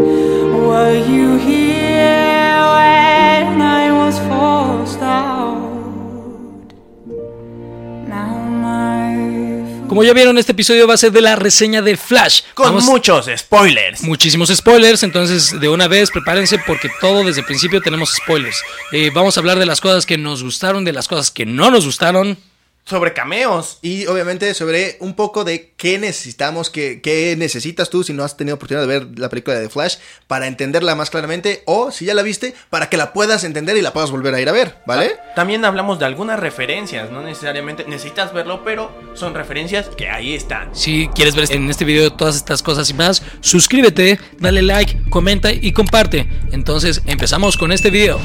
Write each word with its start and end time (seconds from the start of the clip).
Were 0.00 0.98
you 1.06 1.36
here 1.38 2.58
when 2.74 3.60
I 3.62 3.92
was 3.92 4.18
forced 4.20 5.02
out? 5.02 5.60
Now 8.08 8.34
my 8.48 9.86
Como 9.88 10.02
ya 10.04 10.12
vieron, 10.14 10.38
este 10.38 10.52
episodio 10.52 10.86
va 10.86 10.94
a 10.94 10.96
ser 10.96 11.12
de 11.12 11.20
la 11.20 11.36
reseña 11.36 11.82
de 11.82 11.96
Flash. 11.96 12.40
Con 12.54 12.66
Vamos- 12.66 12.84
muchos 12.84 13.26
spoilers. 13.36 14.02
Muchísimos 14.02 14.48
spoilers, 14.48 15.02
entonces 15.02 15.60
de 15.60 15.68
una 15.68 15.86
vez 15.88 16.10
prepárense 16.10 16.58
porque 16.66 16.88
todo 17.00 17.24
desde 17.24 17.40
el 17.40 17.46
principio 17.46 17.80
tenemos 17.82 18.14
spoilers. 18.14 18.62
Eh, 18.92 19.10
vamos 19.12 19.36
a 19.36 19.40
hablar 19.40 19.58
de 19.58 19.66
las 19.66 19.80
cosas 19.80 20.06
que 20.06 20.16
nos 20.18 20.42
gustaron, 20.42 20.84
de 20.84 20.92
las 20.92 21.06
cosas 21.08 21.30
que 21.30 21.44
no 21.46 21.70
nos 21.70 21.84
gustaron. 21.84 22.38
Sobre 22.90 23.12
cameos. 23.12 23.78
Y 23.82 24.06
obviamente 24.06 24.52
sobre 24.52 24.96
un 24.98 25.14
poco 25.14 25.44
de 25.44 25.70
qué 25.76 25.96
necesitamos, 25.96 26.70
qué, 26.70 27.00
qué 27.00 27.36
necesitas 27.38 27.88
tú 27.88 28.02
si 28.02 28.12
no 28.12 28.24
has 28.24 28.36
tenido 28.36 28.56
oportunidad 28.56 28.84
de 28.84 28.98
ver 28.98 29.06
la 29.16 29.28
película 29.28 29.56
de 29.56 29.68
The 29.68 29.72
Flash 29.72 29.98
para 30.26 30.48
entenderla 30.48 30.96
más 30.96 31.08
claramente 31.08 31.62
o 31.66 31.92
si 31.92 32.04
ya 32.04 32.14
la 32.14 32.22
viste 32.22 32.52
para 32.68 32.88
que 32.88 32.96
la 32.96 33.12
puedas 33.12 33.44
entender 33.44 33.76
y 33.76 33.80
la 33.80 33.92
puedas 33.92 34.10
volver 34.10 34.34
a 34.34 34.40
ir 34.40 34.48
a 34.48 34.52
ver, 34.52 34.74
¿vale? 34.86 35.12
También 35.36 35.64
hablamos 35.64 36.00
de 36.00 36.06
algunas 36.06 36.40
referencias, 36.40 37.12
no 37.12 37.22
necesariamente 37.22 37.84
necesitas 37.86 38.32
verlo, 38.32 38.64
pero 38.64 38.90
son 39.14 39.34
referencias 39.34 39.88
que 39.96 40.08
ahí 40.08 40.34
están. 40.34 40.74
Si 40.74 41.08
quieres 41.14 41.36
ver 41.36 41.46
en 41.52 41.70
este 41.70 41.84
video 41.84 42.12
todas 42.12 42.34
estas 42.34 42.60
cosas 42.60 42.90
y 42.90 42.94
más, 42.94 43.22
suscríbete, 43.40 44.18
dale 44.40 44.62
like, 44.62 45.00
comenta 45.10 45.52
y 45.52 45.70
comparte. 45.72 46.28
Entonces 46.50 47.02
empezamos 47.06 47.56
con 47.56 47.70
este 47.70 47.90
video. 47.90 48.18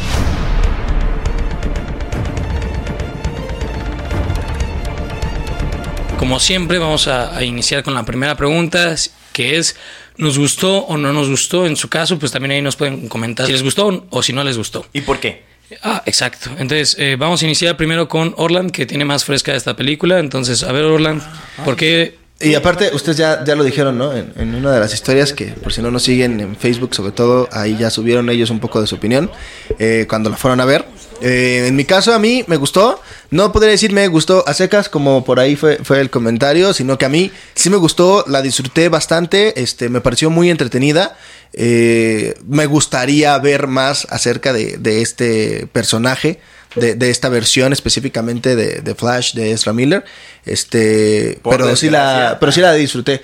Como 6.25 6.39
siempre 6.39 6.79
vamos 6.79 7.07
a, 7.07 7.37
a 7.37 7.43
iniciar 7.43 7.83
con 7.83 7.93
la 7.93 8.03
primera 8.03 8.35
pregunta, 8.35 8.95
que 9.31 9.57
es, 9.57 9.75
¿nos 10.17 10.39
gustó 10.39 10.79
o 10.79 10.97
no 10.97 11.13
nos 11.13 11.29
gustó? 11.29 11.67
En 11.67 11.75
su 11.75 11.87
caso, 11.87 12.17
pues 12.17 12.31
también 12.31 12.49
ahí 12.53 12.63
nos 12.63 12.75
pueden 12.75 13.07
comentar 13.07 13.45
si 13.45 13.51
les 13.51 13.61
gustó 13.61 14.07
o 14.09 14.23
si 14.23 14.33
no 14.33 14.43
les 14.43 14.57
gustó. 14.57 14.87
¿Y 14.91 15.01
por 15.01 15.19
qué? 15.19 15.43
Ah, 15.83 16.01
exacto. 16.07 16.49
Entonces, 16.57 16.95
eh, 16.97 17.15
vamos 17.15 17.43
a 17.43 17.45
iniciar 17.45 17.77
primero 17.77 18.07
con 18.07 18.33
Orland, 18.37 18.71
que 18.71 18.87
tiene 18.87 19.05
más 19.05 19.23
fresca 19.23 19.53
esta 19.53 19.75
película. 19.75 20.17
Entonces, 20.17 20.63
a 20.63 20.71
ver, 20.71 20.85
Orland, 20.85 21.21
¿por 21.63 21.75
qué? 21.75 22.17
Y 22.41 22.55
aparte, 22.55 22.89
ustedes 22.91 23.19
ya, 23.19 23.43
ya 23.45 23.53
lo 23.53 23.63
dijeron, 23.63 23.95
¿no? 23.95 24.11
En, 24.11 24.33
en 24.35 24.55
una 24.55 24.71
de 24.71 24.79
las 24.79 24.95
historias 24.95 25.31
que, 25.31 25.49
por 25.49 25.73
si 25.73 25.83
no 25.83 25.91
nos 25.91 26.01
siguen 26.01 26.39
en 26.39 26.55
Facebook, 26.55 26.95
sobre 26.95 27.11
todo, 27.11 27.47
ahí 27.51 27.77
ya 27.77 27.91
subieron 27.91 28.31
ellos 28.31 28.49
un 28.49 28.59
poco 28.59 28.81
de 28.81 28.87
su 28.87 28.95
opinión 28.95 29.29
eh, 29.77 30.07
cuando 30.09 30.31
la 30.31 30.37
fueron 30.37 30.59
a 30.59 30.65
ver. 30.65 30.85
Eh, 31.21 31.65
en 31.67 31.75
mi 31.75 31.85
caso, 31.85 32.13
a 32.13 32.19
mí 32.19 32.43
me 32.47 32.57
gustó. 32.57 33.01
No 33.31 33.51
podría 33.51 33.71
decir 33.71 33.91
me 33.91 34.07
gustó 34.07 34.43
a 34.47 34.53
secas, 34.53 34.89
como 34.89 35.23
por 35.23 35.39
ahí 35.39 35.55
fue, 35.55 35.77
fue 35.83 35.99
el 35.99 36.09
comentario, 36.09 36.73
sino 36.73 36.97
que 36.97 37.05
a 37.05 37.09
mí 37.09 37.31
sí 37.53 37.69
me 37.69 37.77
gustó, 37.77 38.23
la 38.27 38.41
disfruté 38.41 38.89
bastante, 38.89 39.61
este, 39.61 39.89
me 39.89 40.01
pareció 40.01 40.29
muy 40.29 40.49
entretenida. 40.49 41.17
Eh, 41.53 42.35
me 42.47 42.65
gustaría 42.65 43.37
ver 43.39 43.67
más 43.67 44.07
acerca 44.09 44.53
de, 44.53 44.77
de 44.77 45.01
este 45.01 45.67
personaje, 45.71 46.39
de, 46.75 46.95
de 46.95 47.09
esta 47.09 47.29
versión 47.29 47.71
específicamente 47.71 48.55
de, 48.55 48.81
de 48.81 48.95
Flash 48.95 49.33
de 49.33 49.51
Ezra 49.51 49.73
Miller. 49.73 50.03
Este, 50.45 51.39
Por 51.41 51.55
pero 51.57 51.75
sí 51.75 51.89
la, 51.89 52.37
pero 52.39 52.51
sí 52.51 52.61
la 52.61 52.73
disfruté. 52.73 53.21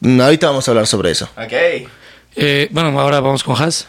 Mm, 0.00 0.20
Ahorita 0.20 0.48
vamos 0.48 0.66
a 0.66 0.70
hablar 0.72 0.86
sobre 0.86 1.12
eso. 1.12 1.28
Ok. 1.36 1.52
Eh, 2.36 2.68
bueno, 2.70 2.98
ahora 3.00 3.20
vamos 3.20 3.42
con 3.42 3.60
Has. 3.60 3.86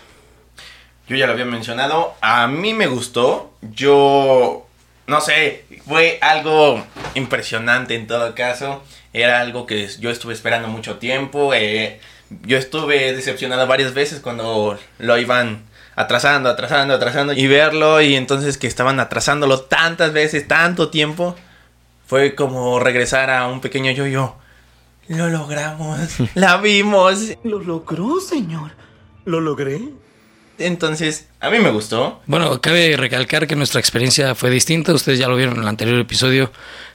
Yo 1.09 1.15
ya 1.15 1.25
lo 1.25 1.33
había 1.33 1.45
mencionado. 1.45 2.13
A 2.21 2.47
mí 2.47 2.73
me 2.73 2.87
gustó. 2.87 3.51
Yo. 3.73 4.65
No 5.07 5.21
sé. 5.21 5.65
Fue 5.87 6.19
algo 6.21 6.85
impresionante 7.15 7.95
en 7.95 8.05
todo 8.07 8.35
caso. 8.35 8.83
Era 9.11 9.41
algo 9.41 9.65
que 9.65 9.89
yo 9.99 10.11
estuve 10.11 10.33
esperando 10.33 10.67
mucho 10.67 10.97
tiempo. 10.97 11.53
eh, 11.55 11.99
yo 12.43 12.59
estuve 12.59 13.11
decepcionado 13.13 13.65
varias 13.65 13.95
veces 13.95 14.19
cuando 14.19 14.77
lo 14.99 15.17
iban 15.17 15.63
atrasando, 15.95 16.47
atrasando, 16.47 16.93
atrasando. 16.93 17.33
Y 17.33 17.47
verlo. 17.47 18.01
Y 18.01 18.15
entonces 18.15 18.59
que 18.59 18.67
estaban 18.67 18.99
atrasándolo 18.99 19.61
tantas 19.61 20.13
veces, 20.13 20.47
tanto 20.47 20.89
tiempo. 20.89 21.35
Fue 22.05 22.35
como 22.35 22.79
regresar 22.79 23.31
a 23.31 23.47
un 23.47 23.61
pequeño 23.61 23.91
yo-yo. 23.91 24.35
Lo 25.07 25.27
logramos. 25.29 25.99
La 26.35 26.57
vimos. 26.57 27.35
Lo 27.43 27.59
logró, 27.59 28.19
señor. 28.19 28.71
¿Lo 29.25 29.41
logré? 29.41 29.81
Entonces, 30.59 31.27
a 31.39 31.49
mí 31.49 31.59
me 31.59 31.71
gustó. 31.71 32.21
Bueno, 32.25 32.59
cabe 32.61 32.95
recalcar 32.97 33.47
que 33.47 33.55
nuestra 33.55 33.79
experiencia 33.79 34.35
fue 34.35 34.49
distinta. 34.49 34.93
Ustedes 34.93 35.17
ya 35.19 35.27
lo 35.27 35.35
vieron 35.35 35.55
en 35.55 35.61
el 35.63 35.67
anterior 35.67 35.99
episodio. 35.99 36.51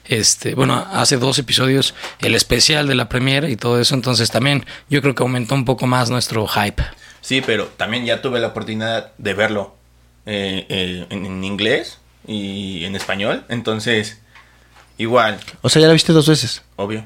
Este, 0.06 0.54
bueno, 0.54 0.86
hace 0.92 1.16
dos 1.16 1.38
episodios, 1.38 1.94
el 2.20 2.34
especial 2.34 2.86
de 2.86 2.94
la 2.94 3.08
premiere 3.08 3.50
y 3.50 3.56
todo 3.56 3.80
eso. 3.80 3.94
Entonces 3.94 4.30
también 4.30 4.64
yo 4.90 5.00
creo 5.02 5.14
que 5.14 5.22
aumentó 5.22 5.54
un 5.54 5.64
poco 5.64 5.86
más 5.86 6.10
nuestro 6.10 6.46
hype. 6.46 6.82
Sí, 7.20 7.40
pero 7.40 7.66
también 7.76 8.04
ya 8.04 8.20
tuve 8.20 8.38
la 8.38 8.48
oportunidad 8.48 9.12
de 9.16 9.32
verlo 9.34 9.74
eh, 10.26 10.66
eh, 10.68 11.06
en, 11.08 11.24
en 11.24 11.42
inglés 11.42 11.98
y 12.26 12.84
en 12.84 12.94
español. 12.96 13.44
Entonces, 13.48 14.20
igual, 14.98 15.38
O 15.62 15.68
sea, 15.70 15.80
ya 15.80 15.88
la 15.88 15.94
viste 15.94 16.12
dos 16.12 16.28
veces. 16.28 16.62
obvio. 16.76 17.04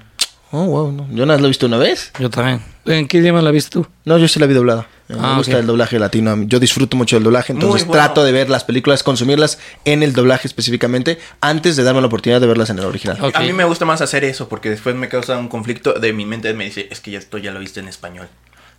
Oh, 0.50 0.64
wow, 0.64 0.90
no. 0.92 1.06
Yo 1.10 1.26
nada 1.26 1.34
más 1.36 1.40
la 1.42 1.46
he 1.46 1.50
visto 1.50 1.66
una 1.66 1.76
vez. 1.76 2.10
Yo 2.18 2.30
también. 2.30 2.62
¿En 2.86 3.06
qué 3.06 3.18
idioma 3.18 3.42
la 3.42 3.50
viste 3.50 3.70
tú? 3.70 3.86
No, 4.06 4.16
yo 4.16 4.26
sí 4.28 4.40
la 4.40 4.46
vi 4.46 4.54
doblada. 4.54 4.88
Me 5.08 5.16
Ah, 5.20 5.34
gusta 5.38 5.58
el 5.58 5.66
doblaje 5.66 5.98
latino. 5.98 6.36
Yo 6.44 6.60
disfruto 6.60 6.96
mucho 6.96 7.16
del 7.16 7.22
doblaje, 7.24 7.52
entonces 7.54 7.86
bueno. 7.86 8.02
trato 8.04 8.24
de 8.24 8.32
ver 8.32 8.50
las 8.50 8.64
películas, 8.64 9.02
consumirlas 9.02 9.58
en 9.86 10.02
el 10.02 10.12
doblaje 10.12 10.46
específicamente, 10.46 11.18
antes 11.40 11.76
de 11.76 11.82
darme 11.82 12.02
la 12.02 12.08
oportunidad 12.08 12.40
de 12.42 12.46
verlas 12.46 12.68
en 12.68 12.78
el 12.78 12.84
original. 12.84 13.18
A 13.34 13.40
mí 13.40 13.52
me 13.54 13.64
gusta 13.64 13.86
más 13.86 14.02
hacer 14.02 14.24
eso 14.24 14.48
porque 14.50 14.68
después 14.68 14.94
me 14.96 15.08
causa 15.08 15.38
un 15.38 15.48
conflicto 15.48 15.94
de 15.94 16.12
mi 16.12 16.26
mente. 16.26 16.52
Me 16.52 16.66
dice, 16.66 16.88
es 16.90 17.00
que 17.00 17.10
ya 17.10 17.18
esto 17.18 17.38
ya 17.38 17.52
lo 17.52 17.60
viste 17.60 17.80
en 17.80 17.88
español. 17.88 18.28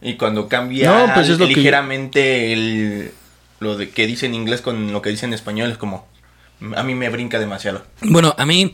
Y 0.02 0.16
cuando 0.18 0.48
cambia 0.48 0.90
No, 1.08 1.14
pues 1.16 1.30
es 1.30 1.40
lo 1.40 1.48
que- 1.48 1.56
ligeramente 1.56 2.54
el, 2.54 3.12
lo 3.60 3.76
de 3.76 3.90
que 3.90 4.06
dice 4.06 4.28
en 4.28 4.36
inglés 4.36 4.62
con 4.62 4.92
lo 4.94 5.02
que 5.02 5.10
dice 5.10 5.26
en 5.26 5.34
español, 5.34 5.72
es 5.72 5.78
como, 5.80 6.08
a 6.76 6.84
mí 6.84 6.94
me 6.94 7.10
brinca 7.10 7.40
demasiado. 7.40 7.84
Bueno, 8.02 8.36
a 8.38 8.46
mí 8.46 8.74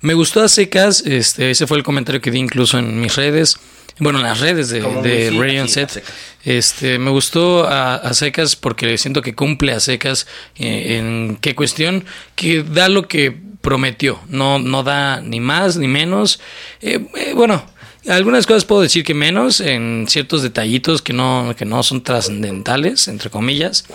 me 0.00 0.14
gustó 0.14 0.42
a 0.42 0.48
secas. 0.48 1.02
Este, 1.06 1.52
ese 1.52 1.66
fue 1.68 1.76
el 1.78 1.84
comentario 1.84 2.20
que 2.20 2.30
di 2.32 2.38
incluso 2.38 2.78
en 2.78 3.00
mis 3.00 3.14
redes. 3.14 3.58
Bueno, 4.00 4.18
en 4.18 4.24
las 4.24 4.40
redes 4.40 4.70
de, 4.70 4.80
de 4.80 5.68
Set. 5.68 6.02
Este, 6.42 6.98
me 6.98 7.10
gustó 7.10 7.64
a, 7.64 7.96
a 7.96 8.14
secas 8.14 8.56
porque 8.56 8.96
siento 8.96 9.20
que 9.20 9.34
cumple 9.34 9.72
a 9.72 9.80
secas 9.80 10.26
eh, 10.56 10.96
en 10.96 11.36
qué 11.40 11.54
cuestión, 11.54 12.06
que 12.34 12.62
da 12.62 12.88
lo 12.88 13.06
que 13.06 13.36
prometió, 13.60 14.18
no, 14.28 14.58
no 14.58 14.82
da 14.82 15.20
ni 15.20 15.38
más 15.38 15.76
ni 15.76 15.86
menos. 15.86 16.40
Eh, 16.80 17.06
eh, 17.14 17.32
bueno, 17.34 17.62
algunas 18.10 18.46
cosas 18.46 18.64
puedo 18.64 18.82
decir 18.82 19.04
que 19.04 19.14
menos 19.14 19.60
en 19.60 20.06
ciertos 20.08 20.42
detallitos 20.42 21.00
que 21.00 21.12
no, 21.12 21.54
que 21.56 21.64
no 21.64 21.82
son 21.82 22.02
trascendentales, 22.02 23.08
entre 23.08 23.30
comillas. 23.30 23.86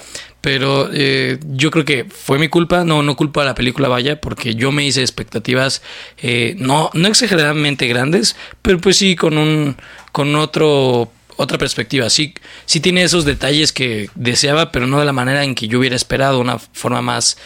Pero 0.41 0.89
eh, 0.93 1.39
yo 1.43 1.71
creo 1.71 1.85
que 1.85 2.05
fue 2.05 2.37
mi 2.37 2.49
culpa, 2.49 2.83
no, 2.83 3.01
no 3.01 3.15
culpa 3.15 3.41
a 3.41 3.45
la 3.45 3.55
película 3.55 3.87
vaya, 3.87 4.21
porque 4.21 4.55
yo 4.55 4.71
me 4.71 4.85
hice 4.85 5.01
expectativas 5.01 5.81
eh, 6.17 6.55
no, 6.59 6.91
no 6.93 7.07
exageradamente 7.07 7.87
grandes, 7.87 8.35
pero 8.61 8.79
pues 8.79 8.97
sí 8.97 9.15
con 9.15 9.37
un, 9.37 9.75
con 10.11 10.35
otro, 10.35 11.11
otra 11.35 11.57
perspectiva. 11.57 12.09
Sí, 12.09 12.35
sí 12.65 12.79
tiene 12.79 13.03
esos 13.03 13.25
detalles 13.25 13.73
que 13.73 14.09
deseaba, 14.15 14.71
pero 14.71 14.87
no 14.87 14.99
de 14.99 15.05
la 15.05 15.13
manera 15.13 15.43
en 15.43 15.55
que 15.55 15.67
yo 15.67 15.79
hubiera 15.79 15.95
esperado, 15.95 16.39
una 16.39 16.59
forma 16.59 17.01
más, 17.01 17.37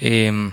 eh, 0.00 0.50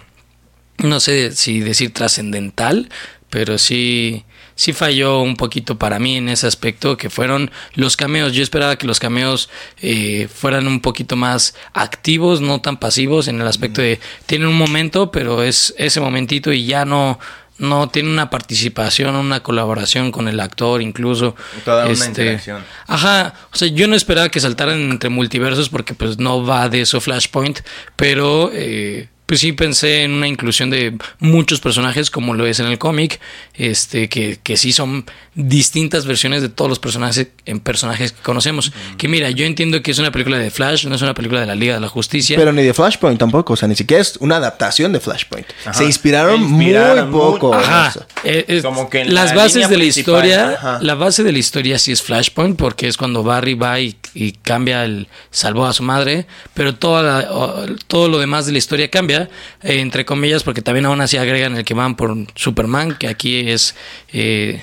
no 0.78 1.00
sé 1.00 1.32
si 1.32 1.60
decir 1.60 1.92
trascendental, 1.92 2.90
pero 3.32 3.58
sí, 3.58 4.26
sí 4.56 4.74
falló 4.74 5.22
un 5.22 5.36
poquito 5.36 5.78
para 5.78 6.00
mí 6.00 6.18
en 6.18 6.30
ese 6.30 6.48
aspecto, 6.48 6.98
que 6.98 7.10
fueron 7.10 7.52
los 7.74 7.98
cameos. 7.98 8.34
Yo 8.34 8.42
esperaba 8.42 8.78
que 8.78 8.88
los 8.88 9.00
cameos 9.00 9.50
eh, 9.82 10.28
fueran 10.34 10.68
un 10.68 10.80
poquito 10.80 11.16
más 11.16 11.56
activos, 11.74 12.42
no 12.42 12.62
tan 12.62 12.78
pasivos, 12.78 13.28
en 13.28 13.40
el 13.42 13.48
aspecto 13.48 13.82
de 13.82 14.00
tienen 14.26 14.48
un 14.48 14.58
momento, 14.58 15.12
pero 15.12 15.44
es 15.44 15.74
ese 15.78 16.00
momentito 16.00 16.52
y 16.52 16.66
ya 16.66 16.86
no 16.86 17.20
no 17.58 17.88
tiene 17.88 18.10
una 18.10 18.30
participación, 18.30 19.16
una 19.16 19.42
colaboración 19.42 20.12
con 20.12 20.28
el 20.28 20.40
actor, 20.40 20.82
incluso. 20.82 21.36
Toda 21.64 21.88
una 21.88 22.06
interacción. 22.06 22.64
Ajá, 22.86 23.34
o 23.54 23.56
sea, 23.56 23.68
yo 23.70 23.88
no 23.88 23.96
esperaba 23.96 24.30
que 24.30 24.40
saltaran 24.40 24.80
entre 24.92 25.10
multiversos 25.10 25.70
porque 25.70 25.94
pues 25.94 26.18
no 26.18 26.46
va 26.46 26.68
de 26.68 26.82
eso 26.82 27.00
Flashpoint, 27.00 27.60
pero 27.96 28.52
eh, 28.54 29.08
pues 29.26 29.40
sí 29.42 29.52
pensé 29.54 30.04
en 30.04 30.12
una 30.12 30.28
inclusión 30.28 30.70
de 30.70 30.96
muchos 31.20 31.60
personajes 31.60 32.12
como 32.12 32.34
lo 32.34 32.46
es 32.46 32.60
en 32.60 32.68
el 32.68 32.78
cómic, 32.78 33.20
este 33.56 34.08
que, 34.10 34.38
que 34.44 34.56
sí 34.58 34.72
son 34.72 35.06
distintas 35.34 36.06
versiones 36.06 36.42
de 36.42 36.50
todos 36.50 36.70
los 36.70 36.80
personajes 36.80 37.28
en 37.46 37.60
personajes 37.60 38.12
que 38.12 38.22
conocemos. 38.22 38.72
Que 38.98 39.08
mira, 39.08 39.30
yo 39.32 39.46
entiendo 39.46 39.82
que 39.82 39.92
es 39.92 40.00
una 40.00 40.12
película 40.12 40.38
de 40.38 40.50
Flash, 40.52 40.86
no 40.88 40.96
es 40.96 41.02
una 41.02 41.14
película 41.14 41.42
de 41.42 41.46
la 41.48 41.56
Liga 41.56 41.74
de 41.74 41.80
la 41.82 41.90
Justicia. 41.90 42.38
Pero 42.38 42.54
ni 42.54 42.64
de 42.64 42.74
Flashpoint 42.74 43.20
tampoco, 43.20 43.54
o 43.54 43.56
sea, 43.56 43.68
ni 43.68 43.76
siquiera 43.76 44.02
es 44.02 44.16
una 44.18 44.38
adaptación 44.38 44.94
de 44.94 45.00
Flashpoint. 45.00 45.48
Se 45.74 45.86
inspiraron, 45.86 46.42
muy 46.44 46.74
poco. 47.12 47.54
Ajá. 47.54 47.94
eh, 48.24 48.46
eh, 48.48 48.62
Como 48.62 48.90
que 48.90 49.02
en 49.02 49.14
las 49.14 49.32
la 49.32 49.36
bases 49.36 49.70
de 49.70 49.78
la 49.78 49.84
historia, 49.86 50.50
ajá. 50.52 50.80
la 50.82 50.96
base 50.96 51.24
de 51.24 51.32
la 51.32 51.40
historia 51.40 51.80
sí 51.80 51.92
es 51.92 52.02
Flashpoint 52.02 52.58
porque 52.58 52.88
es 52.88 52.96
cuando 52.98 53.24
Barry 53.24 53.56
va 53.56 53.80
y, 53.80 53.96
y 54.14 54.34
cambia 54.34 54.84
el 54.86 55.08
salvó 55.32 55.66
a 55.66 55.74
su 55.74 55.84
madre, 55.84 56.26
pero 56.54 56.76
toda 56.76 57.02
la- 57.04 57.66
todo 57.88 58.08
lo 58.08 58.20
demás 58.20 58.46
de 58.46 58.52
la 58.54 58.58
historia 58.60 58.90
cambia 58.90 59.15
eh, 59.22 59.80
entre 59.80 60.06
comillas, 60.06 60.44
porque 60.44 60.62
también 60.62 60.86
aún 60.86 61.02
así 61.02 61.18
agregan 61.18 61.56
el 61.56 61.66
que 61.66 61.74
van 61.74 61.96
por 61.96 62.16
Superman, 62.36 62.96
que 62.98 63.08
aquí 63.08 63.50
es... 63.50 63.76
Eh, 64.14 64.62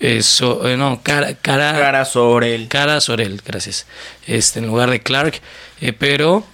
eso, 0.00 0.68
eh, 0.68 0.76
no, 0.76 1.00
cara, 1.02 1.34
cara, 1.34 1.72
Cara 1.72 2.04
sobre 2.04 2.54
el... 2.54 2.68
cara 2.68 3.00
Sorel, 3.00 3.40
gracias. 3.46 3.86
Este, 4.26 4.58
en 4.58 4.66
lugar 4.66 4.90
de 4.90 5.00
Clark, 5.00 5.40
pero 5.98 6.44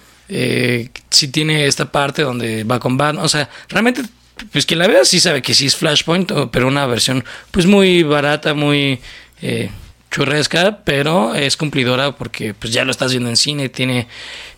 sí 1.09 1.27
tiene 1.27 1.65
esta 1.65 1.91
parte 1.91 2.21
donde 2.21 2.63
va 2.63 2.79
con 2.79 2.95
Batman. 2.95 3.25
O 3.25 3.27
sea, 3.27 3.49
realmente, 3.67 4.03
pues 4.51 4.65
quien 4.65 4.79
la 4.79 4.87
vea 4.87 5.03
sí 5.05 5.19
sabe 5.19 5.41
que 5.41 5.53
sí 5.53 5.65
es 5.65 5.75
Flashpoint, 5.75 6.31
pero 6.51 6.67
una 6.67 6.85
versión 6.85 7.23
pues 7.51 7.65
muy 7.65 8.03
barata, 8.03 8.53
muy 8.53 8.99
eh, 9.41 9.69
churresca, 10.09 10.79
pero 10.83 11.35
es 11.35 11.57
cumplidora 11.57 12.15
porque 12.15 12.53
pues 12.53 12.73
ya 12.73 12.85
lo 12.85 12.91
estás 12.91 13.11
viendo 13.11 13.29
en 13.29 13.37
cine, 13.37 13.69
tiene 13.69 14.07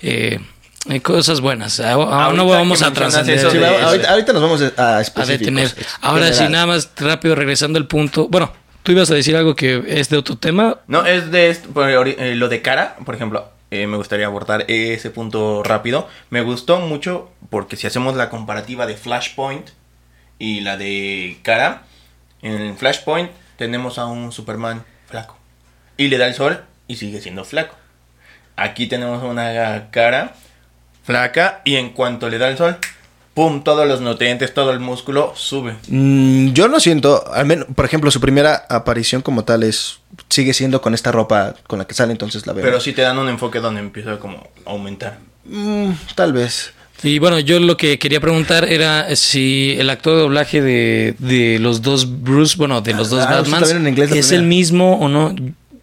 eh, 0.01 0.39
eh, 0.89 1.01
cosas 1.01 1.39
buenas. 1.39 1.79
Ah, 1.79 1.93
ah, 1.93 2.25
Ahorita 2.25 2.33
no 2.33 2.47
vamos 2.47 2.81
a 2.81 2.91
trascender. 2.91 3.39
Sí, 3.39 3.57
ahorita, 3.57 4.09
ahorita 4.09 4.33
nos 4.33 4.41
vamos 4.41 4.61
a 4.77 4.97
a 4.97 5.25
detener. 5.25 5.73
Ahora 6.01 6.33
sí, 6.33 6.47
nada 6.49 6.67
más 6.67 6.89
rápido 6.97 7.35
regresando 7.35 7.79
al 7.79 7.87
punto. 7.87 8.27
Bueno, 8.27 8.51
tú 8.83 8.91
ibas 8.91 9.09
a 9.11 9.15
decir 9.15 9.35
algo 9.35 9.55
que 9.55 9.83
es 9.87 10.09
de 10.09 10.17
otro 10.17 10.37
tema. 10.37 10.77
No, 10.87 11.05
es 11.05 11.31
de 11.31 11.49
esto, 11.49 11.69
eh, 11.87 12.35
lo 12.35 12.49
de 12.49 12.61
cara, 12.61 12.97
por 13.05 13.15
ejemplo, 13.15 13.49
eh, 13.71 13.87
me 13.87 13.97
gustaría 13.97 14.25
abordar 14.25 14.65
ese 14.67 15.09
punto 15.09 15.63
rápido. 15.63 16.07
Me 16.29 16.41
gustó 16.41 16.79
mucho 16.79 17.31
porque 17.49 17.77
si 17.77 17.87
hacemos 17.87 18.15
la 18.15 18.29
comparativa 18.29 18.85
de 18.85 18.97
Flashpoint 18.97 19.69
y 20.37 20.61
la 20.61 20.77
de 20.77 21.39
cara, 21.43 21.83
en 22.41 22.77
Flashpoint 22.77 23.31
tenemos 23.57 23.97
a 23.97 24.05
un 24.05 24.31
Superman 24.31 24.83
flaco 25.07 25.37
y 25.97 26.07
le 26.07 26.17
da 26.17 26.27
el 26.27 26.33
sol 26.33 26.63
y 26.87 26.97
sigue 26.97 27.21
siendo 27.21 27.45
flaco. 27.45 27.75
Aquí 28.55 28.87
tenemos 28.87 29.23
una 29.23 29.89
cara 29.91 30.35
flaca 31.03 31.61
y 31.63 31.75
en 31.75 31.91
cuanto 31.91 32.29
le 32.29 32.37
da 32.37 32.49
el 32.49 32.57
sol, 32.57 32.77
pum, 33.33 33.63
todos 33.63 33.87
los 33.87 34.01
nutrientes, 34.01 34.53
todo 34.53 34.71
el 34.71 34.79
músculo 34.79 35.33
sube. 35.35 35.75
Mm, 35.87 36.53
yo 36.53 36.67
no 36.67 36.79
siento, 36.79 37.31
al 37.33 37.45
menos, 37.45 37.67
por 37.75 37.85
ejemplo, 37.85 38.11
su 38.11 38.19
primera 38.19 38.65
aparición 38.69 39.21
como 39.21 39.43
tal 39.43 39.63
es 39.63 39.99
sigue 40.29 40.53
siendo 40.53 40.81
con 40.81 40.93
esta 40.93 41.11
ropa 41.11 41.55
con 41.67 41.79
la 41.79 41.85
que 41.85 41.93
sale, 41.93 42.11
entonces 42.11 42.45
la 42.47 42.53
veo. 42.53 42.63
Pero 42.63 42.79
sí 42.79 42.93
te 42.93 43.01
dan 43.01 43.17
un 43.17 43.29
enfoque 43.29 43.59
donde 43.59 43.79
empieza 43.79 44.19
como 44.19 44.47
a 44.65 44.71
aumentar. 44.71 45.19
Mm, 45.45 45.91
tal 46.15 46.33
vez. 46.33 46.73
Y 47.03 47.19
bueno, 47.19 47.37
yo 47.39 47.59
lo 47.59 47.75
que 47.75 47.99
quería 47.99 48.21
preguntar 48.21 48.63
era 48.63 49.13
si 49.17 49.75
el 49.77 49.89
actor 49.89 50.15
de 50.15 50.21
doblaje 50.21 50.61
de, 50.61 51.15
de 51.19 51.59
los 51.59 51.81
dos 51.81 52.23
Bruce, 52.23 52.55
bueno, 52.57 52.79
de 52.79 52.93
los 52.93 53.09
dos 53.09 53.25
Ah, 53.27 53.43
la 53.45 54.05
es 54.05 54.31
el 54.31 54.43
mismo 54.43 54.99
o 54.99 55.09
no. 55.09 55.35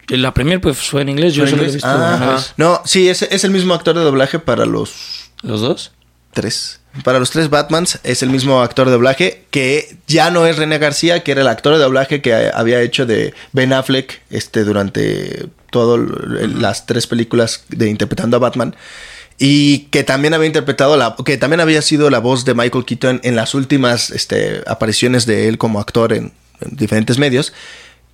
La 0.07 0.33
premier 0.33 0.59
pues 0.59 0.77
fue 0.77 1.01
en 1.03 1.09
inglés, 1.09 1.33
yo 1.33 1.43
¿Fue 1.43 1.51
en 1.51 1.57
solo 1.57 1.69
he 1.69 1.73
visto 1.73 1.87
Ah, 1.87 1.95
una 1.95 2.15
ajá. 2.15 2.33
vez. 2.35 2.53
No, 2.57 2.81
sí, 2.85 3.07
es, 3.09 3.21
es 3.21 3.43
el 3.43 3.51
mismo 3.51 3.73
actor 3.73 3.95
de 3.97 4.01
doblaje 4.03 4.39
para 4.39 4.65
los 4.65 5.31
¿Los 5.41 5.61
dos? 5.61 5.91
tres. 6.33 6.79
Para 7.05 7.19
los 7.19 7.29
tres 7.31 7.49
Batmans 7.49 7.99
es 8.03 8.21
el 8.21 8.29
mismo 8.29 8.61
actor 8.61 8.87
de 8.87 8.91
doblaje 8.91 9.45
que 9.49 9.95
ya 10.07 10.29
no 10.29 10.45
es 10.45 10.57
René 10.57 10.77
García, 10.77 11.23
que 11.23 11.31
era 11.31 11.39
el 11.41 11.47
actor 11.47 11.73
de 11.73 11.79
doblaje 11.79 12.21
que 12.21 12.51
había 12.53 12.81
hecho 12.81 13.05
de 13.05 13.33
Ben 13.53 13.71
Affleck 13.71 14.21
este, 14.29 14.65
durante 14.65 15.47
todas 15.69 16.01
las 16.53 16.85
tres 16.85 17.07
películas 17.07 17.63
de 17.69 17.89
interpretando 17.89 18.35
a 18.35 18.39
Batman. 18.41 18.75
Y 19.37 19.87
que 19.91 20.03
también 20.03 20.33
había 20.33 20.47
interpretado 20.47 20.97
la, 20.97 21.15
que 21.25 21.37
también 21.37 21.61
había 21.61 21.81
sido 21.81 22.09
la 22.09 22.19
voz 22.19 22.43
de 22.43 22.53
Michael 22.53 22.83
Keaton 22.85 23.21
en 23.23 23.35
las 23.37 23.53
últimas 23.55 24.09
este, 24.11 24.61
apariciones 24.67 25.25
de 25.25 25.47
él 25.47 25.57
como 25.57 25.79
actor 25.79 26.11
en, 26.11 26.33
en 26.59 26.75
diferentes 26.75 27.17
medios. 27.17 27.53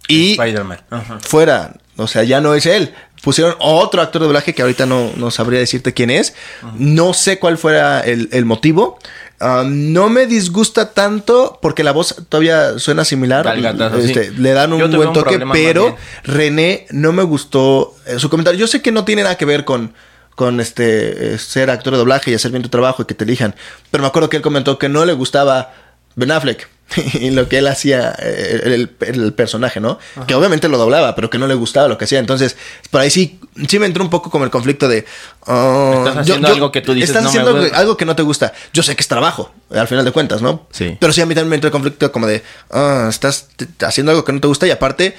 Y 0.07 0.31
Spider-Man. 0.31 0.79
Fuera, 1.21 1.73
o 1.97 2.07
sea, 2.07 2.23
ya 2.23 2.41
no 2.41 2.53
es 2.55 2.65
él. 2.65 2.93
Pusieron 3.23 3.55
otro 3.59 4.01
actor 4.01 4.21
de 4.21 4.27
doblaje 4.27 4.53
que 4.53 4.61
ahorita 4.61 4.85
no, 4.85 5.11
no 5.17 5.31
sabría 5.31 5.59
decirte 5.59 5.93
quién 5.93 6.09
es. 6.09 6.33
No 6.77 7.13
sé 7.13 7.39
cuál 7.39 7.57
fuera 7.57 7.99
el, 8.01 8.29
el 8.31 8.45
motivo. 8.45 8.99
Ah, 9.39 9.63
no 9.67 10.09
me 10.09 10.25
disgusta 10.25 10.93
tanto 10.93 11.59
porque 11.61 11.83
la 11.83 11.91
voz 11.91 12.15
todavía 12.29 12.79
suena 12.79 13.05
similar. 13.05 13.59
Gatazo, 13.61 13.97
Este, 13.97 14.29
sí. 14.29 14.35
Le 14.37 14.51
dan 14.53 14.73
un 14.73 14.91
buen 14.91 15.13
toque, 15.13 15.39
pero. 15.51 15.95
René 16.23 16.85
no 16.91 17.11
me 17.11 17.23
gustó 17.23 17.95
eh, 18.05 18.19
su 18.19 18.29
comentario. 18.29 18.59
Yo 18.59 18.67
sé 18.67 18.81
que 18.81 18.91
no 18.91 19.03
tiene 19.05 19.23
nada 19.23 19.35
que 19.37 19.45
ver 19.45 19.65
con, 19.65 19.93
con 20.35 20.59
este 20.59 21.33
eh, 21.33 21.37
ser 21.39 21.69
actor 21.69 21.93
de 21.93 21.99
doblaje 21.99 22.31
y 22.31 22.33
hacer 22.35 22.51
bien 22.51 22.63
tu 22.63 22.69
trabajo 22.69 23.03
y 23.03 23.05
que 23.05 23.13
te 23.13 23.25
elijan. 23.25 23.55
Pero 23.91 24.01
me 24.03 24.07
acuerdo 24.07 24.29
que 24.29 24.37
él 24.37 24.43
comentó 24.43 24.77
que 24.79 24.89
no 24.89 25.05
le 25.05 25.13
gustaba 25.13 25.73
Ben 26.15 26.31
Affleck 26.31 26.67
y 27.13 27.31
lo 27.31 27.49
que 27.49 27.57
él 27.57 27.67
hacía, 27.67 28.15
eh, 28.19 28.61
el, 28.63 28.95
el 29.01 29.33
personaje, 29.33 29.79
¿no? 29.79 29.99
Que 30.25 30.35
obviamente 30.35 30.69
lo 30.69 30.77
doblaba, 30.77 31.15
pero 31.15 31.29
que 31.29 31.37
no 31.37 31.47
le 31.47 31.53
gustaba 31.53 31.87
lo 31.87 31.97
que 31.97 32.05
hacía. 32.05 32.19
Entonces, 32.19 32.55
por 32.91 33.01
ahí 33.01 33.09
sí, 33.09 33.39
sí 33.67 33.77
me 33.79 33.85
entró 33.85 34.03
un 34.03 34.09
poco 34.09 34.29
como 34.29 34.45
el 34.45 34.51
conflicto 34.51 34.87
de... 34.87 35.05
ah, 35.47 35.95
Estás 35.97 36.17
haciendo 36.17 36.47
algo 36.47 36.71
que 36.71 36.81
tú 36.81 36.93
dices, 36.93 37.09
Estás 37.09 37.23
"No 37.23 37.29
haciendo 37.29 37.55
gusta". 37.57 37.77
algo 37.77 37.97
que 37.97 38.05
no 38.05 38.15
te 38.15 38.23
gusta. 38.23 38.53
Yo 38.73 38.83
sé 38.83 38.95
que 38.95 39.01
es 39.01 39.07
trabajo, 39.07 39.51
al 39.69 39.87
final 39.87 40.05
de 40.05 40.11
cuentas, 40.11 40.41
¿no? 40.41 40.67
Sí. 40.71 40.97
Pero 40.99 41.11
sí 41.11 41.21
a 41.21 41.25
mí 41.25 41.35
también 41.35 41.49
me 41.49 41.55
entró 41.55 41.67
el 41.67 41.71
conflicto 41.73 42.11
como 42.11 42.27
de... 42.27 42.43
ah, 42.71 43.07
estás 43.09 43.47
haciendo 43.81 44.11
algo 44.11 44.23
que 44.23 44.31
no 44.33 44.39
te 44.39 44.47
gusta 44.47 44.65
y 44.67 44.71
aparte 44.71 45.15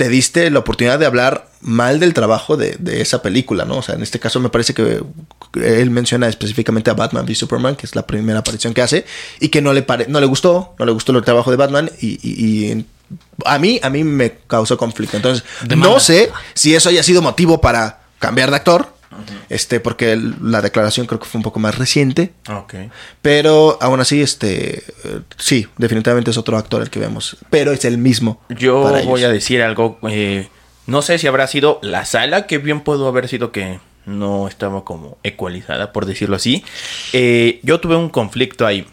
te 0.00 0.08
diste 0.08 0.48
la 0.50 0.60
oportunidad 0.60 0.98
de 0.98 1.04
hablar 1.04 1.50
mal 1.60 2.00
del 2.00 2.14
trabajo 2.14 2.56
de, 2.56 2.74
de 2.78 3.02
esa 3.02 3.20
película, 3.20 3.66
¿no? 3.66 3.76
O 3.76 3.82
sea, 3.82 3.96
en 3.96 4.02
este 4.02 4.18
caso 4.18 4.40
me 4.40 4.48
parece 4.48 4.72
que 4.72 5.02
él 5.62 5.90
menciona 5.90 6.26
específicamente 6.26 6.88
a 6.90 6.94
Batman 6.94 7.26
v 7.26 7.34
Superman, 7.34 7.76
que 7.76 7.84
es 7.84 7.94
la 7.94 8.06
primera 8.06 8.38
aparición 8.38 8.72
que 8.72 8.80
hace, 8.80 9.04
y 9.40 9.50
que 9.50 9.60
no 9.60 9.74
le 9.74 9.82
pare 9.82 10.06
no 10.08 10.18
le 10.18 10.24
gustó, 10.24 10.74
no 10.78 10.86
le 10.86 10.92
gustó 10.92 11.12
el 11.12 11.22
trabajo 11.22 11.50
de 11.50 11.58
Batman, 11.58 11.90
y, 12.00 12.18
y- 12.26 12.46
y 12.72 12.86
a 13.44 13.58
mí, 13.58 13.78
a 13.82 13.90
mí 13.90 14.02
me 14.04 14.38
causó 14.46 14.78
conflicto. 14.78 15.18
Entonces, 15.18 15.44
Demanda. 15.68 15.92
no 15.94 16.00
sé 16.00 16.30
si 16.54 16.74
eso 16.74 16.88
haya 16.88 17.02
sido 17.02 17.20
motivo 17.20 17.60
para 17.60 18.00
cambiar 18.18 18.48
de 18.48 18.56
actor, 18.56 18.94
este, 19.48 19.80
porque 19.80 20.12
el- 20.12 20.34
la 20.42 20.60
declaración 20.62 21.06
creo 21.06 21.18
que 21.20 21.26
fue 21.26 21.38
un 21.38 21.42
poco 21.42 21.58
más 21.60 21.76
reciente. 21.78 22.32
Pero 23.22 23.78
aún 23.80 24.00
así, 24.00 24.22
este, 24.22 24.78
eh, 25.04 25.20
sí, 25.36 25.66
definitivamente 25.78 26.30
es 26.30 26.38
otro 26.38 26.56
actor 26.56 26.82
el 26.82 26.90
que 26.90 27.00
vemos. 27.00 27.36
Pero 27.50 27.72
es 27.72 27.84
el 27.84 27.98
mismo. 27.98 28.40
Yo 28.48 28.82
para 28.84 29.02
voy 29.02 29.24
a 29.24 29.28
decir 29.30 29.62
algo. 29.62 29.98
eh, 30.08 30.48
no 30.86 31.02
sé 31.02 31.18
si 31.18 31.26
habrá 31.26 31.46
sido 31.46 31.78
la 31.82 32.04
sala, 32.04 32.46
que 32.46 32.58
bien 32.58 32.80
pudo 32.80 33.06
haber 33.08 33.28
sido 33.28 33.52
que 33.52 33.78
no 34.06 34.48
estaba 34.48 34.84
como 34.84 35.18
ecualizada, 35.22 35.92
por 35.92 36.06
decirlo 36.06 36.36
así. 36.36 36.64
Eh, 37.12 37.60
yo 37.62 37.78
tuve 37.80 37.96
un 37.96 38.08
conflicto 38.08 38.66
ahí. 38.66 38.86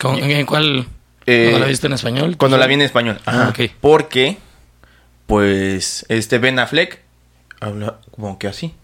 ¿Con- 0.00 0.18
¿En 0.18 0.46
cuál? 0.46 0.86
Eh, 1.26 1.44
¿Cuándo 1.50 1.58
la 1.60 1.66
viste 1.66 1.86
en 1.86 1.92
español? 1.94 2.36
Cuando 2.38 2.56
la 2.58 2.66
vi 2.66 2.74
en 2.74 2.82
español. 2.82 3.20
Ah. 3.26 3.48
Porque, 3.80 4.38
pues, 5.26 6.04
este 6.08 6.38
Ben 6.38 6.58
Affleck 6.58 7.00
habla 7.60 7.96
como 8.10 8.38
que 8.38 8.46
así. 8.48 8.74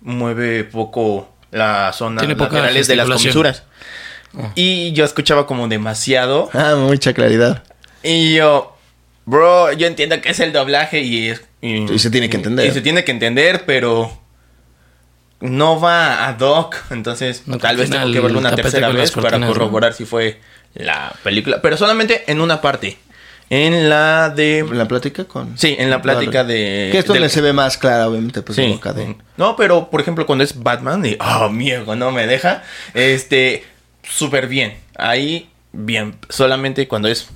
Mueve 0.00 0.64
poco 0.64 1.34
la 1.50 1.92
zona 1.92 2.22
laterales 2.22 2.86
de 2.86 2.96
las 2.96 3.08
comisuras. 3.08 3.64
Oh. 4.36 4.52
Y 4.54 4.92
yo 4.92 5.04
escuchaba 5.04 5.46
como 5.46 5.68
demasiado. 5.68 6.50
Ah, 6.52 6.76
mucha 6.76 7.12
claridad. 7.14 7.64
Y 8.02 8.34
yo, 8.34 8.76
bro, 9.24 9.72
yo 9.72 9.86
entiendo 9.86 10.20
que 10.20 10.30
es 10.30 10.40
el 10.40 10.52
doblaje 10.52 11.00
y 11.00 11.28
es... 11.28 11.42
Y 11.60 11.98
se 11.98 12.10
tiene 12.10 12.28
que 12.30 12.36
entender. 12.36 12.66
Y 12.66 12.72
se 12.72 12.80
tiene 12.80 13.04
que 13.04 13.10
entender, 13.10 13.64
pero 13.66 14.16
no 15.40 15.80
va 15.80 16.28
a 16.28 16.34
doc. 16.34 16.76
Entonces, 16.90 17.42
No 17.46 17.58
tal 17.58 17.76
vez 17.76 17.90
tengo 17.90 18.12
que 18.12 18.20
verlo 18.20 18.38
una 18.38 18.54
tercera 18.54 18.88
vez 18.90 19.10
para 19.12 19.44
corroborar 19.44 19.94
si 19.94 20.04
fue 20.04 20.40
la 20.74 21.12
película. 21.22 21.60
Pero 21.60 21.76
solamente 21.76 22.30
en 22.30 22.40
una 22.40 22.60
parte. 22.60 22.98
En 23.50 23.88
la 23.88 24.28
de... 24.30 24.58
En 24.58 24.76
la 24.76 24.86
plática 24.86 25.24
con. 25.24 25.56
Sí, 25.56 25.74
en 25.78 25.88
la 25.90 26.02
plática 26.02 26.44
de... 26.44 26.88
Que 26.92 26.98
es 26.98 27.06
donde 27.06 27.20
del- 27.22 27.30
se 27.30 27.40
ve 27.40 27.52
más 27.52 27.78
clara, 27.78 28.06
obviamente, 28.08 28.42
pues 28.42 28.56
Sí. 28.56 28.66
boca 28.68 28.92
de. 28.92 29.16
No, 29.36 29.56
pero 29.56 29.88
por 29.90 30.00
ejemplo 30.00 30.26
cuando 30.26 30.44
es 30.44 30.62
Batman 30.62 31.04
y 31.06 31.16
oh 31.20 31.48
miedo, 31.48 31.96
no 31.96 32.10
me 32.10 32.26
deja. 32.26 32.62
Este 32.94 33.64
súper 34.02 34.48
bien. 34.48 34.76
Ahí 34.96 35.48
bien. 35.72 36.16
Solamente 36.28 36.86
cuando 36.88 37.08
es 37.08 37.28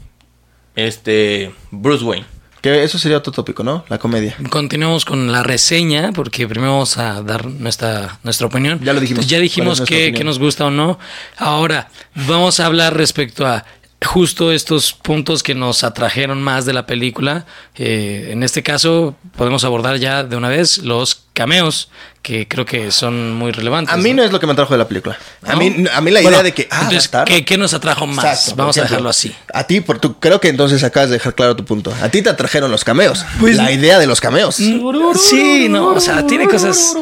este 0.76 1.52
Bruce 1.70 2.04
Wayne. 2.04 2.26
Que 2.60 2.84
eso 2.84 2.96
sería 2.96 3.18
otro 3.18 3.32
tópico, 3.32 3.64
¿no? 3.64 3.84
La 3.88 3.98
comedia. 3.98 4.36
Continuamos 4.48 5.04
con 5.04 5.32
la 5.32 5.42
reseña, 5.42 6.12
porque 6.12 6.46
primero 6.46 6.72
vamos 6.72 6.96
a 6.96 7.20
dar 7.22 7.46
nuestra, 7.46 8.20
nuestra 8.22 8.46
opinión. 8.46 8.78
Ya 8.84 8.92
lo 8.92 9.00
dijimos. 9.00 9.24
Entonces, 9.24 9.30
ya 9.30 9.36
¿Cuál 9.38 9.42
dijimos 9.42 9.80
que 9.80 10.24
nos 10.24 10.38
gusta 10.38 10.66
o 10.66 10.70
no. 10.70 10.96
Ahora, 11.38 11.88
vamos 12.14 12.60
a 12.60 12.66
hablar 12.66 12.96
respecto 12.96 13.44
a 13.46 13.64
justo 14.04 14.52
estos 14.52 14.92
puntos 14.92 15.42
que 15.42 15.54
nos 15.54 15.84
atrajeron 15.84 16.42
más 16.42 16.66
de 16.66 16.72
la 16.72 16.86
película. 16.86 17.46
Eh, 17.76 18.28
en 18.30 18.42
este 18.42 18.62
caso, 18.62 19.16
podemos 19.36 19.64
abordar 19.64 19.96
ya 19.96 20.24
de 20.24 20.36
una 20.36 20.48
vez 20.48 20.78
los 20.78 21.26
cameos, 21.32 21.90
que 22.22 22.46
creo 22.46 22.64
que 22.64 22.90
son 22.92 23.34
muy 23.34 23.52
relevantes. 23.52 23.92
A 23.92 23.96
mí 23.96 24.12
no 24.14 24.22
es 24.22 24.30
lo 24.32 24.38
que 24.38 24.46
me 24.46 24.52
atrajo 24.52 24.74
de 24.74 24.78
la 24.78 24.86
película. 24.86 25.18
A 25.44 25.56
mí, 25.56 25.84
a 25.92 26.00
mí 26.00 26.10
la 26.10 26.20
Bueno, 26.20 26.36
idea 26.36 26.42
de 26.42 26.52
que. 26.52 26.68
Ah, 26.70 26.82
entonces. 26.84 27.10
¿qué, 27.26 27.44
qué 27.44 27.58
nos 27.58 27.74
atrajo 27.74 28.06
más? 28.06 28.24
Exacto, 28.24 28.56
vamos 28.56 28.78
a 28.78 28.82
dejarlo 28.82 29.08
así. 29.08 29.34
A 29.52 29.64
ti, 29.64 29.80
por 29.80 29.98
tu, 29.98 30.18
creo 30.20 30.40
que 30.40 30.48
entonces 30.48 30.84
acabas 30.84 31.08
de 31.10 31.14
dejar 31.16 31.34
claro 31.34 31.56
tu 31.56 31.64
punto. 31.64 31.92
A 32.02 32.08
ti 32.10 32.22
te 32.22 32.30
atrajeron 32.30 32.70
los 32.70 32.84
cameos. 32.84 33.24
Pues- 33.40 33.56
la 33.56 33.72
idea 33.72 33.98
de 33.98 34.06
los 34.06 34.20
cameos. 34.20 34.54
Sí, 34.56 35.68
no, 35.68 35.88
o 35.88 36.00
sea, 36.00 36.26
tiene 36.26 36.46
cosas. 36.48 36.94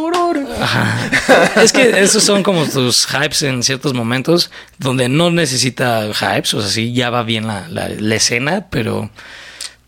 Ajá. 0.60 1.10
Es 1.62 1.72
que 1.72 2.00
esos 2.00 2.22
son 2.22 2.42
como 2.42 2.64
tus 2.66 3.06
hypes 3.06 3.42
en 3.42 3.62
ciertos 3.62 3.94
momentos 3.94 4.50
donde 4.78 5.08
no 5.08 5.30
necesita 5.30 6.06
hypes, 6.08 6.54
o 6.54 6.60
sea, 6.62 6.70
sí, 6.70 6.92
ya 6.92 7.10
va 7.10 7.22
bien 7.22 7.46
la, 7.46 7.68
la, 7.68 7.88
la 7.88 8.14
escena, 8.14 8.66
pero. 8.70 9.10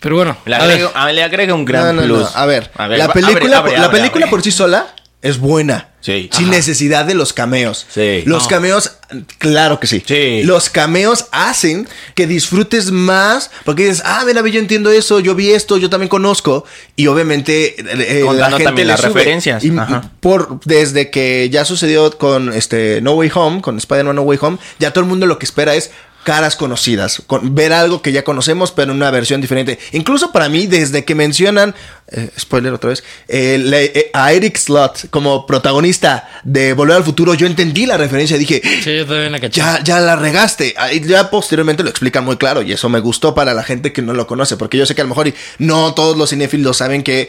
Pero 0.03 0.17
bueno, 0.17 0.37
Le 0.45 0.57
a 0.57 0.59
ver, 0.67 0.71
agrega, 0.83 1.13
le 1.13 1.23
agrega 1.23 1.55
un 1.55 1.65
gran 1.65 1.95
no, 1.97 2.03
no, 2.03 2.07
plus. 2.09 2.21
no. 2.21 2.29
A 2.35 2.45
ver, 2.47 2.71
A 2.77 2.89
ver, 2.89 2.99
la 2.99 3.09
película, 3.13 3.59
abre, 3.59 3.71
abre, 3.71 3.79
la 3.79 3.85
abre, 3.87 3.99
película 3.99 4.27
por 4.29 4.43
sí 4.43 4.51
sola 4.51 4.95
es 5.23 5.39
buena. 5.39 5.89
Sí. 6.01 6.29
Sin 6.33 6.47
Ajá. 6.47 6.57
necesidad 6.57 7.05
de 7.05 7.15
los 7.15 7.33
cameos. 7.33 7.87
Sí. 7.89 8.25
Los 8.27 8.43
No. 8.43 8.49
cameos, 8.49 8.99
claro 9.39 9.79
que 9.79 9.87
sí. 9.87 10.03
Sí. 10.05 10.43
Los 10.43 10.69
cameos 10.69 11.27
hacen 11.31 11.89
que 12.17 12.27
disfrutes 12.27 12.91
más. 12.91 13.53
Porque 13.65 13.85
dices, 13.85 14.03
ah, 14.05 14.25
mira, 14.27 14.45
yo 14.49 14.59
entiendo 14.59 14.91
eso, 14.91 15.21
yo 15.21 15.37
vi 15.37 15.53
esto, 15.53 15.77
yo 15.79 15.89
también 15.89 16.09
conozco. 16.09 16.65
Y 16.97 17.07
obviamente 17.07 17.77
eh, 17.79 18.19
la 18.19 18.27
Contando 18.27 18.57
gente 18.57 18.65
también 18.65 18.89
le 18.89 18.93
las 18.95 19.01
sube. 19.01 19.11
referencias. 19.13 19.63
Y 19.63 19.71
Ajá. 19.79 20.11
por, 20.19 20.59
desde 20.65 21.11
que 21.11 21.49
ya 21.51 21.65
sucedió 21.65 22.19
con 22.19 22.53
este 22.53 23.01
No 23.01 23.13
Way 23.13 23.31
Home, 23.35 23.63
con 23.63 23.79
Spider-Man 23.79 24.17
No 24.17 24.23
Way 24.23 24.39
Home, 24.43 24.59
ya 24.81 24.93
todo 24.93 25.05
el 25.05 25.09
mundo 25.09 25.27
lo 25.27 25.39
que 25.39 25.47
espera 25.47 25.77
es 25.77 25.93
caras 26.23 26.57
conocidas, 26.57 27.23
con, 27.27 27.55
ver 27.55 27.73
algo 27.73 28.03
que 28.03 28.13
ya 28.13 28.25
conocemos, 28.25 28.73
pero 28.73 28.93
en 28.93 28.97
una 28.97 29.11
versión 29.11 29.41
diferente. 29.41 29.79
Incluso 29.93 30.33
para 30.33 30.49
mí, 30.49 30.67
desde 30.67 31.05
que 31.05 31.15
mencionan, 31.15 31.75
eh, 32.13 32.31
spoiler 32.39 32.73
otra 32.73 32.91
vez, 32.91 33.03
eh, 33.29 33.59
le- 33.63 33.85
eh, 33.99 34.11
a 34.13 34.33
Eric 34.33 34.57
Slot 34.57 35.09
como 35.11 35.47
protagonista 35.47 36.29
de 36.45 36.73
Volver 36.75 36.97
al 36.97 37.05
Futuro, 37.05 37.35
yo 37.35 37.47
entendí 37.47 37.87
la 37.87 37.97
referencia 37.97 38.37
y 38.37 38.41
dije, 38.41 38.61
Sí, 38.83 38.97
yo 38.99 39.07
también 39.07 39.33
la 39.33 39.41
caché. 39.41 39.61
ya, 39.61 39.81
ya 39.83 40.01
la 40.01 40.17
regaste. 40.17 40.75
Ahí 40.77 41.01
Ya 41.01 41.31
posteriormente 41.31 41.83
lo 41.83 41.91
explican 41.91 42.25
muy 42.25 42.37
claro 42.37 42.63
y 42.63 42.73
eso 42.73 42.89
me 42.89 43.01
gustó 43.01 43.35
para 43.35 43.55
la 43.55 43.63
gente 43.63 43.93
que 43.93 44.03
no 44.03 44.13
lo 44.15 44.27
conoce, 44.27 44.57
porque 44.57 44.79
yo 44.79 44.87
sé 44.87 44.95
que 44.95 45.01
a 45.01 45.05
lo 45.05 45.09
mejor 45.09 45.29
y 45.29 45.35
no 45.59 45.95
todos 45.95 46.17
los 46.17 46.31
cinéfilos 46.31 46.77
saben 46.79 47.03
que 47.03 47.29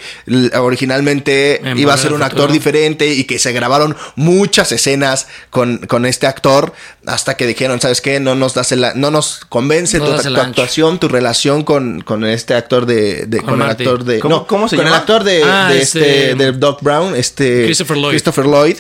originalmente 0.68 1.62
En 1.68 1.78
iba 1.78 1.94
a 1.94 1.98
ser 1.98 2.14
un 2.14 2.24
actor 2.24 2.52
diferente 2.52 3.08
y 3.08 3.24
que 3.26 3.40
se 3.40 3.52
grabaron 3.52 3.96
muchas 4.16 4.72
escenas 4.72 5.28
con, 5.50 5.78
con 5.88 6.06
este 6.06 6.28
actor 6.28 6.74
hasta 7.06 7.36
que 7.36 7.46
dijeron, 7.48 7.80
¿sabes 7.82 8.02
qué? 8.02 8.20
No 8.20 8.36
nos 8.36 8.54
das 8.54 8.72
el, 8.72 8.86
no 8.96 9.12
nos 9.12 9.42
convence 9.50 10.00
No 10.00 10.06
tu, 10.06 10.12
das 10.12 10.26
el 10.26 10.34
tu 10.34 10.40
ancho. 10.40 10.50
actuación, 10.50 11.00
tu 11.00 11.08
relación 11.10 11.64
con, 11.64 12.02
con 12.02 12.24
este 12.26 12.54
actor 12.54 12.86
de, 12.86 13.26
de- 13.26 13.38
Con 13.38 13.46
con, 13.52 13.62
el 13.62 13.68
Marty. 13.68 13.84
actor 13.84 14.04
de 14.04 14.20
¿Cómo- 14.20 14.36
no, 14.38 14.48
cómo 14.48 14.68
se 14.70 14.73
con 14.78 14.86
llama? 14.86 14.96
el 14.98 15.02
actor 15.02 15.24
de, 15.24 15.44
Ah, 15.44 15.70
de 15.72 15.82
este- 15.82 16.32
este 16.32 16.36
de 16.36 16.52
Doc 16.54 16.82
Brown, 16.82 17.16
este 17.16 17.66
Christopher 17.66 17.98
Lloyd. 17.98 18.10
Christopher 18.12 18.46
Lloyd 18.46 18.78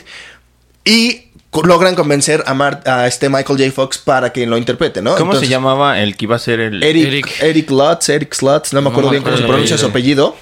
y 0.85 1.29
logran 1.65 1.93
convencer 1.95 2.43
a, 2.47 2.53
Mar- 2.53 2.81
a 2.85 3.07
este 3.07 3.29
Michael 3.29 3.59
J. 3.59 3.71
Fox 3.71 3.97
para 3.99 4.31
que 4.33 4.45
lo 4.47 4.57
interprete, 4.57 5.01
¿no? 5.01 5.11
¿Cómo 5.11 5.31
Entonces, 5.33 5.47
se 5.47 5.51
llamaba 5.51 5.99
el 6.01 6.17
que 6.17 6.25
iba 6.25 6.35
a 6.35 6.39
ser 6.39 6.59
el. 6.59 6.81
Eric, 6.83 7.05
Eric, 7.07 7.31
Eric. 7.41 7.69
Lutz, 7.71 8.09
Eric 8.09 8.33
Slutz, 8.33 8.73
no 8.73 8.81
me 8.81 8.85
No 8.85 8.89
acuerdo 8.89 9.11
bien 9.11 9.21
cómo 9.23 9.37
se 9.37 9.43
pronuncia 9.43 9.75
el 9.75 9.79
su 9.79 9.85
apellido, 9.85 10.35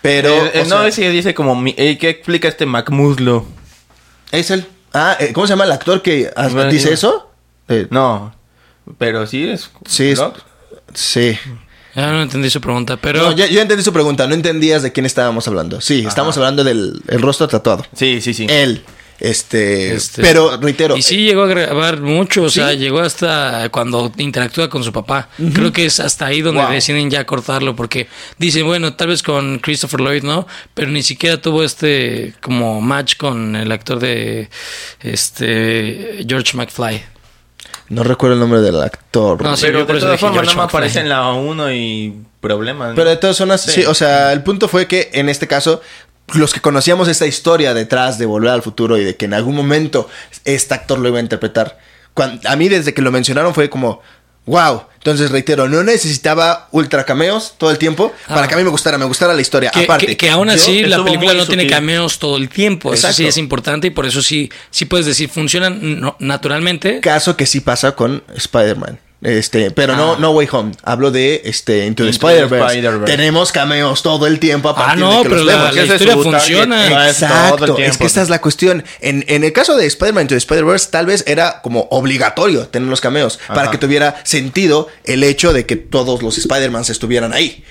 pero 0.00 0.30
Eh, 0.30 0.50
eh, 0.54 0.64
no, 0.68 0.78
sea, 0.78 0.86
ese 0.88 1.10
dice 1.10 1.34
como. 1.34 1.54
mi- 1.54 1.74
eh, 1.76 1.98
¿Qué 1.98 2.08
explica 2.08 2.48
este 2.48 2.64
McMuslo? 2.66 3.46
es 4.32 4.50
él. 4.50 4.66
Ah, 4.94 5.16
eh, 5.20 5.32
¿cómo 5.34 5.46
se 5.46 5.52
llama 5.52 5.64
el 5.64 5.72
actor 5.72 6.00
que 6.02 6.30
ah, 6.34 6.48
dice 6.70 6.92
eso? 6.94 7.30
Eh, 7.68 7.86
No. 7.90 8.34
Pero 8.96 9.26
sí 9.26 9.46
es. 9.46 9.70
Sí, 9.86 10.08
es- 10.12 10.22
sí. 10.94 11.38
Ya 11.94 12.12
no 12.12 12.22
entendí 12.22 12.50
su 12.50 12.60
pregunta, 12.60 12.96
pero 12.96 13.22
No, 13.22 13.32
ya- 13.32 13.46
yo 13.46 13.60
entendí 13.60 13.82
su 13.82 13.92
pregunta, 13.92 14.26
no 14.26 14.34
entendías 14.34 14.82
de 14.82 14.92
quién 14.92 15.06
estábamos 15.06 15.48
hablando. 15.48 15.80
Sí, 15.80 16.04
estamos 16.06 16.36
hablando 16.36 16.62
del 16.64 17.00
el 17.08 17.20
rostro 17.22 17.48
tatuado. 17.48 17.84
Sí, 17.94 18.20
sí, 18.20 18.34
sí. 18.34 18.46
Él, 18.48 18.82
este, 19.20 19.94
Este, 19.96 20.22
pero 20.22 20.56
reitero, 20.58 20.96
Y 20.96 21.02
sí 21.02 21.16
llegó 21.24 21.42
a 21.42 21.46
grabar 21.48 22.00
mucho, 22.00 22.44
o 22.44 22.50
sea, 22.50 22.72
llegó 22.74 23.00
hasta 23.00 23.68
cuando 23.70 24.12
interactúa 24.18 24.70
con 24.70 24.84
su 24.84 24.92
papá. 24.92 25.28
Creo 25.54 25.72
que 25.72 25.86
es 25.86 25.98
hasta 25.98 26.26
ahí 26.26 26.40
donde 26.40 26.60
Wow. 26.62 26.70
deciden 26.70 27.10
ya 27.10 27.24
cortarlo, 27.26 27.74
porque 27.74 28.06
dicen, 28.38 28.64
bueno, 28.64 28.94
tal 28.94 29.08
vez 29.08 29.24
con 29.24 29.58
Christopher 29.58 30.00
Lloyd, 30.02 30.22
¿no? 30.22 30.46
Pero 30.74 30.90
ni 30.92 31.02
siquiera 31.02 31.40
tuvo 31.42 31.64
este 31.64 32.34
como 32.40 32.80
match 32.80 33.16
con 33.16 33.56
el 33.56 33.72
actor 33.72 33.98
de 33.98 34.50
este 35.00 36.24
George 36.28 36.56
McFly. 36.56 37.02
No 37.88 38.02
recuerdo 38.04 38.34
el 38.34 38.40
nombre 38.40 38.60
del 38.60 38.80
actor. 38.82 39.42
No, 39.42 39.56
sí, 39.56 39.66
Pero 39.66 39.84
de 39.86 40.00
todas 40.00 40.20
formas, 40.20 40.40
me 40.42 40.46
McFly. 40.46 40.64
aparece 40.64 41.00
en 41.00 41.08
la 41.08 41.32
1 41.32 41.72
y 41.72 42.22
problemas. 42.40 42.90
¿no? 42.90 42.94
Pero 42.94 43.10
de 43.10 43.16
todas 43.16 43.36
formas, 43.38 43.60
sí. 43.62 43.70
Sí. 43.72 43.84
o 43.84 43.94
sea, 43.94 44.32
el 44.32 44.42
punto 44.42 44.68
fue 44.68 44.86
que 44.86 45.10
en 45.14 45.28
este 45.28 45.46
caso, 45.46 45.80
los 46.34 46.52
que 46.52 46.60
conocíamos 46.60 47.08
esta 47.08 47.26
historia 47.26 47.72
detrás 47.74 48.18
de 48.18 48.26
Volver 48.26 48.50
al 48.50 48.62
Futuro 48.62 48.98
y 48.98 49.04
de 49.04 49.16
que 49.16 49.24
en 49.24 49.34
algún 49.34 49.54
momento 49.56 50.08
este 50.44 50.74
actor 50.74 50.98
lo 50.98 51.08
iba 51.08 51.18
a 51.18 51.22
interpretar, 51.22 51.78
cuan- 52.14 52.40
a 52.46 52.56
mí 52.56 52.68
desde 52.68 52.92
que 52.94 53.00
lo 53.02 53.10
mencionaron 53.10 53.54
fue 53.54 53.70
como, 53.70 54.02
wow. 54.46 54.82
Entonces, 55.10 55.30
reitero, 55.30 55.68
no 55.68 55.82
necesitaba 55.82 56.68
ultra 56.72 57.04
cameos 57.04 57.54
todo 57.58 57.70
el 57.70 57.78
tiempo 57.78 58.12
para 58.28 58.42
Ah. 58.42 58.48
que 58.48 58.54
a 58.54 58.58
mí 58.58 58.64
me 58.64 58.70
gustara, 58.70 58.98
me 58.98 59.04
gustara 59.06 59.32
la 59.34 59.40
historia. 59.40 59.70
Que, 59.70 59.84
Aparte, 59.84 60.06
que- 60.06 60.16
que 60.16 60.30
aún 60.30 60.48
yo- 60.48 60.54
así 60.54 60.82
la 60.84 61.02
película 61.02 61.32
no 61.34 61.46
tiene 61.46 61.66
cameos 61.66 62.18
todo 62.18 62.36
el 62.36 62.48
tiempo. 62.48 62.92
Eso 62.92 63.06
sí 63.08 63.22
Exacto. 63.22 63.28
es 63.30 63.36
importante 63.38 63.86
y 63.86 63.90
por 63.90 64.04
eso 64.06 64.20
sí, 64.22 64.50
sí 64.70 64.84
puedes 64.84 65.06
decir, 65.06 65.28
funcionan 65.30 66.00
no- 66.00 66.16
naturalmente. 66.18 67.00
caso 67.00 67.36
que 67.36 67.46
sí 67.46 67.60
pasa 67.60 67.92
con 67.92 68.22
Spider-Man. 68.34 68.98
Este, 69.20 69.72
pero 69.72 69.96
no, 69.96 70.12
Ah. 70.12 70.16
no 70.20 70.30
Way 70.30 70.48
Home. 70.52 70.72
Hablo 70.84 71.10
de 71.10 71.42
este 71.44 71.86
Into 71.86 72.04
the 72.04 72.10
Into 72.10 72.26
the 72.26 72.32
Spider-Verse. 72.46 73.04
Tenemos 73.04 73.50
cameos 73.50 74.02
todo 74.04 74.28
el 74.28 74.38
tiempo 74.38 74.68
a 74.68 74.72
Ah, 74.72 74.76
partir 74.76 75.00
no, 75.00 75.10
de 75.10 75.22
que 75.24 75.28
pero 75.28 75.36
los 75.38 75.46
la, 75.46 75.52
vemos. 75.56 75.74
la 75.74 75.82
Ese 75.82 75.94
es 75.96 76.00
historia 76.02 76.22
funciona. 76.22 77.08
Exacto, 77.08 77.78
es 77.78 77.98
que 77.98 78.06
esta 78.06 78.22
es 78.22 78.28
la 78.28 78.40
cuestión. 78.40 78.84
En, 79.00 79.24
en 79.26 79.42
el 79.42 79.52
caso 79.52 79.76
de 79.76 79.86
Spider-Man 79.86 80.22
Into 80.22 80.34
the 80.34 80.38
Spider-Verse, 80.38 80.88
tal 80.92 81.06
vez 81.06 81.24
era 81.26 81.60
como 81.62 81.88
obligatorio 81.90 82.68
tener 82.68 82.88
los 82.88 83.00
cameos 83.00 83.40
para 83.48 83.70
que 83.72 83.78
tuviera 83.78 84.20
sentido 84.24 84.86
el 85.04 85.24
hecho 85.24 85.52
de 85.52 85.66
que 85.66 85.74
todos 85.74 86.22
los 86.22 86.38
Spider-Mans 86.38 86.88
estuvieran 86.90 87.32
ahí. 87.32 87.64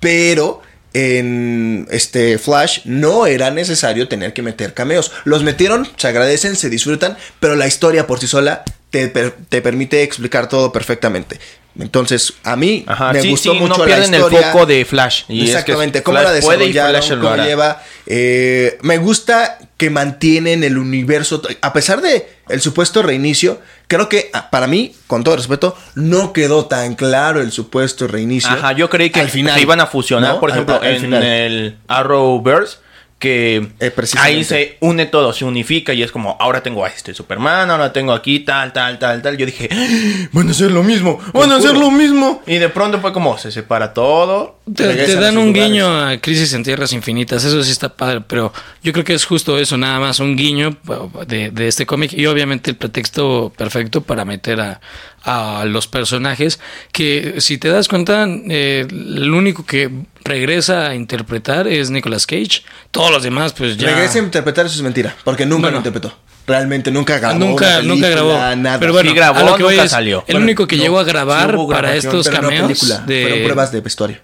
Pero 0.00 0.60
en 0.92 1.86
este 1.90 2.36
Flash 2.38 2.80
no 2.84 3.26
era 3.26 3.50
necesario 3.50 4.08
tener 4.08 4.32
que 4.34 4.42
meter 4.42 4.74
cameos. 4.74 5.12
Los 5.24 5.42
metieron, 5.44 5.88
se 5.96 6.08
agradecen, 6.08 6.56
se 6.56 6.68
disfrutan, 6.68 7.16
pero 7.38 7.56
la 7.56 7.66
historia 7.66 8.06
por 8.06 8.18
sí 8.20 8.26
sola 8.26 8.64
te, 8.90 9.08
te 9.08 9.62
permite 9.62 10.02
explicar 10.02 10.48
todo 10.48 10.72
perfectamente. 10.72 11.38
Entonces, 11.78 12.32
a 12.42 12.56
mí 12.56 12.84
Ajá, 12.88 13.12
me 13.12 13.22
sí, 13.22 13.30
gustó 13.30 13.52
sí, 13.52 13.58
mucho 13.60 13.74
no 13.74 13.78
la 13.78 13.84
pierden 13.86 14.12
historia. 14.14 14.38
el 14.38 14.44
foco 14.52 14.66
de 14.66 14.84
Flash. 14.84 15.22
Y 15.28 15.42
es 15.42 15.50
que 15.50 15.50
Exactamente, 15.52 16.02
cómo 16.02 16.18
Flash 16.18 16.26
la 16.28 16.32
desarrollaron, 16.34 17.02
Flash 17.02 17.18
cómo 17.20 17.36
lleva. 17.36 17.82
eh, 18.06 18.76
me 18.82 18.98
gusta 18.98 19.58
que 19.76 19.88
mantienen 19.88 20.64
el 20.64 20.76
universo, 20.78 21.40
a 21.62 21.72
pesar 21.72 22.02
de 22.02 22.28
el 22.48 22.60
supuesto 22.60 23.02
reinicio, 23.02 23.60
creo 23.86 24.08
que 24.08 24.30
ah, 24.32 24.50
para 24.50 24.66
mí, 24.66 24.94
con 25.06 25.22
todo 25.22 25.36
respeto, 25.36 25.76
no 25.94 26.32
quedó 26.32 26.66
tan 26.66 26.96
claro 26.96 27.40
el 27.40 27.52
supuesto 27.52 28.08
reinicio. 28.08 28.50
Ajá, 28.50 28.72
yo 28.72 28.90
creí 28.90 29.10
que 29.10 29.20
al 29.20 29.30
final, 29.30 29.58
iban 29.60 29.80
a 29.80 29.86
fusionar, 29.86 30.34
¿no? 30.34 30.40
por 30.40 30.50
Al- 30.50 30.56
ejemplo, 30.56 30.80
al 30.82 30.86
en 30.96 31.00
final. 31.00 31.22
el 31.22 31.78
Arrowverse, 31.86 32.78
que 33.20 33.68
Eh, 33.80 33.92
ahí 34.18 34.42
se 34.44 34.78
une 34.80 35.04
todo, 35.04 35.34
se 35.34 35.44
unifica 35.44 35.92
y 35.92 36.02
es 36.02 36.10
como, 36.10 36.38
ahora 36.40 36.62
tengo 36.62 36.86
a 36.86 36.88
este 36.88 37.12
Superman, 37.12 37.70
ahora 37.70 37.92
tengo 37.92 38.14
aquí 38.14 38.40
tal, 38.40 38.72
tal, 38.72 38.98
tal, 38.98 39.20
tal. 39.20 39.36
Yo 39.36 39.44
dije, 39.44 39.68
"Ah, 39.70 40.28
van 40.32 40.48
a 40.48 40.52
hacer 40.52 40.70
lo 40.70 40.82
mismo, 40.82 41.20
van 41.34 41.52
a 41.52 41.56
hacer 41.56 41.76
lo 41.76 41.90
mismo. 41.90 42.42
Y 42.46 42.56
de 42.56 42.70
pronto 42.70 42.98
fue 42.98 43.12
como, 43.12 43.36
se 43.36 43.52
separa 43.52 43.92
todo. 43.92 44.58
Te, 44.74 45.16
dan 45.16 45.36
un 45.36 45.48
lugares. 45.48 45.70
guiño 45.70 46.00
a 46.00 46.16
Crisis 46.18 46.54
en 46.54 46.62
Tierras 46.62 46.94
Infinitas, 46.94 47.44
eso 47.44 47.62
sí 47.62 47.70
está 47.70 47.90
padre, 47.90 48.22
pero 48.26 48.54
yo 48.82 48.92
creo 48.92 49.04
que 49.04 49.12
es 49.14 49.26
justo 49.26 49.58
eso, 49.58 49.76
nada 49.76 50.00
más 50.00 50.18
un 50.20 50.34
guiño 50.34 50.78
de, 51.26 51.50
de 51.50 51.68
este 51.68 51.84
cómic 51.84 52.14
y 52.14 52.24
obviamente 52.26 52.70
el 52.70 52.76
pretexto 52.76 53.52
perfecto 53.54 54.00
para 54.00 54.24
meter 54.24 54.60
a, 54.60 54.80
a 55.22 55.64
los 55.66 55.86
personajes 55.86 56.60
que 56.92 57.34
si 57.38 57.58
te 57.58 57.68
das 57.68 57.88
cuenta, 57.88 58.26
eh, 58.28 58.86
el 58.90 59.30
único 59.32 59.64
que 59.66 59.90
regresa 60.24 60.88
a 60.88 60.94
interpretar 60.94 61.66
es 61.68 61.90
Nicolas 61.90 62.26
Cage, 62.26 62.62
todos 62.90 63.10
los 63.10 63.22
demás 63.22 63.52
pues 63.52 63.76
ya... 63.76 63.88
Regresa 63.88 64.18
a 64.18 64.22
interpretar 64.22 64.66
eso 64.66 64.76
es 64.76 64.82
mentira, 64.82 65.14
porque 65.24 65.44
nunca 65.46 65.62
Bueno. 65.62 65.72
lo 65.72 65.78
interpretó. 65.78 66.16
Realmente 66.46 66.90
nunca 66.90 67.18
grabó. 67.18 67.38
nunca, 67.38 67.80
nunca 67.82 68.08
grabó. 68.08 68.32
Nada. 68.56 68.80
Pero 68.80 68.92
bueno, 68.92 69.10
Sí 69.10 69.14
grabó, 69.16 69.38
a 69.38 69.42
lo 69.42 69.56
que 69.56 69.62
voy 69.62 69.74
nunca 69.74 69.84
es, 69.84 69.90
salió. 69.92 70.24
el 70.26 70.34
Bueno, 70.34 70.44
único 70.46 70.66
que 70.66 70.76
no, 70.76 70.82
llegó 70.82 70.98
a 70.98 71.04
grabar 71.04 71.56
para 71.68 71.94
estos 71.94 72.26
pero 72.28 72.42
no 72.42 72.48
cameos 72.48 72.66
película. 72.66 72.98
de 73.06 73.22
Fueron 73.22 73.42
pruebas 73.44 73.72
de 73.72 73.80
vestuario. 73.82 74.18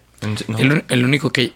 No. 0.48 0.58
El, 0.58 0.84
el 0.88 1.04
único 1.04 1.30
que 1.30 1.52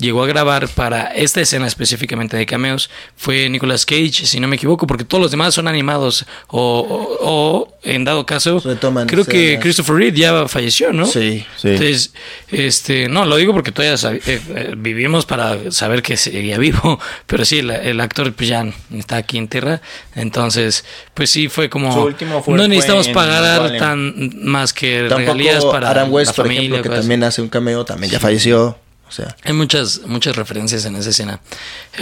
llegó 0.00 0.24
a 0.24 0.26
grabar 0.26 0.66
para 0.68 1.14
esta 1.14 1.40
escena 1.40 1.66
específicamente 1.66 2.36
de 2.36 2.46
cameos 2.46 2.90
fue 3.16 3.48
Nicolas 3.48 3.86
Cage, 3.86 4.26
si 4.26 4.40
no 4.40 4.48
me 4.48 4.56
equivoco, 4.56 4.86
porque 4.86 5.04
todos 5.04 5.22
los 5.22 5.30
demás 5.30 5.54
son 5.54 5.68
animados 5.68 6.24
o, 6.48 6.80
o- 6.80 7.18
o, 7.22 7.74
en 7.82 8.04
dado 8.04 8.26
caso, 8.26 8.60
Retoman 8.64 9.06
creo 9.06 9.24
que. 9.24 9.58
Christopher 9.60 9.94
Reed 9.96 10.14
ya 10.14 10.48
falleció, 10.48 10.92
¿no? 10.92 11.06
Sí. 11.06 11.44
Sí. 11.56 11.68
Entonces, 11.68 12.12
este, 12.48 13.08
no, 13.08 13.24
lo 13.24 13.36
digo 13.36 13.52
porque 13.52 13.72
todavía 13.72 13.94
eh, 14.12 14.20
eh, 14.26 14.74
vivimos 14.76 15.24
para 15.26 15.70
saber 15.70 16.02
que 16.02 16.16
seguía 16.16 16.58
vivo, 16.58 16.98
pero 17.26 17.44
sí, 17.44 17.58
el, 17.60 17.70
el 17.70 18.00
actor 18.00 18.32
pues, 18.32 18.48
ya 18.48 18.66
está 18.96 19.16
aquí 19.18 19.38
en 19.38 19.48
tierra, 19.48 19.80
entonces, 20.14 20.84
pues 21.14 21.30
sí, 21.30 21.48
fue 21.48 21.68
como, 21.70 21.92
Su 21.92 22.00
último 22.00 22.42
fue- 22.42 22.56
no 22.56 22.66
necesitamos 22.68 23.06
fue 23.06 23.14
pagar 23.14 23.76
tan 23.78 24.44
más 24.44 24.72
que 24.72 25.08
regalías 25.08 25.54
Tampoco 25.56 25.72
para 25.72 25.90
Adam 25.90 26.12
West, 26.12 26.30
la 26.30 26.34
por 26.36 26.44
familia. 26.46 26.62
ejemplo, 26.62 26.82
que 26.82 26.88
cosas. 26.88 27.02
también 27.02 27.24
hace 27.24 27.42
un 27.42 27.48
cameo, 27.48 27.84
también 27.84 28.12
ya 28.12 28.20
falleció. 28.20 28.76
O 29.10 29.12
sea, 29.12 29.36
Hay 29.44 29.52
muchas, 29.52 30.02
muchas 30.06 30.36
referencias 30.36 30.84
en 30.84 30.94
esa 30.94 31.10
escena. 31.10 31.40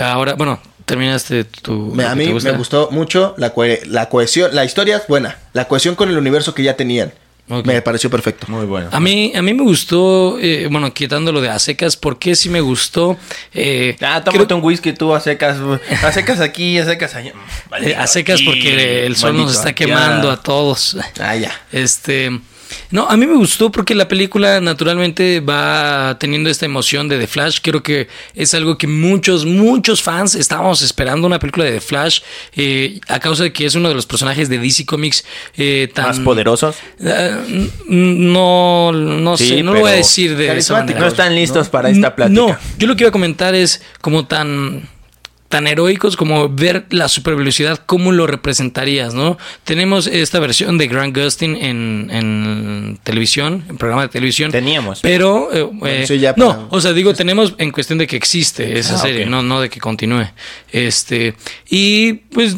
Ahora, 0.01 0.35
bueno, 0.35 0.61
terminaste 0.85 1.45
tu. 1.45 1.93
me- 1.95 2.03
lo 2.05 2.09
a 2.11 2.15
mí 2.15 2.27
me 2.29 2.53
gustó 2.53 2.91
mucho 2.93 3.35
la, 3.39 3.55
cohe- 3.55 3.83
la 3.87 4.11
cohesión. 4.11 4.55
La 4.55 4.65
historia 4.67 4.99
es 4.99 5.07
buena. 5.09 5.39
La 5.55 5.67
cohesión 5.67 5.95
con 5.95 6.11
el 6.11 6.19
universo 6.19 6.55
que 6.55 6.63
ya 6.63 6.77
tenían. 6.77 7.13
Me 7.65 7.81
pareció 7.81 8.11
perfecto. 8.11 8.45
Muy 8.51 8.67
bueno. 8.67 8.91
A 8.93 9.01
mí, 9.01 9.33
a 9.35 9.41
mí 9.41 9.55
me 9.55 9.63
gustó, 9.63 10.37
eh, 10.39 10.69
bueno, 10.71 10.93
quitándolo 10.93 11.41
de 11.41 11.49
a 11.49 11.59
secas, 11.59 11.97
porque 11.97 12.35
sí 12.37 12.51
me 12.51 12.61
gustó. 12.61 13.17
Eh, 13.55 13.97
Ah, 14.03 14.21
creo- 14.23 14.35
tómate 14.35 14.53
un 14.53 14.63
whisky 14.63 14.93
tú 14.93 15.15
a 15.15 15.21
secas, 15.21 15.57
a 16.03 16.13
secas 16.13 16.41
aquí, 16.41 16.79
a 16.79 16.85
secas 16.85 17.15
allá. 17.15 17.33
eh, 17.81 17.95
a 17.97 18.07
secas 18.07 18.43
porque 18.43 19.07
el 19.07 19.17
sol 19.17 19.35
nos 19.35 19.55
está 19.57 19.71
aquí. 19.71 19.87
quemando 19.87 20.29
Ya. 20.29 20.35
a 20.35 20.43
todos. 20.43 20.99
Ah, 21.19 21.37
ya. 21.37 21.59
Este, 21.73 22.39
No, 22.91 23.09
a 23.09 23.17
mí 23.17 23.27
me 23.27 23.35
gustó 23.37 23.71
porque 23.71 23.95
la 23.95 24.09
película 24.09 24.61
naturalmente 24.61 25.41
va 25.41 26.17
teniendo 26.19 26.51
esta 26.51 26.67
emoción 26.67 27.09
de 27.09 27.19
The 27.19 27.27
Flash. 27.27 27.59
Creo 27.63 27.83
que 27.83 28.09
es 28.35 28.55
algo 28.55 28.79
que 28.79 28.87
muchos, 28.87 29.45
muchos 29.45 30.03
fans 30.03 30.35
estábamos 30.35 30.83
esperando 30.83 31.27
una 31.27 31.39
película 31.39 31.65
de 31.65 31.73
The 31.73 31.81
Flash 31.81 32.21
eh, 32.57 33.01
a 33.09 33.21
causa 33.21 33.45
de 33.45 33.53
que 33.53 33.67
es 33.67 33.75
uno 33.75 33.89
de 33.89 33.95
los 33.95 34.07
personajes 34.07 34.49
de 34.49 34.59
DC 34.59 34.87
Comics 34.87 35.25
eh, 35.57 35.91
tan... 35.95 36.07
Más 36.07 36.21
poderosos. 36.21 36.77
Eh, 37.01 37.71
no, 37.89 38.93
no 38.93 39.37
Sí, 39.37 39.49
sé, 39.49 39.63
no 39.63 39.75
lo 39.75 39.81
voy 39.81 39.91
a 39.91 39.95
decir 39.95 40.37
de 40.37 40.57
esa 40.59 40.75
manera. 40.75 41.01
No 41.01 41.07
están 41.07 41.35
listos 41.35 41.69
para 41.69 41.91
esta 41.91 42.15
plática. 42.15 42.41
No, 42.41 42.57
yo 42.79 42.87
lo 42.87 42.97
que 42.97 43.05
iba 43.05 43.09
a 43.09 43.13
comentar 43.13 43.55
es 43.55 43.83
como 44.01 44.27
tan 44.27 44.89
tan 45.49 45.67
heroicos 45.67 46.17
como 46.17 46.49
ver 46.51 46.85
la 46.91 47.09
supervelocidad, 47.09 47.81
cómo 47.87 48.13
lo 48.13 48.27
representarías, 48.27 49.15
¿no? 49.15 49.39
Tenemos 49.65 50.07
esta 50.07 50.39
versión 50.41 50.77
de 50.77 50.89
Grant 50.89 51.17
Gustin 51.17 51.57
en, 51.57 52.11
en 52.13 52.99
televisión, 53.03 53.65
en 53.69 53.79
programa 53.79 54.03
de 54.03 54.09
televisión. 54.09 54.51
Teníamos. 54.53 55.01
Pero, 55.01 55.49
eh, 55.87 56.05
eh, 56.09 56.19
ya 56.19 56.35
para- 56.35 56.47
no, 56.55 56.69
o 56.71 56.81
sea, 56.83 56.93
digo, 56.93 57.15
tenemos 57.15 57.55
en 57.57 57.71
cuestión 57.73 57.99
de 57.99 58.07
que 58.07 58.17
existe 58.17 58.79
esa 58.79 58.97
Ah, 58.97 58.99
serie, 58.99 59.25
no, 59.25 59.43
no 59.43 59.61
de 59.63 59.71
que 59.71 59.81
continúe. 59.81 60.27
Este, 60.71 61.35
y 61.71 62.13
pues 62.13 62.55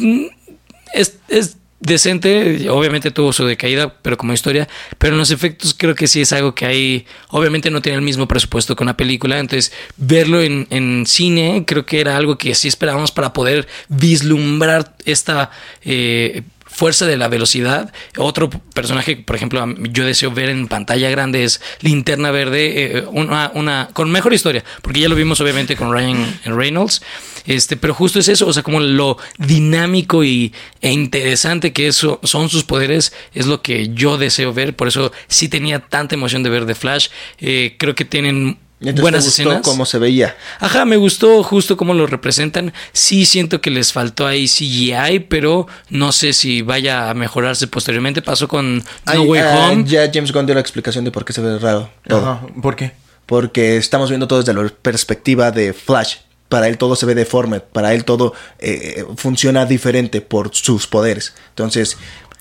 es, 0.93 1.19
es 1.29 1.57
decente, 1.81 2.69
obviamente 2.71 3.11
tuvo 3.11 3.33
su 3.33 3.45
decaída, 3.47 3.95
pero 4.03 4.17
como 4.17 4.33
historia, 4.33 4.69
pero 4.99 5.15
en 5.15 5.19
los 5.19 5.31
efectos 5.31 5.75
creo 5.77 5.95
que 5.95 6.07
sí 6.07 6.21
es 6.21 6.33
algo 6.33 6.55
que 6.55 6.67
hay, 6.67 7.07
obviamente 7.31 7.71
no 7.71 7.83
tiene 7.83 7.97
el 7.97 8.05
mismo 8.05 8.29
presupuesto 8.29 8.77
que 8.77 8.83
una 8.83 8.97
película, 8.97 9.39
entonces 9.39 9.73
verlo 9.97 10.41
en, 10.41 10.67
en 10.71 11.07
cine 11.07 11.65
creo 11.67 11.87
que 11.87 12.01
era 12.01 12.17
algo 12.17 12.39
que 12.39 12.55
sí 12.55 12.69
esperábamos 12.69 13.11
para 13.11 13.33
poder 13.33 13.67
vislumbrar 13.89 14.95
esta... 15.05 15.51
eh, 15.83 16.43
fuerza 16.71 17.05
de 17.05 17.17
la 17.17 17.29
velocidad. 17.29 17.93
Otro 18.17 18.49
personaje, 18.49 19.17
por 19.17 19.37
ejemplo, 19.37 19.67
yo 19.91 20.07
deseo 20.07 20.31
ver 20.31 20.49
en 20.49 20.69
pantalla 20.69 21.11
grande 21.11 21.45
es 21.45 21.61
Linterna 21.81 22.31
Verde, 22.31 22.99
eh, 22.99 23.05
una, 23.11 23.51
una 23.55 23.91
con 23.93 24.11
mejor 24.11 24.33
historia, 24.33 24.65
porque 24.81 25.01
ya 25.01 25.09
lo 25.09 25.17
vimos 25.17 25.41
obviamente 25.41 25.77
con 25.77 25.93
Ryan 25.93 26.41
Reynolds. 26.45 27.03
Este, 27.47 27.77
pero 27.77 27.95
justo 27.95 28.19
es 28.19 28.29
eso, 28.29 28.47
o 28.47 28.53
sea, 28.53 28.63
como 28.63 28.81
lo 28.81 29.17
dinámico 29.39 30.25
y, 30.25 30.53
e 30.81 30.93
interesante 30.93 31.73
que 31.73 31.87
eso 31.87 32.21
son 32.23 32.49
sus 32.49 32.65
poderes, 32.65 33.13
es 33.35 33.47
lo 33.47 33.63
que 33.63 33.91
yo 33.95 34.19
deseo 34.19 34.53
ver. 34.53 34.75
Por 34.77 34.89
eso 34.89 35.13
sí 35.29 35.49
tenía 35.49 35.81
tanta 35.81 36.15
emoción 36.15 36.43
de 36.43 36.51
ver 36.51 36.67
The 36.67 36.75
Flash. 36.75 37.09
Eh, 37.39 37.77
creo 37.79 37.95
que 37.95 38.05
tienen 38.05 38.59
Entonces, 38.81 39.01
buenas 39.03 39.25
¿te 39.25 39.29
gustó 39.29 39.43
escenas. 39.43 39.63
cómo 39.63 39.85
se 39.87 39.99
veía. 39.99 40.37
Ajá, 40.59 40.85
me 40.85 40.97
gustó 40.97 41.43
justo 41.43 41.77
cómo 41.77 41.95
lo 41.95 42.07
representan. 42.07 42.73
Sí 42.93 43.27
siento 43.27 43.61
que 43.61 43.71
les 43.71 43.93
faltó 43.93 44.27
ahí 44.27 44.47
CGI, 44.47 45.21
pero 45.29 45.67
no 45.89 46.13
sé 46.13 46.33
si 46.33 46.63
vaya 46.63 47.11
a 47.11 47.15
mejorarse 47.15 47.67
posteriormente. 47.67 48.23
Pasó 48.23 48.49
con 48.49 48.79
No 48.79 48.85
Ay, 49.07 49.19
Way 49.19 49.41
ah, 49.43 49.69
Home. 49.73 49.85
Ya 49.87 50.11
James 50.13 50.33
Gunn 50.33 50.47
dio 50.47 50.55
la 50.55 50.61
explicación 50.61 51.05
de 51.05 51.11
por 51.11 51.25
qué 51.25 51.33
se 51.33 51.41
ve 51.41 51.59
raro. 51.59 51.91
todo. 52.07 52.21
Ajá, 52.21 52.47
¿Por 52.63 52.77
qué? 52.77 52.93
Porque 53.27 53.77
estamos 53.77 54.09
viendo 54.09 54.27
todo 54.27 54.41
desde 54.41 54.55
la 54.55 54.69
perspectiva 54.69 55.51
de 55.53 55.73
Flash. 55.73 56.17
Para 56.51 56.69
él 56.69 56.77
todo 56.77 56.97
se 56.97 57.07
ve 57.07 57.15
deforme, 57.15 57.61
para 57.61 57.95
él 57.95 58.05
todo 58.05 58.35
eh, 58.59 59.07
funciona 59.17 59.65
diferente 59.65 60.21
por 60.21 60.55
sus 60.55 60.87
poderes. 60.87 61.33
Entonces, 61.51 61.97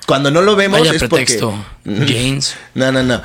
cuando 0.05 0.31
no 0.31 0.41
lo 0.41 0.55
vemos 0.55 0.79
Vaya 0.79 0.91
es 0.93 0.97
pretexto, 0.99 1.51
porque... 1.51 1.69
James. 1.85 2.55
No, 2.75 2.91
no, 2.91 3.03
no. 3.03 3.21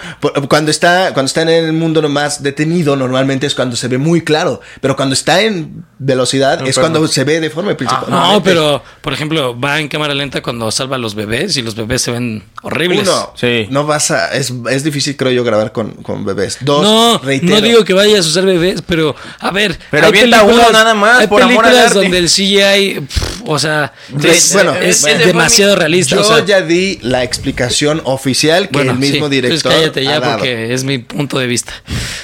Cuando 0.49 0.71
está, 0.71 1.13
cuando 1.15 1.27
está 1.29 1.43
en 1.43 1.49
el 1.51 1.73
mundo 1.73 2.03
nomás 2.03 2.43
detenido, 2.43 2.97
normalmente 2.97 3.47
es 3.47 3.55
cuando 3.55 3.77
se 3.77 3.87
ve 3.89 3.99
muy 3.99 4.23
claro. 4.23 4.61
Pero 4.81 4.97
cuando 4.97 5.13
está 5.15 5.43
en 5.43 5.85
velocidad 5.99 6.61
No, 6.61 6.67
es 6.67 6.77
cuando 6.79 7.07
se 7.07 7.23
ve 7.25 7.41
deforme 7.41 7.75
principalmente. 7.77 8.27
No, 8.27 8.43
pero, 8.43 8.83
por 9.01 9.13
ejemplo, 9.13 9.59
va 9.59 9.79
en 9.81 9.89
cámara 9.89 10.13
lenta 10.15 10.43
cuando 10.43 10.71
salva 10.73 10.97
a 10.97 10.99
los 10.99 11.15
bebés 11.15 11.57
y 11.57 11.63
los 11.63 11.77
bebés 11.77 12.03
se 12.03 12.11
ven 12.11 12.43
horribles. 12.63 13.03
Uno, 13.09 13.33
Sí. 13.37 13.67
no 13.71 13.85
vas 13.87 14.11
a. 14.11 14.35
Es, 14.35 14.53
es 14.71 14.83
difícil, 14.83 15.17
creo 15.17 15.31
yo, 15.31 15.45
grabar 15.45 15.71
con, 15.73 15.91
con 16.03 16.25
bebés. 16.25 16.59
Dos, 16.63 16.83
No, 16.83 17.19
reitero. 17.19 17.55
no 17.55 17.61
digo 17.61 17.85
que 17.85 17.93
vayas 17.93 18.25
a 18.27 18.29
usar 18.29 18.45
bebés, 18.45 18.83
pero 18.83 19.15
a 19.39 19.51
ver. 19.53 19.79
Pero 19.91 20.07
hay 20.07 20.09
avienta 20.11 20.41
películas- 20.41 20.67
uno 20.67 20.73
nada 20.73 20.95
más, 20.95 21.21
Hay 21.21 21.27
por 21.29 21.43
amor 21.43 21.65
al 21.67 21.71
películas 21.71 21.87
arte. 21.93 22.03
donde 22.03 22.19
el 22.19 22.29
CGI, 22.29 23.01
pf, 23.01 23.43
o 23.47 23.59
sea, 23.59 23.93
De- 24.09 24.31
es, 24.31 24.53
bueno, 24.53 24.75
es 24.75 25.01
fue 25.01 25.15
demasiado 25.17 25.77
realista. 25.77 26.17
Yo 26.17 26.23
o 26.23 26.25
sea, 26.25 26.45
ya 26.45 26.61
di 26.75 26.99
la 27.03 27.23
explicación 27.23 28.01
oficial 28.05 28.69
que 28.69 28.73
bueno, 28.73 28.93
el 28.93 28.99
mismo 28.99 29.27
sí, 29.29 29.35
director. 29.37 29.73
Entonces 29.73 29.81
cállate 29.81 30.05
ya 30.05 30.17
ha 30.17 30.21
dado. 30.21 30.39
porque 30.39 30.75
es 30.75 30.85
mi 30.85 30.99
punto 30.99 31.39
de 31.39 31.47
vista. 31.47 31.73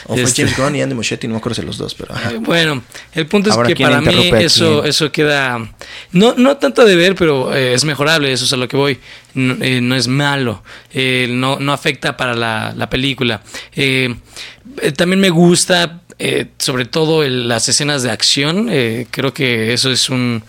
O 0.07 0.15
fue 0.15 0.23
Este, 0.25 0.43
James 0.43 0.59
Gunn 0.59 0.77
y 0.77 0.83
Andy 0.83 0.95
Muschietti, 0.95 1.27
no 1.29 1.35
me 1.35 1.39
acuerdo 1.39 1.55
si 1.61 1.63
los 1.67 1.79
dos, 1.79 1.95
pero. 1.95 2.15
ajá. 2.15 2.31
Eh, 2.33 2.39
Bueno, 2.41 2.83
el 3.15 3.27
punto 3.27 3.51
es 3.51 3.57
Ahora, 3.57 3.69
que 3.69 3.75
¿quién 3.75 3.89
para 3.89 4.01
mí 4.01 4.31
eso, 4.41 4.85
eso 4.85 5.11
queda 5.13 5.59
no, 6.13 6.35
no 6.37 6.57
tanto 6.57 6.85
de 6.85 6.97
ver, 6.97 7.15
pero 7.15 7.55
eh, 7.55 7.75
es 7.75 7.85
mejorable, 7.85 8.33
eso 8.33 8.45
es 8.45 8.53
a 8.53 8.57
lo 8.57 8.67
que 8.69 8.77
voy. 8.77 8.99
No, 9.35 9.57
eh, 9.61 9.81
no 9.81 9.95
es 9.95 10.09
malo, 10.09 10.63
eh, 10.93 11.29
no, 11.31 11.59
no 11.61 11.73
afecta 11.73 12.17
para 12.17 12.35
la, 12.35 12.75
la 12.77 12.91
película. 12.91 13.43
Eh, 13.77 14.15
eh, 14.83 14.93
también 14.93 15.21
me 15.21 15.31
gusta, 15.31 16.01
eh, 16.19 16.47
sobre 16.59 16.85
todo 16.85 17.23
el- 17.23 17.47
las 17.49 17.69
escenas 17.69 18.03
de 18.03 18.11
acción. 18.11 18.69
eh, 18.71 19.07
creo 19.11 19.33
que 19.33 19.73
eso 19.73 19.91
es 19.93 20.11
un, 20.11 20.43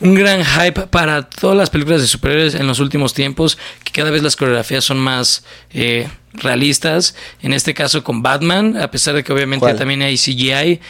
un 0.00 0.14
gran 0.14 0.44
hype 0.44 0.86
para 0.88 1.28
todas 1.28 1.56
las 1.56 1.70
películas 1.70 2.00
de 2.00 2.06
superhéroes 2.06 2.54
en 2.54 2.66
los 2.66 2.78
últimos 2.78 3.14
tiempos, 3.14 3.58
que 3.84 3.92
cada 3.92 4.10
vez 4.10 4.22
las 4.22 4.36
coreografías 4.36 4.84
son 4.84 4.98
más 4.98 5.44
eh, 5.72 6.08
realistas. 6.32 7.14
En 7.42 7.52
este 7.52 7.74
caso 7.74 8.04
con 8.04 8.22
Batman, 8.22 8.76
a 8.76 8.90
pesar 8.90 9.14
de 9.14 9.24
que 9.24 9.32
obviamente 9.32 9.64
¿Cuál? 9.64 9.76
también 9.76 10.02
hay 10.02 10.16
CGI 10.16 10.80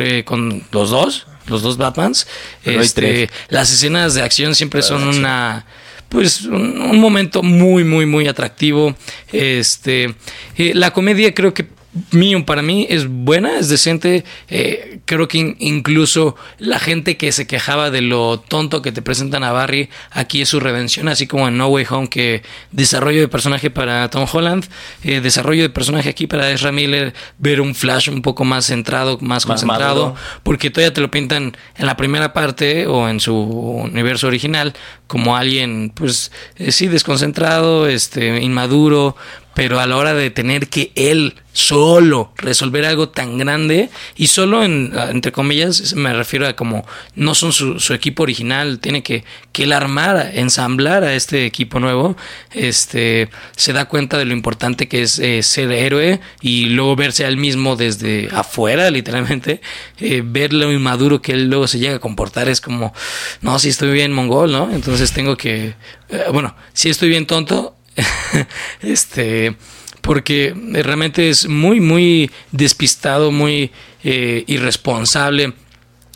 eh, 0.00 0.22
con 0.24 0.64
los 0.70 0.90
dos, 0.90 1.26
los 1.46 1.62
dos 1.62 1.76
Batmans. 1.76 2.26
Este, 2.64 3.30
las 3.48 3.72
escenas 3.72 4.14
de 4.14 4.22
acción 4.22 4.54
siempre 4.54 4.82
son 4.82 5.06
una 5.06 5.64
pues 6.08 6.42
un, 6.42 6.78
un 6.78 7.00
momento 7.00 7.42
muy 7.42 7.84
muy 7.84 8.04
muy 8.04 8.28
atractivo 8.28 8.94
este 9.32 10.14
eh, 10.58 10.72
la 10.74 10.90
comedia 10.90 11.32
creo 11.32 11.54
que 11.54 11.66
mío 12.10 12.44
para 12.46 12.62
mí 12.62 12.86
es 12.88 13.06
buena 13.06 13.58
es 13.58 13.68
decente 13.68 14.24
eh, 14.48 15.00
creo 15.04 15.28
que 15.28 15.36
in- 15.38 15.56
incluso 15.58 16.36
la 16.58 16.78
gente 16.78 17.18
que 17.18 17.32
se 17.32 17.46
quejaba 17.46 17.90
de 17.90 18.00
lo 18.00 18.40
tonto 18.40 18.80
que 18.80 18.92
te 18.92 19.02
presentan 19.02 19.44
a 19.44 19.52
Barry 19.52 19.90
aquí 20.10 20.40
es 20.40 20.48
su 20.48 20.58
redención 20.58 21.08
así 21.08 21.26
como 21.26 21.48
en 21.48 21.58
No 21.58 21.68
Way 21.68 21.86
Home 21.90 22.08
que 22.08 22.42
desarrollo 22.70 23.20
de 23.20 23.28
personaje 23.28 23.68
para 23.68 24.08
Tom 24.08 24.26
Holland 24.32 24.64
eh, 25.04 25.20
desarrollo 25.20 25.62
de 25.64 25.68
personaje 25.68 26.08
aquí 26.08 26.26
para 26.26 26.50
Ezra 26.50 26.72
Miller 26.72 27.12
ver 27.36 27.60
un 27.60 27.74
Flash 27.74 28.08
un 28.08 28.22
poco 28.22 28.44
más 28.46 28.64
centrado 28.66 29.18
más, 29.20 29.44
Más 29.44 29.44
concentrado 29.46 30.02
maduro. 30.14 30.20
porque 30.44 30.70
todavía 30.70 30.94
te 30.94 31.02
lo 31.02 31.10
pintan 31.10 31.54
en 31.76 31.86
la 31.86 31.98
primera 31.98 32.32
parte 32.32 32.86
o 32.86 33.06
en 33.08 33.20
su 33.20 33.36
universo 33.36 34.28
original 34.28 34.72
como 35.06 35.36
alguien 35.36 35.92
pues 35.94 36.32
eh, 36.56 36.72
sí 36.72 36.86
desconcentrado 36.88 37.86
este 37.86 38.40
inmaduro 38.40 39.14
pero 39.54 39.80
a 39.80 39.86
la 39.86 39.96
hora 39.96 40.14
de 40.14 40.30
tener 40.30 40.68
que 40.68 40.92
él 40.94 41.34
solo 41.52 42.32
resolver 42.36 42.86
algo 42.86 43.10
tan 43.10 43.36
grande 43.36 43.90
y 44.16 44.28
solo 44.28 44.64
en 44.64 44.92
entre 45.10 45.32
comillas 45.32 45.94
me 45.94 46.12
refiero 46.14 46.46
a 46.48 46.54
como 46.54 46.86
no 47.14 47.34
son 47.34 47.52
su, 47.52 47.78
su 47.78 47.92
equipo 47.92 48.22
original 48.22 48.78
tiene 48.78 49.02
que 49.02 49.24
que 49.52 49.64
él 49.64 49.72
armar 49.72 50.30
ensamblar 50.34 51.04
a 51.04 51.14
este 51.14 51.44
equipo 51.44 51.78
nuevo 51.78 52.16
este 52.52 53.28
se 53.54 53.74
da 53.74 53.84
cuenta 53.84 54.16
de 54.16 54.24
lo 54.24 54.32
importante 54.32 54.88
que 54.88 55.02
es 55.02 55.18
eh, 55.18 55.42
ser 55.42 55.70
héroe 55.72 56.20
y 56.40 56.66
luego 56.66 56.96
verse 56.96 57.26
a 57.26 57.28
él 57.28 57.36
mismo 57.36 57.76
desde 57.76 58.30
afuera 58.32 58.90
literalmente 58.90 59.60
eh, 59.98 60.22
ver 60.24 60.54
lo 60.54 60.72
inmaduro 60.72 61.20
que 61.20 61.32
él 61.32 61.50
luego 61.50 61.68
se 61.68 61.78
llega 61.78 61.96
a 61.96 62.00
comportar 62.00 62.48
es 62.48 62.62
como 62.62 62.94
no 63.42 63.58
si 63.58 63.68
estoy 63.68 63.92
bien 63.92 64.12
mongol 64.12 64.52
no 64.52 64.70
entonces 64.72 65.12
tengo 65.12 65.36
que 65.36 65.74
eh, 66.08 66.24
bueno 66.32 66.56
si 66.72 66.88
estoy 66.88 67.10
bien 67.10 67.26
tonto 67.26 67.76
este 68.82 69.56
porque 70.00 70.54
realmente 70.72 71.30
es 71.30 71.46
muy 71.46 71.80
muy 71.80 72.30
despistado 72.50 73.30
muy 73.30 73.70
eh, 74.04 74.44
irresponsable. 74.46 75.52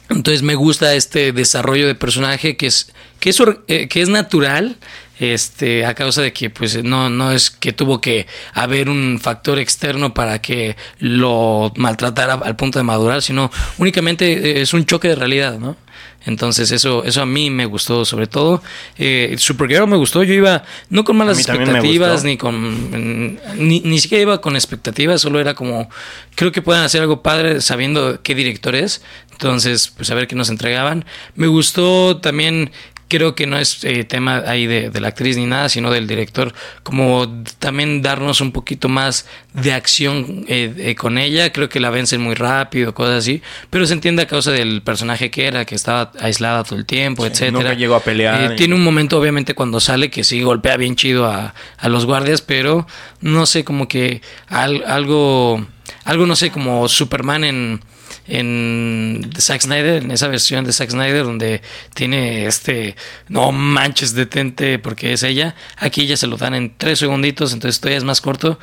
Entonces 0.09 0.43
me 0.43 0.55
gusta 0.55 0.95
este 0.95 1.33
desarrollo 1.33 1.87
de 1.87 1.95
personaje 1.95 2.57
que 2.57 2.67
es 2.67 2.93
que 3.21 3.31
es, 3.31 3.43
eh, 3.69 3.89
que 3.89 4.03
es 4.03 4.09
natural 4.09 4.77
este 5.19 5.87
a 5.87 5.95
causa 5.95 6.23
de 6.23 6.33
que 6.33 6.51
pues 6.51 6.83
no 6.85 7.09
no 7.09 7.33
es 7.33 7.51
que 7.51 7.73
tuvo 7.73 8.01
que 8.01 8.27
haber 8.53 8.89
un 8.89 9.19
factor 9.21 9.59
externo 9.59 10.13
para 10.13 10.41
que 10.41 10.77
lo 10.99 11.73
maltratara 11.77 12.35
al 12.35 12.57
punto 12.57 12.79
de 12.79 12.83
madurar 12.83 13.23
sino 13.23 13.51
únicamente 13.79 14.33
eh, 14.33 14.61
es 14.63 14.75
un 14.75 14.85
choque 14.85 15.09
de 15.09 15.15
realidad 15.15 15.59
no 15.59 15.77
entonces 16.27 16.73
eso 16.73 17.05
eso 17.05 17.23
a 17.23 17.27
mí 17.27 17.51
me 17.51 17.67
gustó 17.67 18.05
sobre 18.05 18.27
todo. 18.27 18.63
Eh, 18.99 19.37
Supergirl 19.39 19.87
me 19.87 19.97
gustó. 19.97 20.25
Yo 20.25 20.35
iba 20.35 20.65
no 20.91 21.05
con 21.05 21.17
malas 21.17 21.39
expectativas 21.39 22.25
ni 22.25 22.37
con 22.37 23.39
ni, 23.57 23.81
ni 23.81 23.99
siquiera 24.01 24.23
iba 24.23 24.41
con 24.41 24.57
expectativas 24.57 25.21
solo 25.21 25.41
era 25.41 25.55
como 25.55 25.89
creo 26.35 26.51
que 26.51 26.63
pueden 26.63 26.83
hacer 26.83 27.01
algo 27.01 27.23
padre 27.23 27.61
sabiendo 27.61 28.23
qué 28.23 28.35
director 28.35 28.75
es. 28.75 29.03
Entonces 29.31 29.93
pues 29.97 30.11
a 30.11 30.15
ver 30.15 30.27
qué 30.27 30.35
nos 30.35 30.51
entregaban. 30.51 31.05
Me 31.37 31.47
gustó 31.47 32.17
también 32.17 32.73
creo 33.09 33.35
que 33.35 33.47
no 33.47 33.57
es 33.59 33.85
eh, 33.85 34.05
tema 34.05 34.43
ahí 34.47 34.67
de, 34.67 34.91
de 34.91 35.01
la 35.01 35.09
actriz 35.09 35.37
ni 35.37 35.47
nada, 35.47 35.69
sino 35.69 35.91
del 35.91 36.07
director, 36.07 36.53
como 36.83 37.43
también 37.59 38.03
darnos 38.03 38.41
un 38.41 38.53
poquito 38.53 38.89
más 38.89 39.27
de 39.53 39.73
acción 39.73 40.45
eh, 40.49 40.75
eh, 40.77 40.95
con 40.97 41.17
ella. 41.19 41.53
Creo 41.53 41.69
que 41.69 41.79
la 41.81 41.91
vencen 41.91 42.21
muy 42.21 42.35
rápido, 42.35 42.95
cosas 42.95 43.19
así, 43.19 43.43
pero 43.71 43.87
se 43.87 43.93
entiende 43.93 44.23
a 44.23 44.27
causa 44.27 44.51
del 44.51 44.83
personaje 44.83 45.31
que 45.31 45.47
era, 45.47 45.65
que 45.65 45.75
estaba 45.75 46.11
aislada 46.21 46.65
todo 46.65 46.79
el 46.79 46.85
tiempo, 46.87 47.25
etcétera. 47.27 47.53
nunca 47.53 47.75
llegó 47.75 47.95
a 47.95 48.01
pelear 48.01 48.51
Eh, 48.51 48.55
y- 48.55 48.57
tiene 48.57 48.75
un 48.75 48.83
momento, 48.83 49.19
obviamente, 49.19 49.55
cuando 49.55 49.79
sale 49.81 50.11
que 50.11 50.25
sí 50.25 50.43
golpea 50.43 50.77
bien 50.77 50.97
chido 50.97 51.27
a, 51.27 51.55
a 51.79 51.89
los 51.89 52.07
guardias, 52.07 52.43
pero 52.43 52.87
no 53.21 53.47
sé, 53.47 53.65
como 53.65 53.87
que 53.89 54.21
al- 54.49 54.83
algo, 54.87 55.65
algo, 56.05 56.27
no 56.27 56.35
sé, 56.37 56.51
como 56.51 56.89
Superman 56.89 57.45
en, 57.45 57.81
en 58.29 59.31
Zack 59.39 59.63
Snyder, 59.63 60.03
en 60.03 60.11
esa 60.11 60.29
versión 60.29 60.65
de 60.65 60.73
Zack 60.73 60.91
Snyder, 60.91 61.25
donde 61.25 61.63
tiene 61.95 62.47
este, 62.47 62.97
no 63.29 63.53
manches, 63.53 64.15
detente 64.15 64.79
porque 64.79 65.13
es 65.13 65.23
ella. 65.23 65.55
Aquí 65.77 66.07
ya 66.07 66.17
se 66.17 66.27
lo 66.27 66.37
dan 66.37 66.55
en 66.55 66.75
tres 66.77 66.99
segunditos, 66.99 67.53
entonces 67.53 67.81
todavía 67.81 67.99
es 67.99 68.05
más 68.05 68.21
corto. 68.21 68.59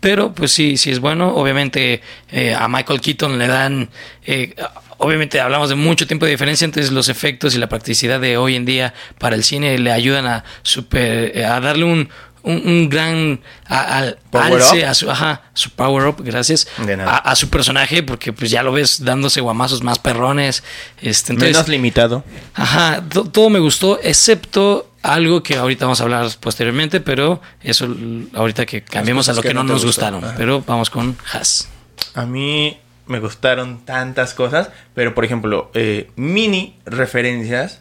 Pero 0.00 0.32
pues 0.32 0.52
sí, 0.52 0.76
sí 0.76 0.90
es 0.90 1.00
bueno. 1.00 1.34
Obviamente 1.34 2.02
eh, 2.30 2.54
a 2.54 2.68
Michael 2.68 3.00
Keaton 3.00 3.38
le 3.38 3.46
dan... 3.46 3.88
eh, 4.26 4.54
obviamente 4.98 5.40
hablamos 5.40 5.68
de 5.68 5.74
mucho 5.74 6.06
tiempo 6.06 6.24
de 6.26 6.32
diferencia, 6.32 6.64
entonces 6.64 6.92
los 6.92 7.08
efectos 7.08 7.54
y 7.54 7.58
la 7.58 7.68
practicidad 7.68 8.20
de 8.20 8.36
hoy 8.36 8.56
en 8.56 8.64
día 8.64 8.94
para 9.18 9.36
el 9.36 9.44
cine 9.44 9.78
le 9.78 9.92
ayudan 9.92 10.26
a 10.26 10.44
super, 10.62 11.36
eh, 11.36 11.44
a 11.44 11.60
darle 11.60 11.84
un, 11.84 12.08
un, 12.46 12.62
un 12.66 12.88
gran 12.88 13.40
a- 13.66 13.98
al- 13.98 14.18
alce 14.32 14.78
up. 14.84 14.88
a 14.88 14.94
su, 14.94 15.10
ajá, 15.10 15.42
su 15.52 15.70
power 15.70 16.06
up, 16.06 16.22
gracias, 16.24 16.66
a, 17.06 17.16
a 17.18 17.36
su 17.36 17.50
personaje, 17.50 18.02
porque 18.02 18.32
pues 18.32 18.50
ya 18.50 18.62
lo 18.62 18.72
ves 18.72 19.04
dándose 19.04 19.40
guamazos 19.40 19.82
más 19.82 19.98
perrones. 19.98 20.62
Este, 21.02 21.32
entonces, 21.32 21.54
Menos 21.56 21.68
limitado. 21.68 22.24
Ajá, 22.54 23.02
to- 23.08 23.24
todo 23.24 23.50
me 23.50 23.58
gustó, 23.58 23.98
excepto 24.02 24.90
algo 25.02 25.42
que 25.42 25.56
ahorita 25.56 25.84
vamos 25.84 26.00
a 26.00 26.04
hablar 26.04 26.28
posteriormente, 26.40 27.00
pero 27.00 27.40
eso 27.62 27.88
ahorita 28.34 28.64
que 28.66 28.82
cambiemos 28.82 29.28
a 29.28 29.34
lo 29.34 29.42
que 29.42 29.48
que 29.48 29.54
no 29.54 29.62
nos 29.62 29.84
gustaron. 29.84 30.24
Ajá. 30.24 30.34
Pero 30.36 30.62
vamos 30.66 30.90
con 30.90 31.16
Has. 31.32 31.68
A 32.14 32.26
mí 32.26 32.76
me 33.06 33.20
gustaron 33.20 33.84
tantas 33.84 34.34
cosas, 34.34 34.70
pero 34.94 35.14
por 35.14 35.24
ejemplo, 35.24 35.70
eh, 35.74 36.10
mini 36.16 36.78
referencias, 36.86 37.80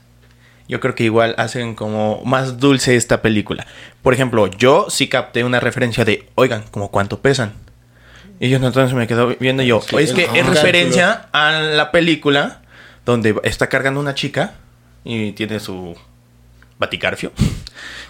yo 0.67 0.80
creo 0.80 0.95
que 0.95 1.04
igual 1.04 1.36
hacen 1.38 1.75
como 1.75 2.21
más 2.25 2.60
dulce 2.60 2.95
esta 2.95 3.21
película. 3.21 3.67
Por 4.01 4.13
ejemplo, 4.13 4.47
yo 4.47 4.88
sí 4.89 5.08
capté 5.08 5.43
una 5.43 5.60
referencia 5.60 6.06
de, 6.06 6.28
oigan, 6.36 6.63
como 6.71 6.89
cuánto 6.89 7.19
pesan. 7.19 7.54
Y 8.39 8.49
yo 8.49 8.58
entonces 8.58 8.93
me 8.93 9.08
quedo 9.08 9.36
viendo 9.39 9.63
yo, 9.63 9.82
Sí, 9.82 9.95
es 9.97 10.13
que 10.13 10.28
es 10.34 10.45
referencia 10.45 11.30
a 11.32 11.51
la 11.51 11.91
película 11.91 12.62
donde 13.06 13.36
está 13.43 13.69
cargando 13.69 13.99
una 13.99 14.15
chica 14.15 14.56
y 15.04 15.32
tiene 15.34 15.60
su 15.60 15.95
baticarfio. 16.78 17.32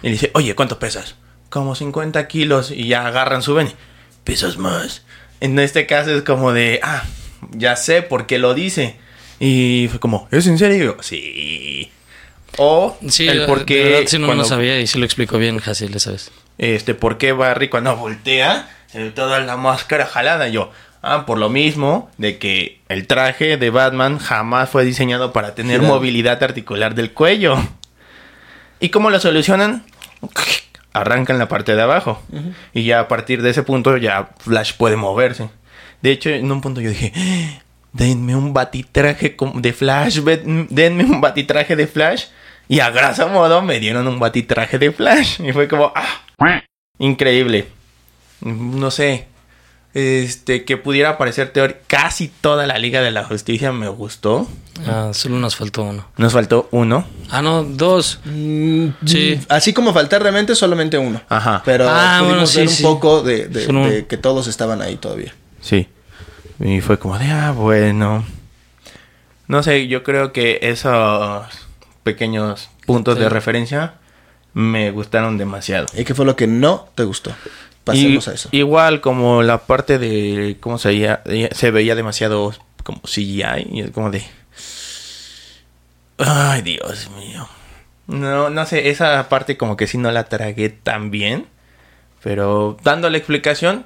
Y 0.02 0.08
le 0.08 0.12
dice, 0.12 0.30
oye, 0.34 0.54
¿cuánto 0.54 0.78
pesas? 0.78 1.16
Como 1.48 1.74
50 1.74 2.28
kilos 2.28 2.70
y 2.70 2.86
ya 2.86 3.06
agarran 3.06 3.42
su 3.42 3.54
ven. 3.54 3.72
Pesas 4.24 4.58
más. 4.58 5.04
En 5.40 5.58
este 5.58 5.86
caso 5.86 6.14
es 6.14 6.22
como 6.22 6.52
de, 6.52 6.80
ah, 6.82 7.02
ya 7.52 7.76
sé 7.76 8.02
por 8.02 8.26
qué 8.26 8.38
lo 8.38 8.52
dice. 8.52 8.96
Y 9.40 9.88
fue 9.90 9.98
como, 9.98 10.28
¿es 10.30 10.46
en 10.46 10.58
serio? 10.58 10.98
Sí. 11.00 11.90
O 12.58 12.96
Sí, 13.08 13.28
el 13.28 13.44
por 13.46 13.60
de 13.60 13.64
qué 13.66 13.84
verdad, 13.84 14.00
sí, 14.06 14.16
no, 14.18 14.22
no 14.22 14.26
cuando- 14.28 14.44
sabía 14.44 14.80
y 14.80 14.86
sí 14.86 14.98
lo 14.98 15.04
explicó 15.04 15.38
bien 15.38 15.60
Hasil 15.64 15.94
esa 15.94 16.12
vez. 16.12 16.30
este, 16.58 16.94
¿por 16.94 17.18
qué 17.18 17.32
Barry 17.32 17.68
cuando 17.68 17.94
voltea 17.96 18.68
se 18.90 19.02
ve 19.02 19.10
toda 19.10 19.40
la 19.40 19.56
máscara 19.56 20.06
jalada? 20.06 20.48
Yo, 20.48 20.70
ah, 21.02 21.26
por 21.26 21.38
lo 21.38 21.50
mismo 21.50 22.10
de 22.18 22.38
que 22.38 22.80
el 22.88 23.06
traje 23.06 23.56
de 23.58 23.70
Batman 23.70 24.18
jamás 24.18 24.70
fue 24.70 24.84
diseñado 24.84 25.32
para 25.32 25.54
tener 25.54 25.82
movilidad 25.82 26.42
articular 26.42 26.94
del 26.94 27.12
cuello. 27.12 27.56
¿Y 28.80 28.88
cómo 28.90 29.10
lo 29.10 29.20
solucionan? 29.20 29.84
Arrancan 30.92 31.38
la 31.38 31.48
parte 31.48 31.76
de 31.76 31.82
abajo. 31.82 32.22
Y 32.72 32.84
ya 32.84 33.00
a 33.00 33.08
partir 33.08 33.42
de 33.42 33.50
ese 33.50 33.62
punto 33.62 33.96
ya 33.98 34.30
Flash 34.38 34.72
puede 34.74 34.96
moverse. 34.96 35.50
De 36.00 36.10
hecho, 36.10 36.30
en 36.30 36.50
un 36.50 36.60
punto 36.62 36.80
yo 36.80 36.88
dije, 36.90 37.12
"Ah, 37.16 37.62
denme 37.92 38.34
un 38.34 38.52
batitraje 38.54 39.36
de 39.54 39.72
Flash, 39.74 40.20
denme 40.20 41.04
un 41.04 41.20
batitraje 41.20 41.76
de 41.76 41.86
Flash. 41.86 42.24
Y 42.68 42.80
a 42.80 42.90
graso 42.90 43.28
modo 43.28 43.62
me 43.62 43.78
dieron 43.80 44.06
un 44.08 44.18
batitraje 44.18 44.78
de 44.78 44.92
Flash. 44.92 45.40
Y 45.40 45.52
fue 45.52 45.68
como, 45.68 45.92
ah, 45.94 46.62
increíble. 46.98 47.68
No 48.40 48.90
sé. 48.90 49.26
Este, 49.94 50.64
que 50.66 50.76
pudiera 50.76 51.10
aparecer 51.10 51.50
teórico. 51.54 51.78
Casi 51.86 52.28
toda 52.28 52.66
la 52.66 52.76
Liga 52.76 53.00
de 53.00 53.10
la 53.10 53.24
Justicia 53.24 53.72
me 53.72 53.88
gustó. 53.88 54.46
Ah, 54.86 55.12
solo 55.14 55.38
nos 55.38 55.56
faltó 55.56 55.84
uno. 55.84 56.06
Nos 56.18 56.34
faltó 56.34 56.68
uno. 56.70 57.06
Ah, 57.30 57.40
no, 57.40 57.64
dos. 57.64 58.20
Mm, 58.26 58.88
Sí. 59.06 59.40
Así 59.48 59.72
como 59.72 59.94
faltar 59.94 60.20
realmente 60.22 60.54
solamente 60.54 60.98
uno. 60.98 61.22
Ajá. 61.30 61.62
Pero 61.64 61.86
Ah, 61.88 62.16
pudimos 62.18 62.28
bueno, 62.28 62.46
sí, 62.46 62.58
ver 62.58 62.68
un 62.68 62.74
sí. 62.74 62.82
poco 62.82 63.22
de, 63.22 63.48
de- 63.48 63.64
Solo 63.64 63.80
un- 63.82 63.88
de 63.90 64.06
que 64.06 64.18
todos 64.18 64.48
estaban 64.48 64.82
ahí 64.82 64.96
todavía. 64.96 65.34
Sí. 65.62 65.88
Y 66.60 66.80
fue 66.82 66.98
como 66.98 67.18
de, 67.18 67.26
ah, 67.30 67.52
bueno. 67.52 68.22
No 69.48 69.62
sé, 69.62 69.86
yo 69.88 70.02
creo 70.02 70.32
que 70.32 70.58
esos 70.60 71.46
pequeños 72.06 72.70
puntos 72.86 73.16
Sí. 73.16 73.20
de 73.24 73.28
referencia 73.28 73.94
me 74.54 74.90
gustaron 74.92 75.36
demasiado. 75.36 75.86
¿Y 75.92 76.04
qué 76.04 76.14
fue 76.14 76.24
lo 76.24 76.36
que 76.36 76.46
no 76.46 76.88
te 76.94 77.02
gustó? 77.04 77.34
Pasemos 77.84 78.26
Y- 78.26 78.30
a 78.30 78.32
eso. 78.34 78.48
Igual 78.52 79.00
como 79.00 79.42
la 79.42 79.58
parte 79.66 79.98
de 79.98 80.56
cómo 80.60 80.78
se 80.78 80.88
veía, 80.88 81.22
se 81.52 81.70
veía 81.70 81.94
demasiado 81.94 82.54
como 82.84 83.00
CGI 83.02 83.66
y 83.72 83.80
es 83.82 83.90
como 83.90 84.10
de 84.10 84.24
Ay, 86.18 86.62
Dios 86.62 87.10
mío. 87.10 87.46
No, 88.06 88.48
no 88.50 88.64
sé, 88.66 88.88
esa 88.88 89.28
parte 89.28 89.56
como 89.56 89.76
que 89.76 89.86
sí 89.86 89.98
no 89.98 90.10
la 90.12 90.24
tragué 90.24 90.70
tan 90.70 91.10
bien, 91.10 91.46
pero 92.22 92.76
dando 92.82 93.10
la 93.10 93.18
explicación 93.18 93.84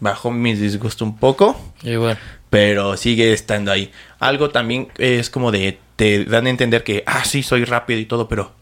bajó 0.00 0.30
mi 0.30 0.54
disgusto 0.54 1.04
un 1.04 1.18
poco, 1.18 1.60
Igual. 1.82 2.18
pero 2.48 2.96
sigue 2.96 3.32
estando 3.32 3.70
ahí. 3.70 3.92
Algo 4.18 4.50
también 4.50 4.88
es 4.98 5.28
como 5.30 5.52
de 5.52 5.78
te 6.00 6.24
dan 6.24 6.46
a 6.46 6.50
entender 6.50 6.82
que 6.82 7.02
ah, 7.04 7.26
sí, 7.26 7.42
soy 7.42 7.66
rápido 7.66 8.00
y 8.00 8.06
todo, 8.06 8.26
pero 8.26 8.52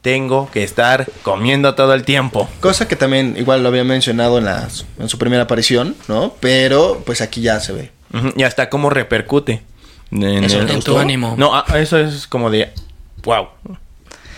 tengo 0.00 0.48
que 0.52 0.62
estar 0.62 1.08
comiendo 1.22 1.74
todo 1.74 1.92
el 1.92 2.04
tiempo. 2.04 2.48
Cosa 2.60 2.86
que 2.86 2.94
también 2.94 3.34
igual 3.36 3.64
lo 3.64 3.68
había 3.70 3.82
mencionado 3.82 4.38
en, 4.38 4.44
las, 4.44 4.86
en 5.00 5.08
su 5.08 5.18
primera 5.18 5.42
aparición, 5.42 5.96
¿no? 6.06 6.34
Pero 6.38 7.02
pues 7.04 7.20
aquí 7.20 7.40
ya 7.40 7.58
se 7.58 7.72
ve. 7.72 7.90
Ujú, 8.12 8.32
Y 8.36 8.44
hasta 8.44 8.70
cómo 8.70 8.90
repercute. 8.90 9.62
En, 10.12 10.44
¿Eso 10.44 10.60
el- 10.60 10.84
tu 10.84 10.96
ánimo. 10.96 11.34
No, 11.36 11.52
ah, 11.52 11.64
eso 11.80 11.98
es 11.98 12.28
como 12.28 12.48
de. 12.48 12.70
Wow. 13.24 13.48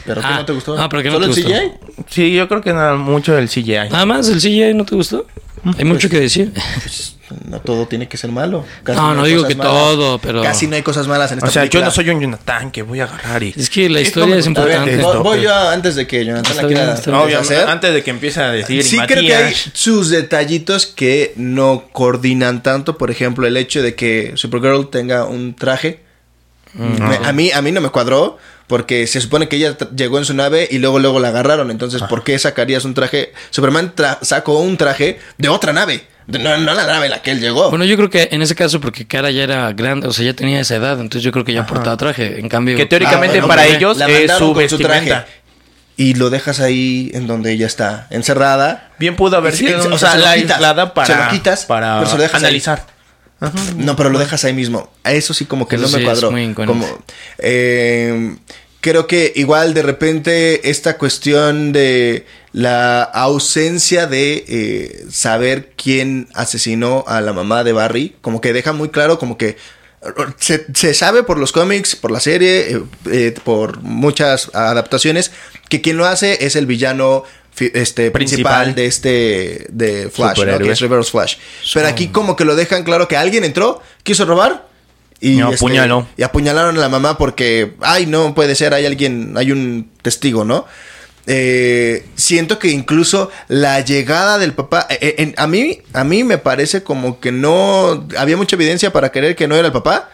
¿Pero 0.06 0.22
qué 0.22 0.26
Ah, 0.26 0.36
no 0.38 0.46
te 0.46 0.52
gustó? 0.54 0.78
ah, 0.78 0.88
pero 0.88 1.02
¿qué 1.02 1.10
no 1.10 1.16
¿Solo 1.16 1.34
te 1.34 1.40
el? 1.40 1.46
CGI? 1.46 1.72
Sí, 2.08 2.32
yo 2.32 2.48
creo 2.48 2.62
que 2.62 2.72
nada 2.72 2.94
mucho 2.94 3.34
del 3.34 3.48
CGI. 3.50 3.90
Nada 3.90 4.06
más, 4.06 4.28
el 4.30 4.38
CGI 4.40 4.72
no 4.72 4.86
te 4.86 4.94
gustó. 4.94 5.26
Hay 5.78 5.84
mucho 5.84 6.08
que 6.08 6.20
decir. 6.20 6.52
Pues, 6.82 7.16
no 7.48 7.60
todo 7.60 7.88
tiene 7.88 8.06
que 8.08 8.16
ser 8.16 8.30
malo. 8.30 8.64
Casi 8.84 9.00
No, 9.00 9.12
no 9.14 9.22
hay 9.24 9.32
digo 9.32 9.48
que 9.48 9.56
todo, 9.56 10.18
pero- 10.20 10.42
Casi 10.42 10.68
no 10.68 10.76
hay 10.76 10.82
cosas 10.82 11.08
malas 11.08 11.32
en 11.32 11.38
esta 11.38 11.48
o 11.48 11.50
sea, 11.50 11.64
yo 11.64 11.70
película. 11.70 11.86
no 11.86 11.90
soy 11.90 12.10
un 12.10 12.20
Jonathan 12.20 12.70
que 12.70 12.82
voy 12.82 13.00
a 13.00 13.04
agarrar 13.04 13.42
y. 13.42 13.52
Es 13.56 13.68
que 13.68 13.88
la 13.88 14.00
historia 14.00 14.36
es 14.36 14.46
importante. 14.46 14.92
Voy- 14.96 15.00
esto, 15.04 15.22
voy 15.24 15.38
pues. 15.38 15.42
yo 15.42 15.54
antes 15.68 15.96
de 15.96 16.06
que 16.06 16.24
Jonathan 16.24 16.56
la 16.56 16.66
quiera. 16.68 16.94
Obviamente, 17.20 17.56
hacer. 17.56 17.68
antes 17.68 17.94
de 17.94 18.02
que 18.04 18.10
empiece 18.10 18.40
a 18.40 18.50
decir. 18.52 18.78
y 18.78 18.82
Sí 18.84 18.98
creo 19.08 19.22
que 19.22 19.34
hay 19.34 19.54
sus 19.72 20.10
detallitos 20.10 20.86
que 20.86 21.32
no 21.36 21.88
coordinan 21.92 22.62
tanto. 22.62 22.96
Por 22.96 23.10
ejemplo, 23.10 23.46
el 23.46 23.56
hecho 23.56 23.82
de 23.82 23.96
que 23.96 24.32
Supergirl 24.36 24.88
tenga 24.90 25.24
un 25.24 25.54
traje. 25.56 26.04
Me- 26.74 27.16
a, 27.26 27.32
mí, 27.32 27.50
a 27.52 27.62
mí 27.62 27.72
no 27.72 27.80
me 27.80 27.88
cuadró. 27.88 28.38
Porque 28.66 29.06
se 29.06 29.20
supone 29.20 29.48
que 29.48 29.56
ella 29.56 29.76
llegó 29.94 30.18
en 30.18 30.24
su 30.24 30.34
nave 30.34 30.66
y 30.70 30.78
luego 30.78 30.98
luego 30.98 31.20
la 31.20 31.28
agarraron. 31.28 31.70
Entonces, 31.70 32.02
¿por 32.02 32.24
qué 32.24 32.38
sacarías 32.38 32.84
un 32.84 32.94
traje? 32.94 33.32
Superman 33.50 33.94
tra- 33.94 34.18
sacó 34.22 34.58
un 34.58 34.76
traje 34.76 35.20
de 35.38 35.48
otra 35.48 35.72
nave. 35.72 36.06
No, 36.26 36.56
no 36.58 36.74
la 36.74 36.84
nave 36.86 37.04
en 37.06 37.12
la 37.12 37.22
que 37.22 37.30
él 37.30 37.40
llegó. 37.40 37.70
Bueno, 37.70 37.84
yo 37.84 37.96
creo 37.96 38.10
que 38.10 38.28
en 38.32 38.42
ese 38.42 38.56
caso, 38.56 38.80
porque 38.80 39.06
Cara 39.06 39.30
ya 39.30 39.44
era 39.44 39.72
grande, 39.72 40.08
o 40.08 40.12
sea, 40.12 40.24
ya 40.24 40.34
tenía 40.34 40.58
esa 40.58 40.74
edad, 40.74 40.94
entonces 40.94 41.22
yo 41.22 41.30
creo 41.30 41.44
que 41.44 41.52
ya 41.52 41.64
portaba 41.66 41.96
traje. 41.96 42.40
En 42.40 42.48
cambio, 42.48 42.76
Que 42.76 42.86
teóricamente 42.86 43.38
Ah, 43.38 43.42
bueno, 43.42 43.48
para 43.48 43.66
ellos 43.66 43.96
la 43.98 44.08
es 44.08 44.32
su 44.32 44.52
con 44.52 44.68
su 44.68 44.78
traje. 44.78 45.14
y 45.96 46.14
lo 46.14 46.28
dejas 46.28 46.58
ahí 46.58 47.12
en 47.14 47.28
donde 47.28 47.52
ella 47.52 47.66
está 47.66 48.08
encerrada. 48.10 48.90
Bien 48.98 49.14
pudo 49.14 49.36
haber 49.36 49.54
sido 49.54 49.78
o 49.94 49.96
sea, 49.98 50.12
se 50.12 50.18
la 50.18 50.30
aislada 50.32 50.92
para, 50.92 51.06
se 51.06 51.14
lo 51.14 51.28
quitas, 51.30 51.64
para 51.66 51.98
pero 51.98 52.10
se 52.10 52.16
lo 52.16 52.22
dejas 52.24 52.42
ahí. 52.42 52.60
No, 53.76 53.96
pero 53.96 54.10
lo 54.10 54.18
dejas 54.18 54.44
ahí 54.44 54.52
mismo. 54.54 54.90
A 55.04 55.12
eso 55.12 55.34
sí 55.34 55.44
como 55.44 55.68
que 55.68 55.76
Eso 55.76 55.84
no 55.86 55.90
me 55.92 55.98
sí 55.98 56.04
es 56.04 56.04
cuadró. 56.04 56.30
muy 56.30 56.42
incoherente. 56.42 56.86
Como, 56.86 57.04
eh, 57.38 58.36
creo 58.80 59.06
que 59.06 59.32
igual 59.36 59.74
de 59.74 59.82
repente 59.82 60.70
esta 60.70 60.96
cuestión 60.96 61.72
de 61.72 62.24
la 62.52 63.02
ausencia 63.02 64.06
de 64.06 64.44
eh, 64.48 65.04
saber 65.10 65.72
quién 65.76 66.28
asesinó 66.34 67.04
a 67.06 67.20
la 67.20 67.32
mamá 67.34 67.64
de 67.64 67.72
Barry, 67.72 68.16
como 68.22 68.40
que 68.40 68.52
deja 68.52 68.72
muy 68.72 68.88
claro 68.88 69.18
como 69.18 69.36
que 69.36 69.56
se, 70.38 70.66
se 70.72 70.94
sabe 70.94 71.22
por 71.22 71.36
los 71.38 71.52
cómics, 71.52 71.96
por 71.96 72.10
la 72.10 72.20
serie, 72.20 72.70
eh, 72.76 72.82
eh, 73.10 73.34
por 73.44 73.82
muchas 73.82 74.50
adaptaciones, 74.54 75.32
que 75.68 75.80
quien 75.82 75.96
lo 75.96 76.06
hace 76.06 76.46
es 76.46 76.56
el 76.56 76.66
villano 76.66 77.24
este, 77.58 78.10
principal, 78.10 78.64
Principal. 78.64 78.74
de 78.74 78.86
este 78.86 79.66
de 79.70 80.10
Flash, 80.10 80.38
¿no? 80.44 80.58
Que 80.58 80.70
es 80.70 80.80
Reverse 80.80 81.10
Flash. 81.10 81.36
Pero 81.74 81.88
aquí 81.88 82.08
como 82.08 82.36
que 82.36 82.44
lo 82.44 82.54
dejan 82.56 82.84
claro 82.84 83.08
que 83.08 83.16
alguien 83.16 83.44
entró, 83.44 83.82
quiso 84.02 84.24
robar 84.24 84.66
Y, 85.20 85.38
Y 85.38 85.40
apuñaló. 85.40 86.06
y 86.18 86.22
apuñalaron 86.22 86.76
a 86.76 86.80
la 86.80 86.88
mamá 86.90 87.16
porque, 87.16 87.72
ay, 87.80 88.04
no 88.06 88.34
puede 88.34 88.54
ser, 88.54 88.74
hay 88.74 88.84
alguien, 88.84 89.32
hay 89.36 89.50
un 89.50 89.90
testigo, 90.02 90.44
¿no? 90.44 90.66
Eh, 91.28 92.04
siento 92.14 92.58
que 92.58 92.68
incluso 92.68 93.30
la 93.48 93.80
llegada 93.80 94.38
del 94.38 94.52
papá, 94.52 94.86
eh, 94.90 94.98
eh, 95.00 95.14
en- 95.18 95.34
a 95.38 95.46
mí, 95.46 95.80
a 95.92 96.04
mí 96.04 96.22
me 96.22 96.38
parece 96.38 96.82
como 96.84 97.18
que 97.18 97.32
no 97.32 98.06
había 98.18 98.36
mucha 98.36 98.54
evidencia 98.56 98.92
para 98.92 99.10
creer 99.10 99.34
que 99.34 99.48
no 99.48 99.56
era 99.56 99.66
el 99.68 99.72
papá 99.72 100.10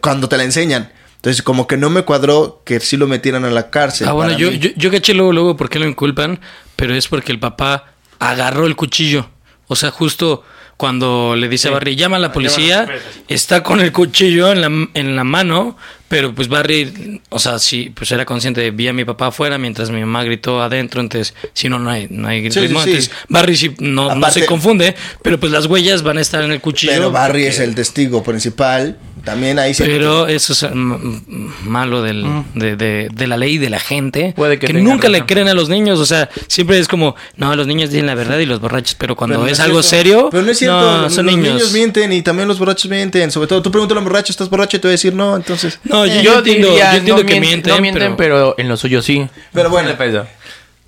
cuando 0.00 0.28
te 0.28 0.36
la 0.36 0.44
enseñan. 0.44 0.90
Entonces, 1.18 1.42
como 1.42 1.66
que 1.66 1.76
no 1.76 1.90
me 1.90 2.02
cuadró 2.02 2.62
que 2.64 2.80
sí 2.80 2.96
lo 2.96 3.06
metieran 3.06 3.44
a 3.44 3.50
la 3.50 3.70
cárcel. 3.70 4.08
Ah, 4.08 4.12
bueno, 4.12 4.36
yo, 4.38 4.50
yo, 4.50 4.70
yo 4.76 4.90
caché 4.90 5.14
luego, 5.14 5.32
luego 5.32 5.56
por 5.56 5.68
qué 5.68 5.78
lo 5.78 5.86
inculpan, 5.88 6.40
pero 6.76 6.94
es 6.94 7.08
porque 7.08 7.32
el 7.32 7.38
papá 7.40 7.86
agarró 8.20 8.66
el 8.66 8.76
cuchillo. 8.76 9.28
O 9.66 9.74
sea, 9.76 9.90
justo 9.90 10.44
cuando 10.76 11.34
le 11.36 11.48
dice 11.48 11.66
a 11.66 11.72
Barry, 11.72 11.96
llama 11.96 12.18
a 12.18 12.20
la 12.20 12.30
policía, 12.30 12.86
está 13.26 13.64
con 13.64 13.80
el 13.80 13.90
cuchillo 13.90 14.52
en 14.52 14.60
la, 14.60 14.88
en 14.94 15.16
la 15.16 15.24
mano, 15.24 15.76
pero 16.06 16.32
pues 16.32 16.46
Barry, 16.46 17.20
o 17.30 17.40
sea, 17.40 17.58
sí, 17.58 17.90
pues 17.92 18.12
era 18.12 18.24
consciente 18.24 18.60
de, 18.60 18.70
vi 18.70 18.86
a 18.86 18.92
mi 18.92 19.04
papá 19.04 19.26
afuera 19.26 19.58
mientras 19.58 19.90
mi 19.90 19.98
mamá 19.98 20.22
gritó 20.22 20.62
adentro, 20.62 21.00
entonces, 21.00 21.34
si 21.52 21.68
no, 21.68 21.80
no 21.80 21.90
hay, 21.90 22.06
no 22.10 22.28
hay 22.28 22.48
Sí, 22.52 22.60
ritmo. 22.60 22.78
sí, 22.78 22.84
sí. 22.84 22.90
Entonces, 22.90 23.10
Barry 23.28 23.56
sí, 23.56 23.74
no, 23.80 24.14
no 24.14 24.30
se 24.30 24.46
confunde, 24.46 24.94
pero 25.20 25.40
pues 25.40 25.50
las 25.50 25.66
huellas 25.66 26.04
van 26.04 26.18
a 26.18 26.20
estar 26.20 26.44
en 26.44 26.52
el 26.52 26.60
cuchillo. 26.60 26.92
Pero 26.92 27.10
Barry 27.10 27.32
porque- 27.42 27.48
es 27.48 27.58
el 27.58 27.74
testigo 27.74 28.22
principal. 28.22 28.96
También 29.28 29.58
ahí 29.58 29.74
se. 29.74 29.84
pero 29.84 30.26
eso 30.26 30.52
es 30.54 30.62
mm, 30.62 30.76
mm, 30.76 31.52
malo 31.64 32.00
del, 32.02 32.24
de, 32.54 32.76
de- 32.76 33.08
de 33.12 33.26
la 33.26 33.36
ley 33.36 33.58
de 33.58 33.68
la 33.68 33.78
gente. 33.78 34.32
Puede 34.34 34.58
que 34.58 34.68
que 34.68 34.72
nunca 34.72 35.08
le 35.08 35.18
razón. 35.18 35.26
creen 35.26 35.48
a 35.48 35.54
los 35.54 35.68
niños. 35.68 35.98
O 36.00 36.06
sea, 36.06 36.30
siempre 36.46 36.78
es 36.78 36.88
como, 36.88 37.14
no, 37.36 37.54
los 37.54 37.66
niños 37.66 37.90
dicen 37.90 38.06
la 38.06 38.14
verdad 38.14 38.38
y 38.38 38.46
los 38.46 38.60
borrachos. 38.60 38.94
Pero 38.94 39.16
cuando 39.16 39.34
Pero 39.36 39.44
no 39.46 39.52
es, 39.52 39.60
algo 39.60 39.82
serio, 39.82 40.28
Pero 40.30 40.42
no 40.44 40.50
es 40.50 40.58
cierto. 40.58 40.80
no, 40.80 41.02
los 41.02 41.14
son 41.14 41.26
los 41.26 41.36
niños. 41.36 41.72
mienten 41.72 42.12
y 42.12 42.22
también 42.22 42.48
los 42.48 42.58
borrachos 42.58 42.90
mienten. 42.90 43.30
Sobre 43.30 43.46
todo, 43.48 43.60
tú 43.62 43.70
pregúntale 43.70 43.98
a 43.98 44.02
un 44.02 44.08
borracho, 44.08 44.32
¿estás 44.32 44.48
borracho? 44.48 44.76
Y 44.78 44.80
te 44.80 44.88
va 44.88 44.90
a 44.90 44.92
decir 44.92 45.14
no, 45.14 45.36
entonces. 45.36 45.78
No, 45.84 46.06
yo, 46.06 46.14
Yo, 46.14 46.22
yo 46.22 46.38
entiendo, 46.38 46.68
diría, 46.68 46.92
yo 46.92 46.98
entiendo 46.98 47.22
no 47.22 47.28
que 47.28 47.34
mien- 47.34 47.40
mienten, 47.40 47.74
no 47.74 47.80
mienten, 47.82 48.16
pero... 48.16 48.54
en 48.58 48.68
lo 48.68 48.76
suyo 48.76 49.02
sí. 49.02 49.26
Pero 49.52 49.68
bueno. 49.70 49.90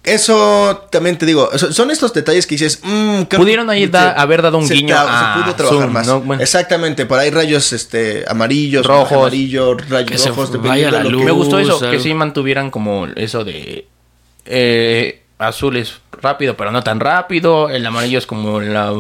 Eso 0.03 0.89
también 0.91 1.19
te 1.19 1.27
digo, 1.27 1.51
so- 1.59 1.73
son 1.75 1.91
estos 1.91 2.15
detalles 2.15 2.47
que 2.47 2.55
dices, 2.55 2.81
mm, 2.83 3.23
creo 3.25 3.41
Pudieron 3.41 3.69
ahí 3.69 3.87
da- 3.87 4.13
haber 4.13 4.41
dado 4.41 4.57
un 4.57 4.67
se 4.67 4.73
guiño 4.75 4.95
tra- 4.97 5.05
a 5.07 5.35
se 5.37 5.43
pudo 5.43 5.55
trabajar 5.55 5.83
Zoom, 5.83 5.93
más. 5.93 6.07
¿no? 6.07 6.21
Bueno. 6.23 6.43
Exactamente, 6.43 7.05
por 7.05 7.19
ahí 7.19 7.29
rayos 7.31 7.73
este 7.75 8.25
amarillos, 8.27 8.87
Rojos. 8.87 9.13
amarillo, 9.19 9.77
rayos 9.77 10.11
Que 10.11 10.17
se 10.19 10.31
rojos, 10.31 10.51
vaya 10.53 10.63
dependiendo 10.63 10.97
la 10.99 11.05
de 11.05 11.11
lo 11.11 11.19
que-. 11.19 11.25
Me 11.25 11.31
gustó 11.33 11.59
eso, 11.59 11.77
algo. 11.79 11.91
que 11.91 12.01
sí 12.01 12.15
mantuvieran 12.15 12.71
como 12.71 13.07
eso 13.15 13.45
de 13.45 13.87
eh, 14.47 15.23
azul 15.39 15.77
es 15.77 15.99
rápido, 16.13 16.57
pero 16.57 16.71
no 16.73 16.83
tan 16.83 16.99
rápido. 16.99 17.69
El 17.69 17.85
amarillo 17.85 18.19
es 18.19 18.27
como 18.27 18.59
la 18.61 18.95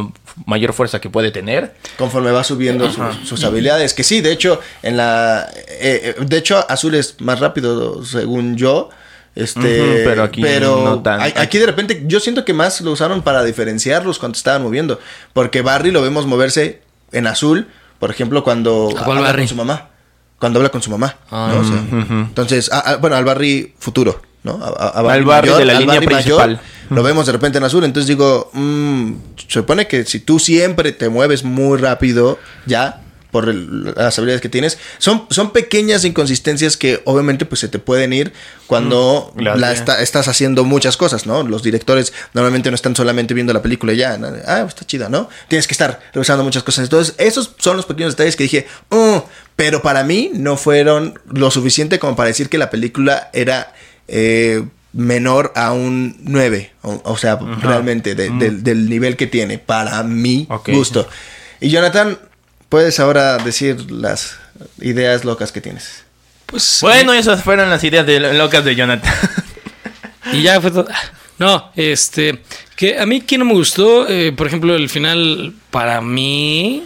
mayor 0.46 0.74
fuerza 0.74 1.00
que 1.00 1.08
puede 1.08 1.30
tener. 1.30 1.74
conforme 1.98 2.30
va 2.30 2.44
subiendo 2.44 2.90
sus, 2.90 3.26
sus 3.26 3.42
habilidades. 3.44 3.94
Que 3.94 4.04
sí, 4.04 4.20
de 4.20 4.32
hecho, 4.32 4.60
en 4.82 4.98
la. 4.98 5.48
eh, 5.66 6.14
eh, 6.18 6.24
de 6.24 6.36
hecho, 6.36 6.62
azul 6.68 6.94
es 6.94 7.16
más 7.20 7.40
rápido, 7.40 8.04
según 8.04 8.56
yo. 8.56 8.90
Este, 9.34 10.02
pero 10.04 10.24
aquí 10.24 10.42
no 10.60 11.00
tan- 11.02 11.20
a- 11.20 11.24
Aquí 11.40 11.58
de 11.58 11.66
repente, 11.66 12.02
yo 12.06 12.20
siento 12.20 12.44
que 12.44 12.52
más 12.52 12.80
lo 12.80 12.90
usaron 12.92 13.22
para 13.22 13.44
diferenciarlos 13.44 14.18
cuando 14.18 14.36
estaban 14.36 14.62
moviendo. 14.62 14.98
Porque 15.32 15.62
Barry 15.62 15.90
lo 15.92 16.02
vemos 16.02 16.26
moverse 16.26 16.82
en 17.12 17.26
azul, 17.26 17.68
por 17.98 18.10
ejemplo, 18.10 18.42
cuando 18.44 18.88
¿A 18.96 19.04
cuál 19.04 19.18
habla 19.18 19.30
Barry? 19.30 19.42
con 19.42 19.48
su 19.48 19.54
mamá. 19.56 19.88
Cuando 20.38 20.58
habla 20.58 20.70
con 20.70 20.82
su 20.82 20.90
mamá. 20.90 21.16
Ah, 21.30 21.52
¿no? 21.54 21.60
O 21.60 21.64
sea, 21.64 21.76
Entonces, 22.26 22.72
a- 22.72 22.80
a- 22.80 22.96
bueno, 22.96 23.14
al 23.16 23.24
Barry 23.24 23.74
futuro, 23.78 24.20
¿no? 24.42 24.58
A, 24.62 24.68
a- 24.68 24.88
a 25.00 25.12
Al 25.12 25.24
Barry 25.24 25.50
de 25.50 25.64
la 25.64 25.72
al 25.74 25.78
línea 25.80 25.94
Barry 26.00 26.06
principal. 26.06 26.60
lo 26.88 27.02
vemos 27.02 27.26
de 27.26 27.32
repente 27.32 27.58
en 27.58 27.64
azul. 27.64 27.84
Entonces 27.84 28.08
digo, 28.08 28.50
mm, 28.52 29.12
se 29.36 29.46
supone 29.60 29.86
que 29.86 30.04
si 30.06 30.20
tú 30.20 30.38
siempre 30.38 30.92
te 30.92 31.08
mueves 31.08 31.44
muy 31.44 31.78
rápido, 31.78 32.38
ya, 32.66 33.02
por 33.30 33.48
el- 33.48 33.92
las 33.96 34.18
habilidades 34.18 34.40
que 34.40 34.48
tienes, 34.48 34.78
son, 34.98 35.26
son 35.30 35.52
pequeñas 35.52 36.04
inconsistencias 36.04 36.76
que 36.76 37.00
obviamente 37.04 37.46
pues 37.46 37.60
se 37.60 37.68
te 37.68 37.78
pueden 37.78 38.12
ir 38.12 38.32
cuando 38.66 39.32
Mm, 39.36 39.40
la 39.60 39.72
está- 39.72 40.00
estás 40.02 40.28
haciendo 40.28 40.64
muchas 40.64 40.96
cosas, 40.96 41.26
¿no? 41.26 41.42
Los 41.42 41.62
directores 41.62 42.12
normalmente 42.34 42.70
no 42.70 42.74
están 42.74 42.94
solamente 42.96 43.34
viendo 43.34 43.52
la 43.52 43.62
película 43.62 43.92
y 43.92 43.96
ya, 43.98 44.18
ah, 44.46 44.64
está 44.68 44.84
chida, 44.86 45.08
¿no? 45.08 45.28
Tienes 45.48 45.66
que 45.66 45.72
estar 45.74 46.00
revisando 46.12 46.44
muchas 46.44 46.62
cosas. 46.62 46.84
Entonces, 46.84 47.14
esos 47.18 47.54
son 47.58 47.76
los 47.76 47.86
pequeños 47.86 48.12
detalles 48.12 48.36
que 48.36 48.44
dije, 48.44 48.66
"Mm", 48.90 49.18
pero 49.56 49.82
para 49.82 50.04
mí 50.04 50.30
no 50.34 50.56
fueron 50.56 51.18
lo 51.32 51.50
suficiente 51.50 51.98
como 51.98 52.16
para 52.16 52.28
decir 52.28 52.48
que 52.48 52.58
la 52.58 52.70
película 52.70 53.30
era... 53.32 53.72
eh, 54.12 54.64
menor 54.92 55.52
a 55.54 55.72
un 55.72 56.16
9, 56.24 56.72
o, 56.82 57.00
o 57.04 57.16
sea, 57.16 57.38
realmente 57.62 58.16
de- 58.16 58.28
del, 58.30 58.64
del 58.64 58.90
nivel 58.90 59.16
que 59.16 59.28
tiene, 59.28 59.58
para 59.58 60.02
mi 60.02 60.48
gusto. 60.72 61.08
Y 61.60 61.70
Jonathan, 61.70 62.18
puedes 62.70 62.98
ahora 63.00 63.36
decir 63.36 63.90
las 63.90 64.38
ideas 64.80 65.24
locas 65.26 65.52
que 65.52 65.60
tienes. 65.60 66.04
Pues, 66.46 66.78
Bueno, 66.80 67.12
esas 67.12 67.44
fueron 67.44 67.68
las 67.68 67.84
ideas 67.84 68.06
de 68.06 68.18
locas 68.32 68.64
de 68.64 68.74
Jonathan. 68.74 69.12
Y 70.32 70.42
ya 70.42 70.60
fue 70.60 70.70
todo. 70.70 70.86
No, 71.38 71.72
este, 71.74 72.42
que 72.76 72.98
a 73.00 73.06
mí 73.06 73.22
que 73.22 73.36
no 73.38 73.44
me 73.46 73.54
gustó, 73.54 74.06
eh, 74.08 74.32
por 74.32 74.46
ejemplo, 74.46 74.76
el 74.76 74.88
final 74.88 75.54
para 75.70 76.00
mí 76.02 76.84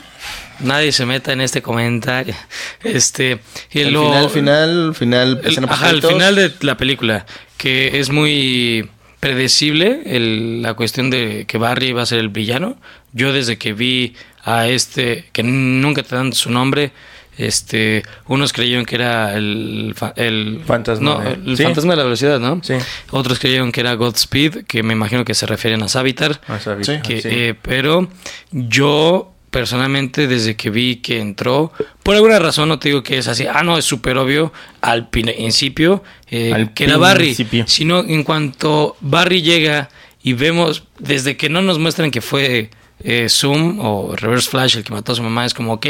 nadie 0.61 0.93
se 0.93 1.05
meta 1.05 1.33
en 1.33 1.41
este 1.43 1.61
comentario. 1.61 2.35
Este, 2.83 3.41
y 3.73 3.81
El 3.81 3.93
lo- 3.93 4.09
final, 4.09 4.31
final, 4.31 4.95
final, 4.95 5.41
el- 5.43 5.51
escena 5.51 5.67
ajá, 5.71 5.91
el 5.91 6.01
final 6.03 6.37
de 6.37 6.53
la 6.61 6.77
película, 6.77 7.27
que 7.59 7.99
es 7.99 8.09
muy 8.11 8.89
predecible 9.21 10.03
el- 10.07 10.63
la 10.63 10.75
cuestión 10.75 11.11
de 11.11 11.45
que 11.47 11.59
Barry 11.59 11.93
va 11.93 12.03
a 12.03 12.07
ser 12.07 12.21
el 12.21 12.29
villano. 12.29 12.79
Yo 13.13 13.33
desde 13.33 13.59
que 13.59 13.73
vi 13.73 14.15
a 14.45 14.69
este, 14.69 15.27
que 15.33 15.43
nunca 15.43 16.03
te 16.03 16.15
dan 16.17 16.33
su 16.33 16.51
nombre, 16.51 16.93
este, 17.37 18.05
unos 18.29 18.53
creyeron 18.53 18.85
que 18.85 18.95
era 18.95 19.35
el, 19.35 19.95
el 20.17 20.61
Fantasma 20.65 21.05
no, 21.15 21.23
el 21.23 21.57
Sí. 21.57 21.65
fantasma 21.65 21.93
de 21.93 21.97
la 21.97 22.05
velocidad, 22.05 22.39
¿no? 22.39 22.61
Sí. 22.63 22.75
Otros 23.11 23.39
creyeron 23.41 23.73
que 23.73 23.81
era 23.81 23.95
Godspeed, 23.95 24.65
que 24.67 24.83
me 24.85 24.93
imagino 24.93 25.25
que 25.25 25.35
se 25.35 25.47
refieren 25.47 25.83
a 25.83 25.89
Savitar. 25.89 26.41
Sí. 26.83 26.93
Que, 27.03 27.21
Sí. 27.21 27.29
eh, 27.31 27.55
pero 27.61 28.09
yo 28.53 29.31
personalmente 29.51 30.27
desde 30.27 30.57
que 30.57 30.71
vi 30.71 30.97
que 30.97 31.21
entró, 31.21 31.73
por 32.03 32.17
alguna 32.17 32.39
razón 32.41 32.69
no 32.69 32.79
te 32.81 32.89
digo 32.89 33.03
que 33.05 33.19
es 33.19 33.29
así, 33.29 33.47
ah 33.47 33.63
no, 33.63 33.79
es 33.79 33.85
súper 33.85 34.17
obvio 34.19 34.53
al 34.81 35.09
principio 35.11 36.03
eh, 36.29 36.53
Al 36.53 36.75
que 36.75 36.85
era 36.85 36.97
Barry, 36.97 37.27
principio. 37.27 37.65
sino 37.69 38.01
en 38.01 38.25
cuanto 38.25 38.97
Barry 39.01 39.43
llega 39.43 39.91
y 40.25 40.33
vemos, 40.33 40.85
desde 40.99 41.37
que 41.37 41.49
no 41.49 41.63
nos 41.63 41.79
muestran 41.79 42.11
que 42.11 42.21
fue 42.21 42.71
eh, 43.05 43.29
Zoom 43.29 43.79
o 43.81 44.17
Reverse 44.17 44.51
Flash 44.51 44.77
el 44.79 44.83
que 44.85 44.93
mató 44.93 45.13
a 45.13 45.15
su 45.15 45.23
mamá, 45.23 45.45
es 45.47 45.55
como, 45.55 45.75
ok, 45.75 45.87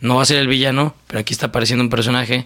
no 0.00 0.16
va 0.16 0.22
a 0.22 0.26
ser 0.26 0.36
el 0.38 0.46
villano, 0.46 0.94
pero 1.08 1.18
aquí 1.18 1.32
está 1.32 1.46
apareciendo 1.46 1.82
un 1.82 1.90
personaje. 1.90 2.44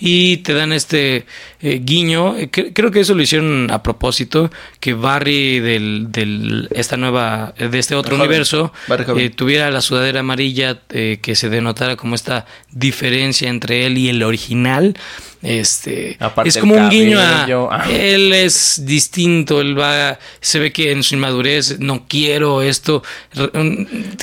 Y 0.00 0.36
te 0.38 0.54
dan 0.54 0.72
este 0.72 1.26
eh, 1.60 1.80
guiño, 1.82 2.36
eh, 2.38 2.48
cre- 2.52 2.70
creo 2.72 2.92
que 2.92 3.00
eso 3.00 3.14
lo 3.16 3.22
hicieron 3.22 3.68
a 3.72 3.82
propósito, 3.82 4.48
que 4.78 4.94
Barry 4.94 5.58
del, 5.58 6.06
del 6.10 6.68
esta 6.70 6.96
nueva, 6.96 7.52
de 7.58 7.76
este 7.80 7.96
otro 7.96 8.14
universo, 8.14 8.72
Barry 8.86 9.04
eh, 9.24 9.30
tuviera 9.30 9.70
la 9.72 9.80
sudadera 9.80 10.20
amarilla, 10.20 10.82
eh, 10.90 11.18
que 11.20 11.34
se 11.34 11.48
denotara 11.48 11.96
como 11.96 12.14
esta 12.14 12.46
diferencia 12.70 13.48
entre 13.48 13.86
él 13.86 13.98
y 13.98 14.08
el 14.08 14.22
original. 14.22 14.94
Este 15.40 16.16
Aparte 16.18 16.48
es 16.48 16.58
como 16.58 16.74
un 16.74 16.90
guiño 16.90 17.20
a 17.20 17.44
ah. 17.70 17.90
él 17.90 18.32
es 18.32 18.82
distinto, 18.84 19.60
él 19.60 19.78
va, 19.78 20.18
se 20.40 20.58
ve 20.58 20.72
que 20.72 20.90
en 20.90 21.02
su 21.04 21.14
inmadurez 21.14 21.78
no 21.78 22.06
quiero 22.08 22.60
esto, 22.60 23.04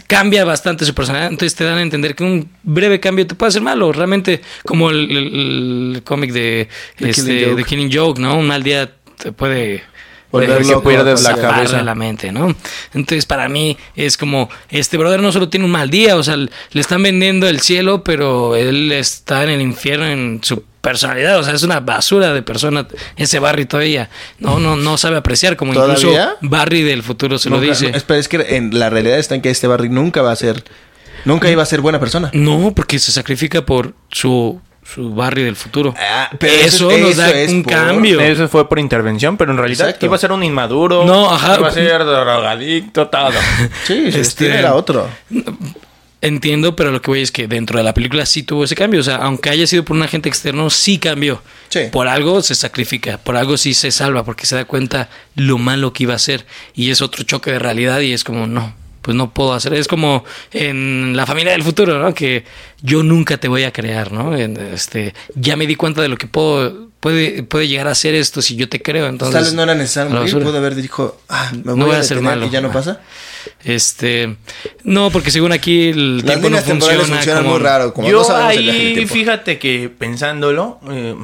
cambia 0.08 0.44
bastante 0.44 0.86
su 0.86 0.94
personalidad, 0.94 1.32
entonces 1.32 1.56
te 1.56 1.64
dan 1.64 1.78
a 1.78 1.82
entender 1.82 2.16
que 2.16 2.24
un 2.24 2.50
breve 2.64 3.00
cambio 3.00 3.26
te 3.26 3.36
puede 3.36 3.50
hacer 3.50 3.62
malo, 3.62 3.92
realmente 3.92 4.42
como 4.66 4.90
el, 4.90 5.10
el- 5.12 5.96
el 5.96 6.04
cómic 6.04 6.32
de 6.32 6.68
The 6.98 7.10
este, 7.10 7.22
Killing 7.24 7.46
Joke. 7.46 7.56
The 7.56 7.64
Killing 7.70 7.92
Joke, 7.94 8.22
¿no? 8.22 8.38
Un 8.38 8.48
mal 8.48 8.64
día 8.64 8.92
te 9.18 9.32
puede 9.32 9.84
Volver 10.40 10.58
puede- 10.58 10.72
loco, 10.72 10.90
pierdes 10.90 11.24
la 11.24 11.36
cabeza. 11.36 11.82
la 11.82 11.96
mente, 11.96 12.32
¿no? 12.32 12.56
Entonces, 12.94 13.26
para 13.26 13.50
mí 13.50 13.78
es 13.96 14.18
como, 14.18 14.50
este 14.70 14.98
brother 14.98 15.22
no 15.22 15.32
solo 15.32 15.50
tiene 15.50 15.66
un 15.66 15.72
mal 15.72 15.90
día, 15.90 16.16
o 16.16 16.24
sea, 16.24 16.36
le 16.38 16.50
están 16.74 17.02
vendiendo 17.04 17.48
el 17.48 17.60
cielo, 17.62 18.04
pero 18.04 18.56
él 18.56 18.92
está 18.92 19.44
en 19.44 19.50
el 19.50 19.62
infierno 19.62 20.06
en 20.08 20.40
su 20.44 20.64
personalidad, 20.82 21.40
o 21.40 21.44
sea, 21.44 21.54
es 21.56 21.64
una 21.64 21.80
basura 21.80 22.32
de 22.32 22.44
persona 22.44 22.88
ese 23.18 23.40
Barry 23.40 23.66
todavía. 23.66 24.10
No, 24.38 24.60
no, 24.60 24.76
no 24.76 24.98
sabe 25.00 25.18
apreciar, 25.18 25.56
como 25.56 25.74
incluso. 25.74 26.12
Barry 26.42 26.84
del 26.84 27.02
futuro 27.02 27.40
se 27.40 27.50
lo 27.50 27.60
dice. 27.60 27.90
no, 27.90 27.98
espera, 27.98 28.20
es 28.20 28.28
que 28.28 28.56
en 28.56 28.78
la 28.78 28.92
realidad 28.92 29.18
está 29.18 29.34
en 29.34 29.42
que 29.42 29.50
este 29.50 29.66
Barry 29.68 29.90
nunca 29.90 30.22
va 30.22 30.32
a 30.32 30.36
ser. 30.36 30.64
Nunca 31.24 31.50
iba 31.50 31.64
a 31.64 31.66
ser 31.66 31.82
buena 31.82 32.00
persona. 32.00 32.30
No, 32.34 32.72
porque 32.76 33.00
se 33.00 33.12
sacrifica 33.12 33.66
por 33.66 33.96
su, 34.12 34.62
su 34.86 35.14
Barry 35.14 35.44
del 35.44 35.56
futuro. 35.56 35.94
Ah, 35.98 36.30
pero 36.40 36.54
eso, 36.54 36.90
eso- 36.92 36.98
nos 37.00 37.10
eso 37.12 37.22
da 37.22 37.32
es 37.32 37.52
un 37.52 37.64
por- 37.64 37.74
cambio. 37.74 38.20
Eso 38.22 38.48
fue 38.48 38.70
por 38.70 38.80
intervención, 38.80 39.36
pero 39.36 39.52
en 39.52 39.58
realidad 39.58 39.88
Exacto. 39.88 40.06
iba 40.06 40.16
a 40.16 40.20
ser 40.20 40.32
un 40.32 40.44
inmaduro. 40.44 41.04
No, 41.06 41.30
ajá. 41.34 41.58
Iba 41.58 41.68
a 41.68 41.72
ser 41.72 42.06
drogadicto, 42.06 43.08
todo. 43.08 43.32
Sí, 43.88 44.06
Este- 44.14 44.58
era 44.60 44.76
otro. 44.76 45.10
Entiendo, 46.22 46.76
pero 46.76 46.90
lo 46.92 47.02
que 47.04 47.12
voy 47.12 47.22
es 47.22 47.32
que 47.32 47.48
dentro 47.48 47.78
de 47.78 47.84
la 47.84 47.94
película 47.94 48.26
sí 48.26 48.42
tuvo 48.42 48.64
ese 48.64 48.76
cambio. 48.76 49.00
O 49.00 49.04
sea, 49.04 49.18
aunque 49.18 49.50
haya 49.52 49.68
sido 49.68 49.84
por 49.86 49.96
un 49.96 50.02
agente 50.02 50.28
externo, 50.28 50.70
sí 50.72 50.98
cambió. 50.98 51.44
Sí. 51.70 51.82
Por 51.92 52.08
algo 52.08 52.42
se 52.42 52.56
sacrifica, 52.56 53.20
por 53.20 53.36
algo 53.38 53.58
sí 53.58 53.76
se 53.76 53.92
salva, 53.92 54.24
porque 54.24 54.48
se 54.48 54.56
da 54.56 54.66
cuenta 54.66 55.10
lo 55.36 55.60
malo 55.60 55.94
que 55.94 56.04
iba 56.04 56.16
a 56.16 56.20
ser. 56.20 56.46
Y 56.74 56.90
es 56.90 57.02
otro 57.04 57.24
choque 57.26 57.52
de 57.52 57.60
realidad 57.60 58.00
y 58.00 58.12
es 58.14 58.24
como, 58.24 58.48
no, 58.48 58.74
pues 59.06 59.16
no 59.16 59.30
puedo 59.30 59.54
hacer. 59.54 59.76
Es 59.76 59.88
como 59.88 60.24
en 60.52 61.16
la 61.16 61.28
familia 61.28 61.52
del 61.52 61.62
futuro, 61.62 62.00
¿no? 62.00 62.16
Que 62.16 62.44
yo 62.82 63.04
nunca 63.04 63.38
te 63.38 63.48
voy 63.48 63.62
a 63.62 63.72
crear, 63.72 64.12
¿no? 64.12 64.36
En, 64.36 64.58
Este, 64.58 65.14
ya 65.36 65.56
me 65.56 65.68
di 65.68 65.76
cuenta 65.76 66.02
de 66.02 66.08
lo 66.08 66.18
que 66.18 66.26
puedo, 66.26 66.90
puede, 67.00 67.44
puede 67.44 67.68
llegar 67.68 67.88
a 67.88 67.94
ser 67.94 68.16
esto 68.16 68.42
si 68.42 68.56
yo 68.56 68.68
te 68.68 68.82
creo. 68.82 69.06
Entonces, 69.06 69.36
Tal 69.36 69.44
vez 69.44 69.54
no 69.54 69.62
era 69.62 69.76
necesario 69.76 70.12
morir, 70.12 70.34
pudo 70.34 70.58
haber 70.58 70.74
dicho, 70.74 71.20
ah, 71.30 71.52
me 71.54 71.74
voy, 71.74 71.78
No 71.78 71.86
voy 71.86 71.96
a 71.96 72.00
a 72.00 72.04
ser 72.04 72.18
detener 72.18 72.36
malo. 72.38 72.48
y 72.48 72.50
ya 72.50 72.62
no 72.62 72.72
pasa. 72.72 73.00
Este, 73.64 74.38
no, 74.84 75.12
porque 75.12 75.30
según 75.30 75.52
aquí 75.52 75.90
el 75.90 76.18
Las 76.18 76.26
tiempo 76.26 76.50
no 76.50 76.58
funciona 76.58 77.04
funcionan 77.04 77.44
como 77.44 77.56
muy 77.58 77.64
raro, 77.64 77.94
como 77.94 78.10
yo 78.10 78.28
no 78.28 78.36
ahí, 78.36 79.06
fíjate 79.06 79.60
que 79.60 79.92
pensándolo, 79.96 80.80
eh, 80.90 81.16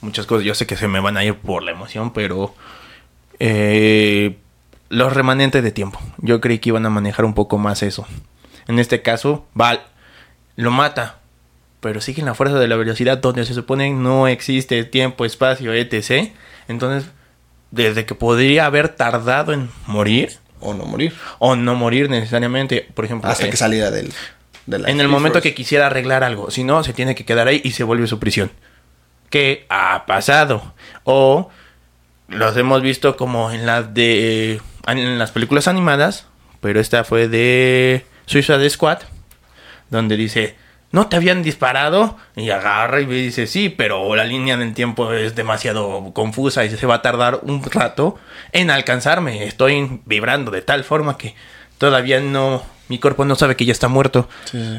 muchas 0.00 0.26
cosas, 0.26 0.44
yo 0.44 0.56
sé 0.56 0.66
que 0.66 0.76
se 0.76 0.88
me 0.88 0.98
van 0.98 1.16
a 1.16 1.24
ir 1.24 1.36
por 1.36 1.62
la 1.62 1.70
emoción, 1.70 2.12
pero 2.12 2.56
eh, 3.38 4.36
los 4.88 5.12
remanentes 5.12 5.62
de 5.62 5.70
tiempo, 5.72 6.00
yo 6.18 6.40
creí 6.40 6.58
que 6.58 6.70
iban 6.70 6.86
a 6.86 6.90
manejar 6.90 7.24
un 7.24 7.34
poco 7.34 7.58
más 7.58 7.82
eso. 7.82 8.06
En 8.66 8.78
este 8.78 9.02
caso, 9.02 9.46
Val 9.54 9.82
lo 10.56 10.70
mata, 10.70 11.18
pero 11.80 12.00
sigue 12.00 12.20
en 12.20 12.26
la 12.26 12.34
fuerza 12.34 12.58
de 12.58 12.68
la 12.68 12.76
velocidad 12.76 13.18
donde 13.18 13.44
se 13.44 13.54
supone 13.54 13.90
no 13.90 14.26
existe 14.28 14.82
tiempo, 14.84 15.24
espacio, 15.24 15.72
etc. 15.72 16.32
Entonces, 16.68 17.10
desde 17.70 18.06
que 18.06 18.14
podría 18.14 18.66
haber 18.66 18.88
tardado 18.88 19.52
en 19.52 19.70
morir, 19.86 20.38
O 20.60 20.74
no 20.74 20.84
morir. 20.84 21.14
o 21.38 21.54
no 21.54 21.74
morir 21.74 22.10
necesariamente, 22.10 22.88
por 22.94 23.04
ejemplo, 23.04 23.30
Hasta 23.30 23.46
eh, 23.46 23.50
que 23.50 23.56
saliera 23.56 23.90
del... 23.90 24.12
de 24.66 24.78
la 24.80 24.88
en 24.90 25.00
el 25.00 25.08
momento 25.08 25.34
Force. 25.38 25.50
que 25.50 25.54
quisiera 25.54 25.86
arreglar 25.86 26.24
algo. 26.24 26.50
Si 26.50 26.64
no, 26.64 26.82
se 26.82 26.92
tiene 26.92 27.14
que 27.14 27.24
quedar 27.24 27.46
ahí 27.46 27.60
y 27.64 27.72
se 27.72 27.84
vuelve 27.84 28.06
su 28.06 28.18
prisión. 28.18 28.50
¿Qué 29.30 29.66
ha 29.68 30.04
pasado? 30.06 30.74
O 31.04 31.50
los 32.28 32.56
hemos 32.56 32.82
visto 32.82 33.16
como 33.16 33.50
en 33.52 33.66
las 33.66 33.94
de 33.94 34.60
en 34.86 35.18
las 35.18 35.32
películas 35.32 35.68
animadas, 35.68 36.26
pero 36.60 36.80
esta 36.80 37.04
fue 37.04 37.28
de 37.28 38.04
Suicide 38.26 38.68
Squad, 38.70 38.98
donde 39.90 40.16
dice, 40.16 40.56
¿no 40.92 41.08
te 41.08 41.16
habían 41.16 41.42
disparado? 41.42 42.16
Y 42.36 42.50
agarra 42.50 43.00
y 43.00 43.06
dice, 43.06 43.46
sí, 43.46 43.68
pero 43.68 44.14
la 44.16 44.24
línea 44.24 44.56
del 44.56 44.74
tiempo 44.74 45.12
es 45.12 45.34
demasiado 45.34 46.12
confusa 46.14 46.64
y 46.64 46.70
se 46.70 46.86
va 46.86 46.96
a 46.96 47.02
tardar 47.02 47.40
un 47.42 47.62
rato 47.62 48.18
en 48.52 48.70
alcanzarme. 48.70 49.44
Estoy 49.44 50.00
vibrando 50.06 50.50
de 50.50 50.62
tal 50.62 50.84
forma 50.84 51.18
que 51.18 51.34
todavía 51.78 52.20
no, 52.20 52.62
mi 52.88 52.98
cuerpo 52.98 53.24
no 53.24 53.36
sabe 53.36 53.56
que 53.56 53.64
ya 53.64 53.72
está 53.72 53.88
muerto 53.88 54.28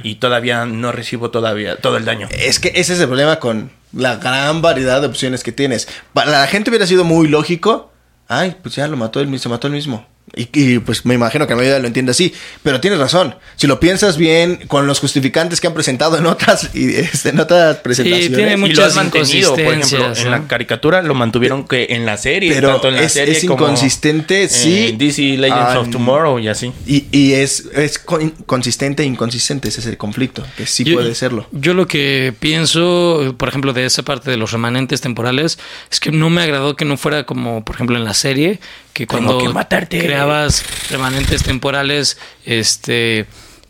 y 0.04 0.16
todavía 0.16 0.66
no 0.66 0.92
recibo 0.92 1.32
todavía 1.32 1.78
todo 1.78 1.98
el 1.98 2.06
daño. 2.06 2.28
Es 2.32 2.60
que 2.60 2.70
ese 2.76 2.94
es 2.94 3.00
el 3.00 3.08
problema 3.08 3.38
con 3.38 3.72
la 3.94 4.18
gran 4.18 4.62
variedad 4.62 5.02
de 5.02 5.08
opciones 5.08 5.44
que 5.44 5.52
tienes. 5.52 5.88
Para 6.14 6.32
la 6.32 6.48
gente 6.48 6.70
hubiera 6.70 6.88
sido 6.88 7.04
muy 7.04 7.28
lógico. 7.28 7.89
Ay, 8.30 8.56
pues 8.62 8.76
ya 8.76 8.88
lo 8.88 8.96
mató 8.96 9.20
él, 9.20 9.28
mismo, 9.28 9.44
se 9.44 9.50
mató 9.50 9.68
él 9.68 9.74
mismo. 9.74 10.06
Y, 10.36 10.50
y, 10.54 10.80
pues 10.80 11.06
me 11.06 11.14
imagino 11.16 11.46
que 11.48 11.54
la 11.54 11.58
mayoría 11.58 11.80
lo 11.80 11.88
entiende 11.88 12.12
así. 12.12 12.34
Pero 12.64 12.80
tienes 12.80 13.00
razón. 13.00 13.36
Si 13.56 13.68
lo 13.68 13.80
piensas 13.80 14.18
bien, 14.18 14.60
con 14.68 14.88
los 14.88 15.00
justificantes 15.00 15.60
que 15.62 15.68
han 15.68 15.74
presentado 15.74 16.18
en 16.18 16.26
otras, 16.26 16.70
y, 16.74 16.96
este, 16.96 17.30
en 17.30 17.40
otras 17.40 17.78
presentaciones. 17.78 18.36
tiene 18.36 18.52
y 18.54 18.58
lo 18.58 18.68
muchas 18.68 18.96
mantenido, 18.96 19.52
por 19.52 19.60
ejemplo, 19.60 19.76
inconsistencias, 19.78 20.26
en 20.26 20.32
la 20.32 20.48
caricatura 20.48 21.02
lo 21.02 21.14
mantuvieron 21.16 21.68
que 21.68 21.88
en 21.90 22.06
la 22.06 22.18
serie, 22.18 22.54
Pero 22.54 22.70
tanto 22.74 22.90
en 22.90 22.96
la 22.96 23.04
es- 23.04 23.14
serie 23.14 23.38
es 23.38 23.46
como 23.46 23.64
inconsistente, 23.66 24.44
en 24.44 24.50
sí. 24.50 24.96
DC 24.98 25.22
Legends 25.38 25.76
Ah, 25.76 25.80
of 25.80 25.90
Tomorrow 25.90 26.40
y 26.40 26.48
así. 26.48 26.72
Y, 26.86 27.06
y 27.12 27.34
es, 27.34 27.66
es 27.76 28.00
con- 28.00 28.30
consistente 28.46 29.04
e 29.04 29.06
inconsistente. 29.06 29.68
Ese 29.70 29.82
es 29.82 29.86
el 29.88 29.98
conflicto. 29.98 30.46
Que 30.58 30.66
sí 30.66 30.84
Yo- 30.84 30.96
puede 30.96 31.16
serlo. 31.16 31.48
Yo 31.52 31.74
lo 31.74 31.88
que 31.88 32.34
pienso, 32.40 33.36
por 33.38 33.50
ejemplo, 33.50 33.74
de 33.74 33.86
esa 33.86 34.04
parte 34.04 34.30
de 34.32 34.38
los 34.38 34.52
remanentes 34.52 35.02
temporales, 35.02 35.58
es 35.92 36.00
que 36.00 36.12
no 36.12 36.30
me 36.30 36.42
agradó 36.42 36.76
que 36.76 36.86
no 36.86 36.98
fuera 36.98 37.26
como, 37.26 37.64
por 37.66 37.76
ejemplo, 37.76 37.98
en 37.98 38.04
la 38.06 38.14
serie, 38.14 38.60
que 39.06 39.08
cuando 39.08 39.38
que 39.40 39.50
matarte. 39.50 40.00
creabas 40.00 40.64
remanentes 40.90 41.44
temporales, 41.44 42.18
este 42.46 43.26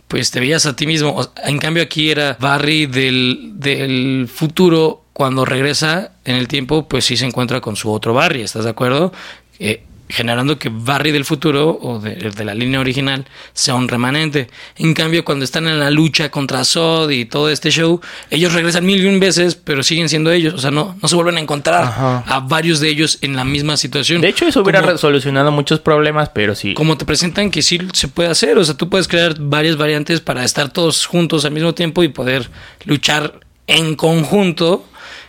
pues 0.08 0.32
te 0.32 0.40
veías 0.40 0.66
a 0.66 0.76
ti 0.76 0.88
mismo. 0.88 1.10
O- 1.12 1.32
En 1.46 1.60
cambio 1.60 1.84
aquí 1.84 2.10
era 2.10 2.36
Barry 2.40 2.88
del, 2.88 3.52
del 3.56 4.28
futuro, 4.34 5.04
cuando 5.14 5.46
regresa 5.46 6.14
en 6.26 6.36
el 6.36 6.48
tiempo, 6.48 6.88
pues 6.88 7.06
sí 7.06 7.16
se 7.18 7.26
encuentra 7.26 7.62
con 7.62 7.76
su 7.76 7.92
otro 7.92 8.14
Barry, 8.14 8.42
¿estás 8.42 8.64
de 8.64 8.72
acuerdo? 8.72 9.14
Eh, 9.60 9.84
generando 10.10 10.58
que 10.58 10.70
Barry 10.74 11.12
del 11.12 11.24
futuro 11.24 11.78
o 11.82 12.00
de, 12.00 12.16
de 12.16 12.44
la 12.46 12.56
línea 12.56 12.80
original 12.80 13.26
sea 13.54 13.76
un 13.76 13.88
remanente. 13.88 14.48
En 14.76 14.96
cambio, 14.96 15.24
cuando 15.24 15.46
están 15.46 15.68
en 15.68 15.80
la 15.80 15.92
lucha 15.92 16.32
contra 16.32 16.66
Zod 16.66 17.12
y 17.12 17.26
todo 17.26 17.50
este 17.52 17.70
show, 17.70 18.02
ellos 18.32 18.54
regresan 18.54 18.86
mil 18.86 19.04
y 19.04 19.06
un 19.08 19.20
veces, 19.20 19.54
pero 19.56 19.84
siguen 19.84 20.10
siendo 20.10 20.32
ellos. 20.32 20.56
O 20.56 20.58
sea, 20.58 20.72
no, 20.72 20.98
no 21.00 21.08
se 21.08 21.16
vuelven 21.16 21.38
a 21.38 21.40
encontrar 21.40 21.84
Ajá. 21.84 22.24
a 22.26 22.40
varios 22.40 22.80
de 22.80 22.90
ellos 22.90 23.20
en 23.22 23.36
la 23.36 23.46
misma 23.46 23.78
situación. 23.78 24.20
De 24.22 24.30
hecho, 24.30 24.48
eso 24.48 24.62
hubiera 24.62 24.80
Como- 24.82 24.94
resolucionado 24.94 25.52
muchos 25.52 25.80
problemas, 25.80 26.30
pero 26.30 26.56
sí. 26.56 26.74
como 26.74 26.98
te 26.98 27.06
presentan 27.06 27.52
que 27.52 27.62
sí 27.62 27.80
se 27.94 28.08
puede 28.08 28.30
hacer. 28.30 28.58
O 28.58 28.64
sea, 28.64 28.76
tú 28.76 28.90
puedes 28.90 29.08
crear 29.08 29.36
varias 29.40 29.78
variantes 29.78 30.22
para 30.22 30.44
estar 30.44 30.74
todos 30.74 31.06
juntos 31.06 31.46
al 31.46 31.52
mismo 31.52 31.76
tiempo 31.76 32.02
y 32.04 32.08
poder 32.08 32.50
luchar 32.86 33.42
en 33.68 33.96
conjunto. 33.96 34.86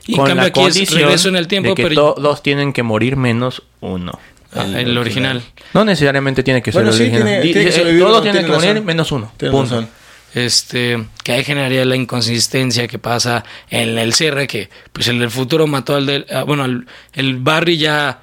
Y 0.06 0.16
con 0.16 0.24
cambio 0.26 0.42
la 0.44 0.48
aquí 0.48 0.80
es 0.82 0.90
regreso 0.90 1.28
en 1.28 1.36
el 1.36 1.46
tiempo, 1.46 1.68
de 1.68 1.74
que 1.74 1.82
pero 1.82 2.14
todos 2.14 2.42
tienen 2.42 2.72
que 2.72 2.82
morir 2.82 3.16
menos 3.16 3.62
uno. 3.80 4.18
Ah, 4.54 4.66
el 4.74 4.96
original. 4.98 5.42
No 5.74 5.84
necesariamente 5.84 6.42
tiene 6.42 6.60
que 6.62 6.72
ser 6.72 6.82
Bueno, 6.82 6.90
el 6.90 6.96
sí, 6.96 7.02
original. 7.04 7.24
tiene- 7.24 7.40
Di- 7.42 7.52
tiene 7.52 7.70
que 7.70 7.76
eh, 7.80 8.48
morir 8.48 8.48
razón. 8.48 8.84
menos 8.84 9.12
uno. 9.12 9.32
Punto. 9.38 9.62
razón. 9.62 9.88
Este, 10.34 11.06
que 11.24 11.32
ahí 11.32 11.44
generaría 11.44 11.84
la 11.84 11.96
inconsistencia 11.96 12.86
que 12.86 12.98
pasa 12.98 13.44
en 13.68 13.98
el 13.98 14.12
cierre, 14.14 14.46
que 14.46 14.70
pues 14.92 15.08
el 15.08 15.18
del 15.18 15.30
futuro 15.30 15.66
mató 15.66 15.96
al 15.96 16.06
del, 16.06 16.26
ah, 16.32 16.44
bueno, 16.44 16.64
el, 16.64 16.86
el 17.14 17.36
Barry 17.38 17.78
ya 17.78 18.20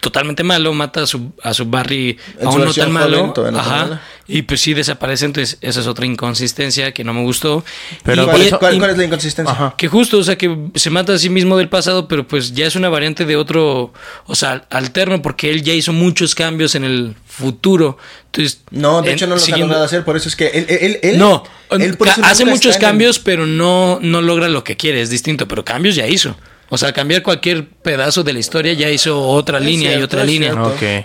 totalmente 0.00 0.44
malo, 0.44 0.72
mata 0.72 1.02
a 1.02 1.06
su, 1.06 1.32
a 1.42 1.52
su 1.52 1.64
Barry 1.66 2.16
En 2.38 2.46
aún 2.46 2.60
su 2.60 2.64
no 2.66 2.72
tan 2.72 2.92
malo, 2.92 3.34
ajá, 3.56 4.00
y 4.28 4.42
pues 4.42 4.60
sí 4.60 4.72
desaparece, 4.74 5.24
entonces 5.24 5.58
esa 5.60 5.80
es 5.80 5.86
otra 5.88 6.06
inconsistencia 6.06 6.92
que 6.92 7.02
no 7.02 7.12
me 7.12 7.22
gustó. 7.22 7.64
Pero 8.04 8.22
Y- 8.22 8.26
¿Cuál, 8.26 8.42
y- 8.46 8.50
cuál- 8.50 8.74
y- 8.76 8.78
cuál 8.78 8.90
es 8.92 8.98
la 8.98 9.04
inconsistencia? 9.04 9.52
Ajá. 9.52 9.74
que 9.76 9.88
justo, 9.88 10.18
o 10.18 10.22
sea, 10.22 10.36
que 10.38 10.56
se 10.76 10.90
mata 10.90 11.12
a 11.14 11.18
sí 11.18 11.28
mismo 11.28 11.56
del 11.56 11.68
pasado, 11.68 12.06
pero 12.06 12.26
pues 12.28 12.54
ya 12.54 12.66
es 12.66 12.76
una 12.76 12.88
variante 12.88 13.24
de 13.24 13.34
otro, 13.36 13.92
o 14.26 14.34
sea, 14.36 14.64
alterno, 14.70 15.22
porque 15.22 15.50
él 15.50 15.62
ya 15.62 15.72
hizo 15.72 15.92
muchos 15.92 16.34
cambios 16.36 16.74
en 16.76 16.84
el 16.84 17.16
futuro. 17.26 17.98
Entonces, 18.26 18.60
No, 18.70 19.02
de 19.02 19.08
en- 19.10 19.14
hecho 19.16 19.26
no 19.26 19.34
lo 19.34 19.40
siguiendo- 19.40 19.66
logrado 19.66 19.84
hacer, 19.86 20.04
por 20.04 20.16
eso 20.16 20.28
es 20.28 20.36
que 20.36 20.46
él, 20.48 20.66
él, 20.68 20.98
él- 21.02 21.18
no, 21.18 21.42
él 21.70 21.96
por 21.96 22.06
ca- 22.08 22.12
eso 22.14 22.24
hace 22.24 22.44
muchos 22.44 22.76
en 22.76 22.80
cambios, 22.80 23.18
pero 23.18 23.46
no, 23.46 23.98
no 24.02 24.22
logra 24.22 24.48
lo 24.48 24.62
que 24.62 24.76
quiere, 24.76 25.00
es 25.00 25.10
distinto, 25.10 25.48
pero 25.48 25.64
cambios 25.64 25.96
ya 25.96 26.06
hizo. 26.06 26.36
O 26.70 26.76
sea, 26.76 26.92
cambiar 26.92 27.22
cualquier 27.22 27.66
pedazo 27.68 28.22
de 28.24 28.32
la 28.34 28.40
historia 28.40 28.74
ya 28.74 28.90
hizo 28.90 29.20
otra 29.22 29.58
Es 29.58 29.64
línea 29.64 29.98
y 29.98 30.02
otra 30.02 30.22
es 30.22 30.26
línea. 30.28 30.54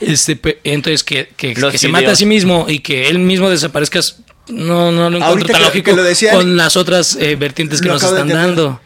Este, 0.02 0.36
pe- 0.36 0.60
entonces, 0.63 1.04
que, 1.04 1.30
que, 1.38 1.56
se 1.78 1.88
mata 1.88 2.12
a 2.12 2.15
sí 2.15 2.26
mismo 2.26 2.65
y 2.67 2.80
que 2.80 3.08
él 3.08 3.19
mismo 3.19 3.49
desaparezca, 3.49 3.99
es- 3.99 4.17
no, 4.49 4.91
no 4.91 5.10
lo 5.10 5.17
encuentro 5.17 5.26
Ahorita 5.28 5.54
tan 5.54 5.62
que- 5.62 5.67
lógico 5.67 5.91
que 5.91 5.95
lo 5.95 6.04
decían- 6.04 6.36
con 6.36 6.58
las 6.58 6.76
otras 6.76 7.15
eh, 7.15 7.36
vertientes 7.38 7.80
que 7.82 7.88
nos 7.88 8.04
están 8.04 8.28
dando. 8.28 8.82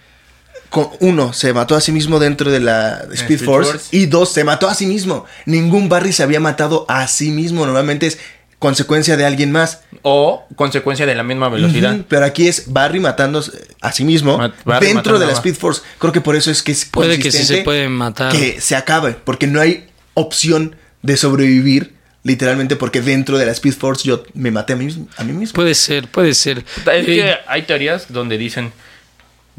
uno, 0.99 1.33
se 1.33 1.53
mató 1.53 1.75
a 1.75 1.81
sí 1.81 1.91
mismo 1.91 2.19
dentro 2.19 2.51
de 2.51 2.59
la 2.59 2.99
Speed, 3.13 3.31
Speed 3.37 3.39
Force, 3.45 3.71
Force. 3.71 3.97
Y 3.97 4.05
dos, 4.05 4.31
se 4.33 4.43
mató 4.43 4.67
a 4.67 4.75
sí 4.75 4.85
mismo. 4.85 5.25
Ningún 5.45 5.89
Barry 5.89 6.13
se 6.13 6.21
había 6.21 6.39
matado 6.39 6.85
a 6.89 7.07
sí 7.07 7.31
mismo. 7.31 7.65
Normalmente 7.65 8.05
es 8.05 8.19
consecuencia 8.59 9.17
de 9.17 9.25
alguien 9.25 9.51
más. 9.51 9.79
O 10.09 10.45
consecuencia 10.55 11.05
de 11.05 11.15
la 11.15 11.23
misma 11.23 11.49
velocidad. 11.49 11.97
Pero 12.07 12.23
aquí 12.25 12.47
es 12.47 12.71
Barry 12.71 13.01
matándose 13.01 13.51
a 13.81 13.91
sí 13.91 14.05
mismo 14.05 14.37
Mat- 14.37 14.53
Barry 14.63 14.85
dentro 14.87 15.01
matando 15.13 15.19
de 15.19 15.25
la 15.25 15.33
Speed 15.33 15.55
Force. 15.55 15.81
Creo 15.99 16.13
que 16.13 16.21
por 16.21 16.37
eso 16.37 16.49
es 16.49 16.63
que 16.63 16.71
es 16.71 16.85
Puede 16.85 17.19
que 17.19 17.29
sí 17.29 17.43
se 17.43 17.57
puede 17.63 17.89
matar. 17.89 18.31
Que 18.31 18.61
se 18.61 18.77
acabe. 18.77 19.15
Porque 19.25 19.47
no 19.47 19.59
hay 19.59 19.85
opción 20.13 20.75
de 21.01 21.17
sobrevivir. 21.17 21.93
Literalmente 22.23 22.75
porque 22.75 23.01
dentro 23.01 23.37
de 23.37 23.45
la 23.45 23.51
Speed 23.51 23.73
Force 23.73 24.07
yo 24.07 24.23
me 24.33 24.49
maté 24.51 24.73
a 24.73 24.75
mí, 24.77 24.85
mismo- 24.85 25.07
a 25.17 25.23
mí 25.25 25.33
mismo. 25.33 25.53
Puede 25.55 25.75
ser, 25.75 26.07
puede 26.07 26.33
ser. 26.33 26.59
Es 26.59 27.05
que 27.05 27.29
Eh, 27.31 27.35
hay 27.47 27.63
teorías 27.63 28.05
donde 28.09 28.37
dicen 28.37 28.71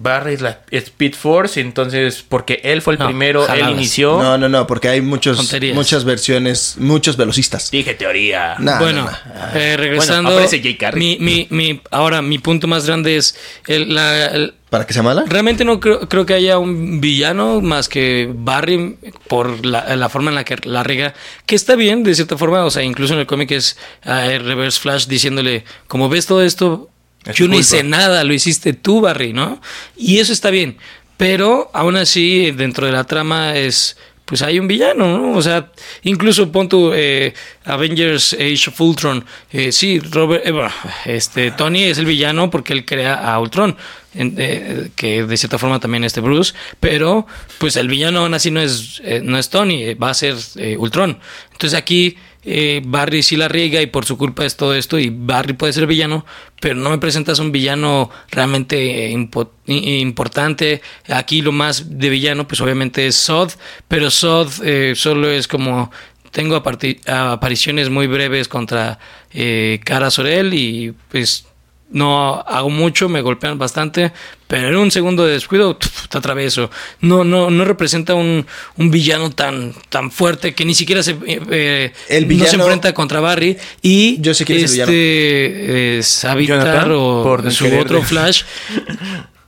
Barry 0.01 0.35
es 0.35 0.41
la 0.41 0.61
Speed 0.71 1.15
Force, 1.15 1.61
entonces 1.61 2.25
porque 2.27 2.61
él 2.63 2.83
fue 2.83 2.95
el 2.95 3.01
No, 3.01 3.07
primero, 3.07 3.43
jaladas. 3.45 3.69
él 3.73 3.75
inició. 3.75 4.23
No, 4.23 4.39
no, 4.39 4.49
no, 4.49 4.65
porque 4.67 4.89
hay 4.89 5.01
muchos, 5.01 5.53
muchas 5.75 6.05
versiones, 6.05 6.77
muchos 6.79 7.17
velocistas. 7.17 7.71
Dije 7.73 7.95
teoría. 7.95 8.55
Nah, 8.61 8.79
bueno, 8.79 9.05
nah, 9.05 9.11
nah. 9.35 9.59
eh, 9.61 9.77
regresando. 9.77 10.23
Bueno, 10.31 10.39
aparece 10.39 10.63
Jay 10.63 10.77
Carrey. 10.77 11.01
mi, 11.01 11.19
mi, 11.19 11.47
mi, 11.51 11.81
ahora, 11.91 12.23
mi 12.23 12.39
punto 12.39 12.69
más 12.69 12.87
grande 12.87 13.17
es 13.17 13.37
el, 13.67 13.93
la, 13.95 14.27
el- 14.27 14.55
¿Para 14.71 14.87
que 14.87 14.93
sea 14.93 15.03
mala? 15.03 15.25
Realmente 15.27 15.65
no 15.65 15.81
creo, 15.81 16.09
creo 16.09 16.27
que 16.27 16.35
haya 16.35 16.59
un 16.59 17.01
villano 17.01 17.61
más 17.63 17.89
que 17.89 18.31
Barry 18.33 18.97
por 19.27 19.65
la, 19.65 19.97
la 19.97 20.09
forma 20.11 20.31
en 20.31 20.35
la 20.37 20.45
que 20.45 20.57
la 20.63 20.85
riega, 20.85 21.15
que 21.47 21.57
está 21.57 21.75
bien 21.75 22.05
de 22.05 22.15
cierta 22.15 22.37
forma, 22.37 22.65
o 22.65 22.71
sea, 22.71 22.83
incluso 22.83 23.15
en 23.15 23.21
el 23.21 23.27
cómic 23.27 23.51
es 23.51 23.79
eh, 24.05 24.39
Reverse 24.39 24.79
Flash 24.79 25.07
diciéndole, 25.07 25.65
como 25.87 26.09
ves 26.11 26.27
todo 26.27 26.43
esto, 26.45 26.91
Es 27.25 27.37
yo 27.37 27.47
no 27.47 27.53
culpa". 27.53 27.61
hice 27.61 27.83
nada, 27.83 28.25
lo 28.25 28.33
hiciste 28.35 28.73
tú, 28.73 29.01
Barry, 29.01 29.33
¿no? 29.33 29.61
Y 29.97 30.19
eso 30.19 30.33
está 30.33 30.51
bien, 30.51 30.77
pero 31.17 31.71
aún 31.75 31.97
así 31.97 32.51
dentro 32.53 32.87
de 32.87 32.93
la 32.93 33.05
trama 33.05 33.57
es... 33.57 33.97
Pues 34.25 34.43
hay 34.43 34.59
un 34.59 34.69
villano, 34.69 35.17
¿no? 35.17 35.33
O 35.33 35.41
sea, 35.41 35.73
incluso 36.03 36.53
pon 36.53 36.69
tu 36.69 36.93
eh, 36.93 37.33
Avengers 37.65 38.35
Age 38.35 38.69
of 38.69 38.79
Ultron. 38.79 39.25
Eh, 39.51 39.73
sí, 39.73 40.01
Robert, 40.01 40.47
eh, 40.47 40.51
bueno, 40.51 40.71
este, 41.07 41.51
Tony 41.53 41.85
es 41.85 41.97
el 41.97 42.05
villano 42.05 42.51
porque 42.51 42.75
él 42.75 42.85
crea 42.85 43.15
a 43.15 43.41
Ultron, 43.41 43.75
en- 44.15 44.35
eh, 44.37 44.91
que 44.97 45.25
de 45.25 45.37
cierta 45.39 45.57
forma 45.57 45.81
también 45.81 46.05
este 46.05 46.21
Bruce, 46.21 46.53
pero 46.79 47.27
pues 47.57 47.77
el 47.77 47.89
villano 47.89 48.21
aún 48.21 48.35
así 48.35 48.51
no 48.51 48.61
es, 48.61 49.01
no 49.23 49.39
es 49.39 49.49
Tony, 49.49 49.95
va 49.95 50.11
a 50.11 50.15
ser 50.15 50.35
Ultron. 50.77 51.19
Entonces 51.53 51.79
aquí 51.79 52.19
eh, 52.51 52.81
Barry 52.83 53.23
sí 53.23 53.37
la 53.37 53.47
riega 53.47 53.83
y 53.83 53.87
por 53.87 54.07
su 54.07 54.17
culpa 54.17 54.47
es 54.47 54.57
todo 54.57 54.75
esto 54.75 54.99
y 54.99 55.11
Barry 55.11 55.53
puede 55.53 55.75
ser 55.75 55.87
villano, 55.87 56.25
pero 56.61 56.77
no 56.77 56.89
me 56.89 56.97
presentas 56.97 57.39
un 57.41 57.53
villano 57.53 58.11
realmente 58.31 59.13
eh, 59.13 59.29
importante. 59.67 60.81
Aquí 61.09 61.43
lo 61.43 61.53
más 61.53 61.99
de 61.99 62.09
villano 62.09 62.49
pues 62.49 62.63
obviamente 62.63 63.07
es 63.07 63.17
Sod, 63.17 63.51
pero 63.87 64.11
Sod 64.11 64.65
eh, 64.65 64.95
solo 64.97 65.31
es 65.31 65.47
como 65.47 65.91
tengo 66.31 66.57
apariciones 66.57 67.91
muy 67.91 68.07
breves 68.07 68.49
contra 68.49 68.99
eh, 69.31 69.81
Cara 69.85 70.11
Sorel 70.11 70.55
y 70.55 70.95
pues 71.11 71.47
no 71.91 72.35
hago 72.47 72.69
mucho, 72.71 73.09
me 73.09 73.23
golpean 73.23 73.57
bastante, 73.59 74.13
pero 74.47 74.69
en 74.69 74.77
un 74.77 74.91
segundo 74.91 75.25
de 75.25 75.33
descuido 75.33 75.77
te 75.77 76.19
atraveso. 76.19 76.71
No, 77.01 77.25
no, 77.25 77.51
no 77.51 77.65
representa 77.65 78.15
un, 78.15 78.47
un 78.77 78.91
villano 78.91 79.31
tan, 79.31 79.73
tan 79.89 80.11
fuerte 80.11 80.55
que 80.55 80.65
ni 80.65 80.75
siquiera 80.75 81.03
se, 81.03 81.13
eh, 81.13 81.41
eh, 81.51 81.93
El 82.09 82.25
no 82.25 82.29
se 82.29 82.35
villano- 82.35 82.65
enfrenta 82.65 82.93
contra 82.93 83.21
Barry 83.21 83.57
y 83.81 84.21
Yo 84.21 84.35
sé 84.35 84.45
quién 84.45 84.65
es 84.65 84.75
el 84.75 84.81
este 84.81 85.99
eh, 85.99 86.03
Savitar 86.03 86.59
Jonathan, 86.65 86.93
o 86.95 87.23
por 87.23 87.51
su 87.53 87.67
otro 87.79 88.03
Flash 88.03 88.43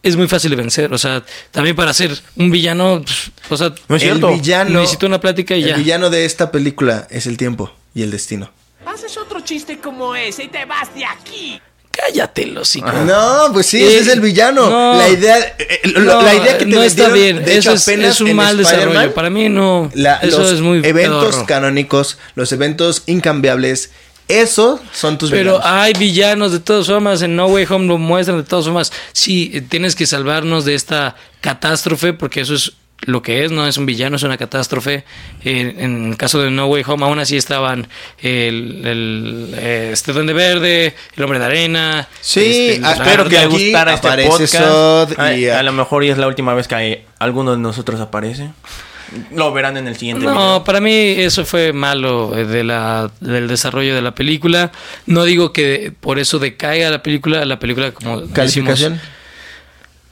es 0.03 0.17
muy 0.17 0.29
fácil 0.29 0.51
de 0.51 0.57
vencer. 0.57 0.93
O 0.95 0.99
sea, 0.99 1.23
también 1.51 1.77
para 1.77 1.93
ser 1.93 2.17
un 2.37 2.51
villano, 2.51 3.03
o 3.51 3.57
sea, 3.57 3.73
No 3.89 3.97
es 3.97 4.03
el 4.03 4.19
villano, 4.19 4.81
necesito 4.81 5.07
una 5.07 5.21
plática 5.21 5.55
y 5.57 5.63
el 5.65 5.69
ya. 5.71 5.77
villano 5.77 6.09
de 6.11 6.25
esta 6.25 6.51
película 6.51 7.07
es 7.11 7.27
el 7.27 7.37
tiempo 7.37 7.71
y 7.95 8.03
el 8.03 8.11
destino. 8.11 8.51
Haces 8.87 9.17
otro 9.19 9.41
chiste 9.41 9.79
como 9.79 10.15
ese 10.17 10.45
y 10.45 10.49
te 10.49 10.65
vas 10.65 10.93
de 10.95 11.05
aquí. 11.05 11.61
Cállate, 12.07 12.47
los 12.47 12.75
No, 12.77 13.51
pues 13.53 13.67
sí, 13.67 13.83
Eh, 13.83 13.87
ese 13.89 13.99
es 14.01 14.09
el 14.09 14.21
villano. 14.21 14.71
no. 14.71 14.95
la 14.97 15.09
idea, 15.09 15.39
eh, 15.59 15.81
No, 15.99 16.23
la 16.23 16.35
idea 16.35 16.57
que 16.59 16.65
te 16.65 16.71
no 16.71 16.83
está 16.83 17.09
bien. 17.11 17.45
de 17.45 17.59
Eso 17.59 17.71
hecho, 17.71 17.73
es, 17.75 17.83
apenas 17.89 18.15
es 18.15 18.21
un 18.23 18.35
mal 18.35 18.57
desarrollo. 18.57 19.13
Para 19.15 19.29
mí 19.31 19.49
no. 19.49 19.91
la- 19.95 20.17
eso 20.17 20.39
los 20.41 20.53
es 20.53 20.61
muy 20.61 20.79
eventos 20.85 21.27
pedorro. 21.27 21.47
canónicos, 21.47 22.17
los 22.37 22.53
eventos 22.53 23.03
incambiables, 23.07 23.91
esos 24.29 24.81
son 24.95 25.19
tus 25.19 25.31
Pero 25.31 25.59
villanos. 25.59 25.71
hay 25.73 25.93
villanos 25.95 26.53
de 26.53 26.61
todas 26.61 26.87
formas, 26.87 27.21
en 27.23 27.37
No 27.37 27.47
Way 27.49 27.67
Home 27.69 27.87
lo 27.87 27.99
muestran 27.99 28.39
de 28.39 28.45
todas 28.45 28.65
formas. 28.65 28.93
Sí, 29.13 29.51
eh, 29.55 29.61
tienes 29.61 29.95
que 29.97 30.07
salvarnos 30.07 30.65
de 30.65 30.75
esta 30.77 31.17
catástrofe, 31.41 32.13
porque 32.13 32.41
eso 32.41 32.55
es 32.55 32.73
lo 33.03 33.23
que 33.23 33.45
es, 33.45 33.51
no 33.51 33.67
es 33.67 33.77
un 33.79 33.87
villano, 33.87 34.17
es 34.17 34.23
una 34.23 34.37
catástrofe. 34.37 35.05
Eh, 35.45 35.75
en 35.79 36.11
el 36.11 36.17
caso 36.17 36.41
de 36.41 36.51
No 36.51 36.67
Way 36.67 36.83
Home, 36.87 37.05
aún 37.05 37.19
así 37.19 37.37
estaban 37.37 37.89
el, 38.21 38.83
el, 38.87 39.55
eh, 39.57 39.91
este 39.93 40.13
Duende 40.13 40.33
Verde, 40.33 40.95
el 41.17 41.23
Hombre 41.25 41.39
de 41.39 41.45
Arena. 41.47 42.09
Sí, 42.21 42.71
este, 42.73 42.87
ah, 42.87 42.93
Espero 42.93 43.25
que 43.25 43.31
le 43.31 43.39
Aquí 43.39 43.49
gustara 43.65 43.95
este 43.95 44.09
podcast. 44.27 44.55
Sod 44.55 45.19
a, 45.19 45.35
y, 45.35 45.49
a 45.49 45.61
ah, 45.61 45.63
lo 45.63 45.73
mejor 45.73 46.05
ya 46.05 46.13
es 46.13 46.19
la 46.19 46.27
última 46.27 46.53
vez 46.55 46.69
que 46.69 46.75
hay- 46.75 47.05
alguno 47.19 47.53
de 47.53 47.59
nosotros 47.59 48.01
aparece. 48.01 48.51
Lo 49.35 49.53
verán 49.53 49.77
en 49.77 49.89
el 49.89 49.97
siguiente 49.97 50.25
No, 50.25 50.33
video. 50.33 50.65
para 50.65 50.81
mí 50.81 50.93
eso 50.93 51.45
fue 51.45 51.73
malo 51.73 52.37
eh, 52.37 52.45
de 52.45 52.63
la, 52.63 53.11
del 53.21 53.49
desarrollo 53.49 53.93
de 53.95 54.03
la 54.03 54.15
película. 54.15 54.71
No 55.07 55.25
digo 55.25 55.53
que 55.53 55.93
por 55.99 56.19
eso 56.21 56.39
decaiga 56.39 56.91
la 56.91 57.03
película, 57.03 57.45
la 57.45 57.59
película 57.59 57.91
como 57.91 58.21
decimos, 58.21 58.35
¿Calificación? 58.35 59.01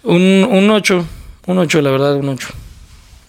un, 0.03 0.47
un 0.51 0.71
8, 0.71 1.07
un 1.47 1.59
8, 1.59 1.83
la 1.83 1.91
verdad, 1.91 2.17
un 2.17 2.31
8. 2.31 2.49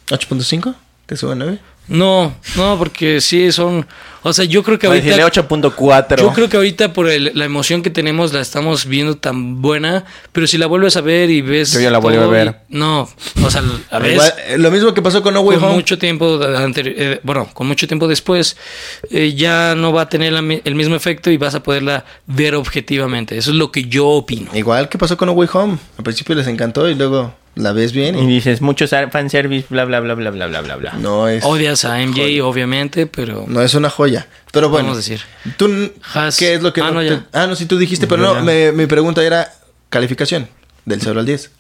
¿8.5? 0.10 0.74
¿Te 1.06 1.16
sube 1.18 1.32
a 1.34 1.36
9? 1.36 1.60
No, 1.88 2.36
no, 2.56 2.78
porque 2.78 3.20
sí 3.20 3.52
son, 3.52 3.84
o 4.22 4.32
sea, 4.32 4.46
yo 4.46 4.62
creo 4.62 4.78
que 4.78 4.86
ahorita 4.86 5.06
decirle 5.08 5.26
8.4. 5.26 6.18
yo 6.22 6.32
creo 6.34 6.48
que 6.48 6.58
ahorita 6.58 6.94
por 6.94 7.10
el- 7.10 7.32
la 7.34 7.46
emoción 7.46 7.82
que 7.82 7.90
tenemos 7.90 8.32
la 8.32 8.42
estamos 8.42 8.86
viendo 8.86 9.18
tan 9.18 9.60
buena, 9.60 10.06
pero 10.32 10.46
si 10.46 10.60
la 10.60 10.68
vuelves 10.68 10.98
a 10.98 11.02
ver 11.02 11.32
y 11.32 11.42
ves 11.42 11.72
Yo 11.74 11.80
ya 11.80 11.90
la 11.90 11.98
vuelvo 11.98 12.26
a 12.26 12.28
ver. 12.28 12.58
y- 12.70 12.78
no, 12.78 13.10
o 13.44 13.50
sea, 13.50 13.64
a 13.90 13.98
ver 13.98 14.12
Igual, 14.12 14.34
eh, 14.50 14.58
lo 14.60 14.70
mismo 14.70 14.94
que 14.94 15.02
pasó 15.02 15.24
con 15.24 15.34
No 15.34 15.40
Way 15.42 15.58
con 15.58 15.66
Home. 15.70 15.78
mucho 15.78 15.98
tiempo 15.98 16.40
eh, 16.44 17.22
bueno, 17.24 17.50
con 17.56 17.66
mucho 17.68 17.88
tiempo 17.88 18.08
después 18.08 18.56
eh, 19.10 19.34
ya 19.36 19.74
no 19.74 19.92
va 19.92 20.04
a 20.04 20.10
tener 20.10 20.32
la 20.34 20.42
el 20.64 20.76
mismo 20.76 20.96
efecto 20.96 21.32
y 21.32 21.38
vas 21.38 21.56
a 21.56 21.64
poderla 21.64 22.06
ver 22.28 22.54
objetivamente. 22.54 23.36
Eso 23.36 23.50
es 23.50 23.56
lo 23.58 23.72
que 23.72 23.86
yo 23.86 24.08
opino. 24.10 24.52
Igual 24.54 24.90
que 24.90 25.00
pasó 25.00 25.18
con 25.18 25.26
No 25.26 25.32
Way 25.32 25.50
Home. 25.54 25.80
Al 25.98 26.04
principio 26.04 26.36
les 26.36 26.46
encantó 26.46 26.88
y 26.88 26.94
luego 26.94 27.34
la 27.60 27.74
ves 27.74 27.92
bien 27.92 28.18
Y 28.18 28.22
y 28.24 28.28
dices, 28.28 28.62
muchos 28.62 28.90
fanservice, 29.12 29.68
bla, 29.70 29.86
bla, 29.86 30.00
bla, 30.00 30.14
bla, 30.16 30.32
bla, 30.32 30.48
bla, 30.48 30.62
bla, 30.62 30.76
bla. 30.78 30.94
no 30.94 31.28
es, 31.28 31.44
Odias 31.44 31.84
a 31.86 31.98
MJ, 32.00 32.22
Joya. 32.22 32.46
obviamente, 32.46 33.06
pero 33.08 33.46
no 33.48 33.62
es 33.62 33.74
una 33.74 33.90
joya. 33.90 34.28
Pero 34.52 34.70
bueno, 34.70 34.90
Vamos 34.90 35.06
a 35.06 35.10
decir. 35.10 35.22
¿tú 35.58 35.92
Has- 36.14 36.38
qué 36.38 36.54
es 36.56 36.62
lo 36.62 36.72
que 36.74 36.82
Ah, 36.82 36.86
no 36.92 36.94
no, 36.94 37.00
te- 37.02 37.10
ya. 37.10 37.28
Ah, 37.34 37.48
no, 37.48 37.56
sí 37.56 37.66
tú 37.66 37.78
dijiste, 37.78 38.08
pero 38.08 38.22
no, 38.22 38.42
me- 38.44 38.72
mi 38.72 38.86
pregunta 38.88 39.24
era 39.24 39.54
calificación 39.90 40.48
del 40.86 41.02
0 41.02 41.20
al 41.20 41.26
10. 41.26 41.52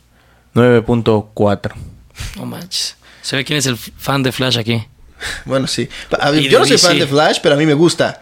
9.4. 0.56 1.72
no 2.38 2.45
manches. 2.45 2.95
Se 3.22 3.36
ve 3.36 3.45
quién 3.45 3.60
es 3.60 3.66
el 3.66 3.78
fan 3.78 4.24
de 4.24 4.32
Flash 4.32 4.58
aquí. 4.58 4.84
Bueno, 5.45 5.68
sí. 5.68 5.89
A 6.20 6.32
yo 6.32 6.60
no 6.60 6.66
soy 6.66 6.72
DC. 6.78 6.88
fan 6.88 6.97
de 7.00 7.08
Flash, 7.08 7.39
pero 7.43 7.56
a 7.56 7.58
mí 7.58 7.66
me 7.66 7.74
gusta. 7.74 8.22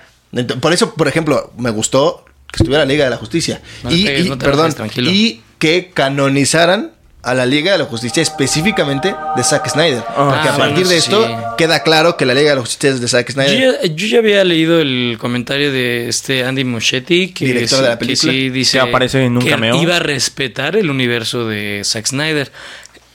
Por 0.59 0.73
eso, 0.73 0.93
por 0.95 1.07
ejemplo, 1.07 1.53
me 1.57 1.69
gustó 1.69 2.25
que 2.51 2.57
estuviera 2.57 2.83
la 2.83 2.89
Liga 2.91 3.03
de 3.05 3.11
la 3.11 3.17
Justicia. 3.17 3.61
No 3.83 3.91
y, 3.91 4.03
pegues, 4.03 4.25
y- 4.25 4.29
no 4.29 4.37
te 4.37 4.45
perdón, 4.45 4.73
y 4.95 5.41
que 5.59 5.91
canonizaran 5.93 6.91
a 7.27 7.33
la 7.33 7.45
Liga 7.45 7.73
de 7.73 7.77
la 7.79 7.85
Justicia 7.85 8.23
específicamente 8.23 9.13
de 9.35 9.43
Zack 9.43 9.69
Snyder. 9.69 10.01
Porque 10.03 10.19
a 10.49 10.53
Ah, 10.53 10.57
partir 10.57 10.73
bueno, 10.75 10.89
de 10.89 10.97
esto 10.97 11.25
sí. 11.27 11.33
queda 11.57 11.83
claro 11.83 12.15
que 12.17 12.25
la 12.25 12.33
Liga 12.33 12.51
de 12.51 12.55
la 12.55 12.61
Justicia 12.61 12.89
es 12.91 13.01
de 13.01 13.07
Zack 13.07 13.27
Yo 13.27 13.33
Snyder. 13.33 13.79
ya, 13.83 13.87
yo 13.93 14.07
ya 14.07 14.17
había 14.19 14.43
leído 14.43 14.79
el 14.79 15.17
comentario 15.19 15.71
de 15.71 16.07
este 16.07 16.43
Andy 16.45 16.63
Muschietti 16.63 17.33
que, 17.33 17.45
Director 17.45 17.81
de 17.81 17.89
la 17.89 17.97
que 17.97 18.05
película. 18.05 18.31
sí 18.31 18.49
dice 18.49 18.77
Que 18.77 18.81
aparece 18.81 19.23
en 19.25 19.37
un 19.37 19.43
que 19.43 19.49
cameo. 19.49 19.81
iba 19.81 19.97
a 19.97 19.99
respetar 19.99 20.75
el 20.75 20.89
universo 20.89 21.45
de 21.47 21.81
Zack 21.83 22.07
Snyder. 22.07 22.51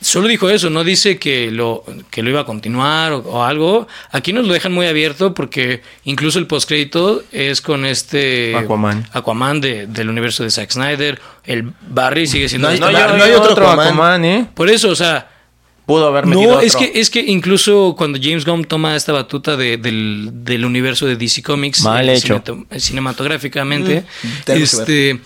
Solo 0.03 0.29
dijo 0.29 0.51
eso, 0.51 0.69
no 0.69 0.85
dice 0.85 1.19
que 1.19 1.51
lo, 1.51 1.85
que 2.11 2.23
lo 2.23 2.31
iba 2.31 2.41
a 2.41 2.45
continuar 2.45 3.13
o, 3.13 3.19
o 3.21 3.43
algo. 3.45 3.87
Aquí 4.11 4.33
nos 4.33 4.47
lo 4.47 4.53
dejan 4.53 4.73
muy 4.73 4.87
abierto 4.87 5.33
porque 5.33 5.83
incluso 6.05 6.39
el 6.39 6.47
postcrédito 6.47 7.23
es 7.33 7.61
con 7.61 7.87
este 7.87 8.55
Aquaman. 8.57 9.07
Aquaman 9.13 9.61
de- 9.61 9.87
del 9.87 10.09
universo 10.11 10.43
de 10.43 10.51
Zack 10.51 10.71
Snyder. 10.73 11.21
El 11.45 11.73
Barry 11.89 12.27
sigue 12.27 12.49
siendo... 12.49 12.69
No 12.69 12.75
este- 12.75 12.81
no 12.93 12.99
hay- 12.99 13.19
no 13.19 13.25
hay 13.25 13.33
otro 13.33 13.53
Aquaman. 13.53 13.87
Aquaman, 13.87 14.25
¿eh? 14.25 14.47
Por 14.55 14.69
eso, 14.69 14.91
o 14.91 14.95
sea, 14.97 15.31
Pudo 15.85 16.07
haber 16.07 16.27
metido 16.27 16.49
no, 16.53 16.57
otro. 16.59 16.67
es 16.67 16.77
que, 16.77 16.93
es 17.01 17.11
que 17.11 17.21
incluso 17.21 17.95
cuando 17.99 18.19
James 18.23 18.45
Gunn 18.45 18.65
toma 18.65 18.95
esta 18.95 19.11
batuta 19.13 19.57
de- 19.57 19.79
del, 19.79 20.31
del 20.33 20.65
universo 20.65 21.07
de 21.07 21.17
DC 21.17 21.43
Comics 21.43 21.83
Mal 21.83 22.09
eh, 22.09 22.15
hecho. 22.15 22.37
cineto- 22.41 22.65
cinematográficamente, 22.79 24.05
que 24.47 24.53
este 24.63 25.21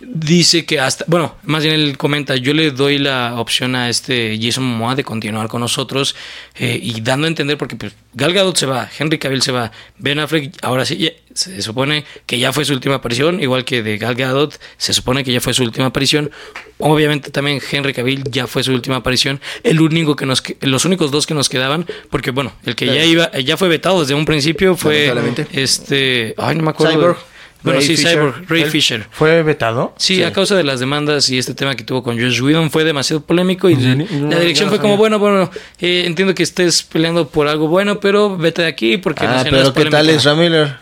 dice 0.00 0.64
que 0.66 0.80
hasta, 0.80 1.04
bueno, 1.08 1.36
más 1.44 1.62
bien 1.62 1.74
él 1.74 1.96
comenta, 1.96 2.36
yo 2.36 2.54
le 2.54 2.70
doy 2.70 2.98
la 2.98 3.34
opción 3.38 3.74
a 3.76 3.88
este 3.88 4.38
Jason 4.40 4.64
Momoa 4.64 4.94
de 4.94 5.04
continuar 5.04 5.48
con 5.48 5.60
nosotros 5.60 6.14
eh, 6.56 6.78
y 6.82 7.00
dando 7.00 7.26
a 7.26 7.28
entender 7.28 7.56
porque 7.56 7.76
pues, 7.76 7.94
Gal 8.14 8.32
Gadot 8.32 8.56
se 8.56 8.66
va, 8.66 8.88
Henry 8.98 9.18
Cavill 9.18 9.42
se 9.42 9.52
va, 9.52 9.70
Ben 9.98 10.18
Affleck 10.18 10.52
ahora 10.62 10.84
sí 10.84 11.10
se 11.34 11.62
supone 11.62 12.04
que 12.26 12.38
ya 12.38 12.52
fue 12.52 12.64
su 12.64 12.72
última 12.72 12.96
aparición, 12.96 13.40
igual 13.40 13.64
que 13.64 13.82
de 13.82 13.98
Gal 13.98 14.14
Gadot 14.14 14.58
se 14.76 14.92
supone 14.92 15.22
que 15.24 15.32
ya 15.32 15.40
fue 15.40 15.54
su 15.54 15.62
última 15.62 15.86
aparición. 15.86 16.30
Obviamente 16.78 17.30
también 17.30 17.60
Henry 17.70 17.92
Cavill 17.92 18.24
ya 18.30 18.46
fue 18.46 18.62
su 18.62 18.72
última 18.72 18.96
aparición. 18.96 19.40
El 19.62 19.80
único 19.80 20.16
que 20.16 20.26
nos 20.26 20.42
los 20.62 20.84
únicos 20.84 21.10
dos 21.10 21.26
que 21.26 21.34
nos 21.34 21.48
quedaban, 21.48 21.86
porque 22.10 22.30
bueno, 22.30 22.52
el 22.64 22.74
que 22.74 22.86
ya 22.86 23.04
iba 23.04 23.30
ya 23.38 23.56
fue 23.56 23.68
vetado 23.68 24.00
desde 24.00 24.14
un 24.14 24.24
principio 24.24 24.76
fue 24.76 25.12
este, 25.52 26.34
ay 26.38 26.56
no 26.56 26.62
me 26.62 26.70
acuerdo. 26.70 26.94
Cyborg. 26.94 27.16
Bueno, 27.62 27.78
Ray 27.78 27.86
sí, 27.88 27.96
Fisher. 27.96 28.12
Cyborg, 28.14 28.44
Ray 28.48 28.62
¿Él 28.62 28.70
Fisher. 28.70 29.06
¿Fue 29.10 29.42
vetado? 29.42 29.94
Sí, 29.98 30.22
a 30.22 30.32
causa 30.32 30.56
de 30.56 30.64
las 30.64 30.80
demandas 30.80 31.28
y 31.28 31.36
este 31.36 31.52
tema 31.52 31.74
que 31.76 31.84
tuvo 31.84 32.02
con 32.02 32.18
Josh 32.18 32.40
Whedon 32.40 32.70
fue 32.70 32.84
demasiado 32.84 33.20
polémico 33.22 33.68
y 33.68 33.74
la 33.76 34.38
dirección 34.40 34.68
no 34.68 34.70
fue 34.70 34.78
como, 34.80 34.96
bueno, 34.96 35.18
bueno, 35.18 35.50
eh, 35.78 36.04
entiendo 36.06 36.34
que 36.34 36.42
estés 36.42 36.82
peleando 36.82 37.28
por 37.28 37.48
algo 37.48 37.68
bueno, 37.68 38.00
pero 38.00 38.34
vete 38.38 38.62
de 38.62 38.68
aquí 38.68 38.96
porque 38.96 39.26
Ah, 39.26 39.44
no 39.44 39.50
pero 39.50 39.74
¿qué 39.74 39.82
tal 39.84 39.90
polémica". 39.90 40.12
es 40.16 40.24
Ram 40.24 40.38
Miller? 40.38 40.76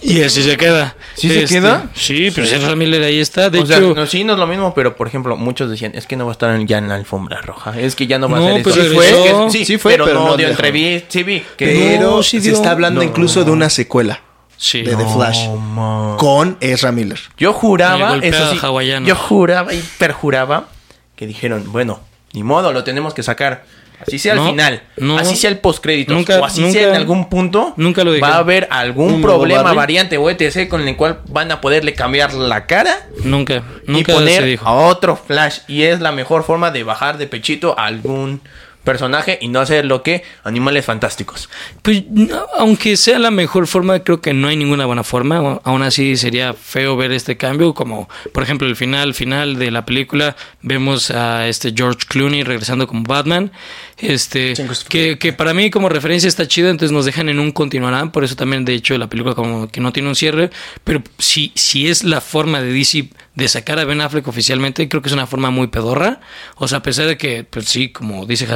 Y 0.00 0.22
así 0.22 0.42
se 0.42 0.56
queda. 0.56 0.96
¿Sí 1.14 1.28
se 1.28 1.42
Este, 1.44 1.56
queda? 1.56 1.88
Sí, 1.94 2.30
pero 2.34 2.46
es 2.46 2.52
Ezra 2.52 2.74
Miller 2.74 3.02
ahí 3.02 3.20
está. 3.20 3.50
De 3.50 3.60
o 3.60 3.66
sea, 3.66 3.76
hecho, 3.78 3.94
no, 3.94 4.06
sí, 4.06 4.24
no 4.24 4.32
es 4.32 4.38
lo 4.38 4.46
mismo, 4.46 4.74
pero 4.74 4.96
por 4.96 5.06
ejemplo, 5.06 5.36
muchos 5.36 5.70
decían, 5.70 5.92
es 5.94 6.06
que 6.06 6.16
no 6.16 6.24
va 6.24 6.32
a 6.32 6.34
estar 6.34 6.58
ya 6.66 6.78
en 6.78 6.88
la 6.88 6.96
alfombra 6.96 7.40
roja, 7.40 7.78
es 7.78 7.94
que 7.94 8.06
ya 8.06 8.18
no 8.18 8.28
va 8.28 8.38
No, 8.40 8.48
a 8.48 8.52
ser 8.54 8.62
pues 8.62 8.76
eso. 8.76 9.00
regresó. 9.00 9.50
Sí, 9.50 9.64
Sí 9.64 9.78
fue, 9.78 9.92
pero, 9.92 10.04
pero 10.06 10.20
no, 10.20 10.26
no 10.30 10.36
dio 10.36 10.48
entrevista, 10.48 11.06
sí 11.10 11.22
vi. 11.22 11.40
Que 11.56 11.66
Pero 11.66 12.10
No, 12.16 12.22
sí 12.22 12.38
se 12.40 12.48
dio. 12.48 12.54
está 12.56 12.72
hablando 12.72 13.00
No. 13.00 13.06
incluso 13.06 13.44
de 13.44 13.50
una 13.52 13.70
secuela 13.70 14.20
sí. 14.56 14.82
de 14.82 14.96
The 14.96 15.06
Flash 15.06 15.46
con 16.18 16.56
Ezra 16.60 16.90
Miller. 16.90 17.20
Yo 17.36 17.52
juraba, 17.52 18.16
eso 18.20 18.50
sí, 18.52 18.58
hawaiano. 18.60 19.06
yo 19.06 19.14
juraba 19.14 19.72
y 19.72 19.82
perjuraba 19.98 20.66
que 21.14 21.26
dijeron, 21.26 21.70
bueno, 21.70 22.00
ni 22.32 22.42
modo, 22.42 22.72
lo 22.72 22.82
tenemos 22.82 23.14
que 23.14 23.22
sacar. 23.22 23.64
Así 24.06 24.18
sea 24.18 24.34
No, 24.34 24.44
al 24.44 24.50
final, 24.50 24.82
no. 24.96 25.18
así 25.18 25.36
sea 25.36 25.50
el 25.50 25.58
postcrédito, 25.58 26.14
o 26.16 26.44
así 26.44 26.60
nunca- 26.60 26.72
sea 26.72 26.88
en 26.88 26.94
algún 26.96 27.28
punto, 27.28 27.72
nunca 27.76 28.04
lo 28.04 28.18
va 28.20 28.28
a 28.34 28.38
haber 28.38 28.66
algún 28.70 29.14
¿Un 29.14 29.20
nuevo 29.22 29.38
problema, 29.38 29.72
variante 29.72 30.16
o 30.18 30.28
etc. 30.28 30.68
con 30.68 30.86
el 30.86 30.96
cual 30.96 31.20
van 31.28 31.50
a 31.52 31.60
poderle 31.60 31.94
cambiar 31.94 32.34
la 32.34 32.66
cara 32.66 33.06
Nunca, 33.24 33.62
y 33.86 33.90
nunca 33.92 34.12
se 34.12 34.18
poner 34.18 34.44
dijo. 34.44 34.66
a 34.66 34.72
otro 34.72 35.16
Flash. 35.16 35.58
Y 35.68 35.82
es 35.82 36.00
la 36.00 36.12
mejor 36.12 36.44
forma 36.44 36.70
de 36.70 36.82
bajar 36.82 37.18
de 37.18 37.26
pechito 37.26 37.78
a 37.78 37.86
algún 37.86 38.40
personaje 38.84 39.38
y 39.40 39.48
no 39.48 39.60
hacer 39.60 39.84
lo 39.84 40.02
que 40.02 40.22
animales 40.44 40.84
fantásticos. 40.84 41.48
Pues 41.82 42.04
no, 42.10 42.44
aunque 42.58 42.96
sea 42.96 43.18
la 43.18 43.30
mejor 43.30 43.66
forma, 43.66 44.00
creo 44.00 44.20
que 44.20 44.32
no 44.34 44.48
hay 44.48 44.56
ninguna 44.56 44.86
buena 44.86 45.04
forma. 45.04 45.40
O- 45.40 45.62
Aún 45.64 45.82
así 45.82 46.16
sería 46.16 46.52
feo 46.54 46.96
ver 46.96 47.12
este 47.12 47.36
cambio, 47.36 47.74
como 47.74 48.08
por 48.32 48.42
ejemplo 48.42 48.66
el 48.68 48.76
final 48.76 49.14
final 49.14 49.56
de 49.58 49.70
la 49.70 49.84
película 49.86 50.36
vemos 50.62 51.10
a 51.10 51.48
este 51.48 51.72
George 51.76 52.00
Clooney 52.08 52.42
regresando 52.42 52.86
como 52.86 53.02
Batman, 53.04 53.52
este 53.98 54.54
que, 54.88 55.18
que 55.18 55.32
para 55.32 55.54
mí 55.54 55.70
como 55.70 55.88
referencia 55.88 56.28
está 56.28 56.48
chido, 56.48 56.68
entonces 56.70 56.92
nos 56.92 57.04
dejan 57.04 57.28
en 57.28 57.38
un 57.38 57.52
continuarán, 57.52 58.10
por 58.10 58.24
eso 58.24 58.34
también 58.36 58.64
de 58.64 58.74
hecho 58.74 58.96
la 58.98 59.08
película 59.08 59.34
como 59.34 59.68
que 59.68 59.80
no 59.80 59.92
tiene 59.92 60.08
un 60.08 60.16
cierre, 60.16 60.50
pero 60.84 61.02
si 61.18 61.52
si 61.54 61.88
es 61.88 62.02
la 62.04 62.20
forma 62.20 62.60
de 62.60 62.72
DC 62.72 63.08
de 63.34 63.48
sacar 63.48 63.78
a 63.78 63.84
Ben 63.84 64.00
Affleck 64.02 64.28
oficialmente, 64.28 64.88
creo 64.90 65.00
que 65.00 65.08
es 65.08 65.14
una 65.14 65.26
forma 65.26 65.50
muy 65.50 65.68
pedorra. 65.68 66.20
O 66.56 66.68
sea, 66.68 66.78
a 66.78 66.82
pesar 66.82 67.06
de 67.06 67.16
que, 67.16 67.44
pues 67.44 67.64
sí, 67.66 67.88
como 67.88 68.26
dice 68.26 68.46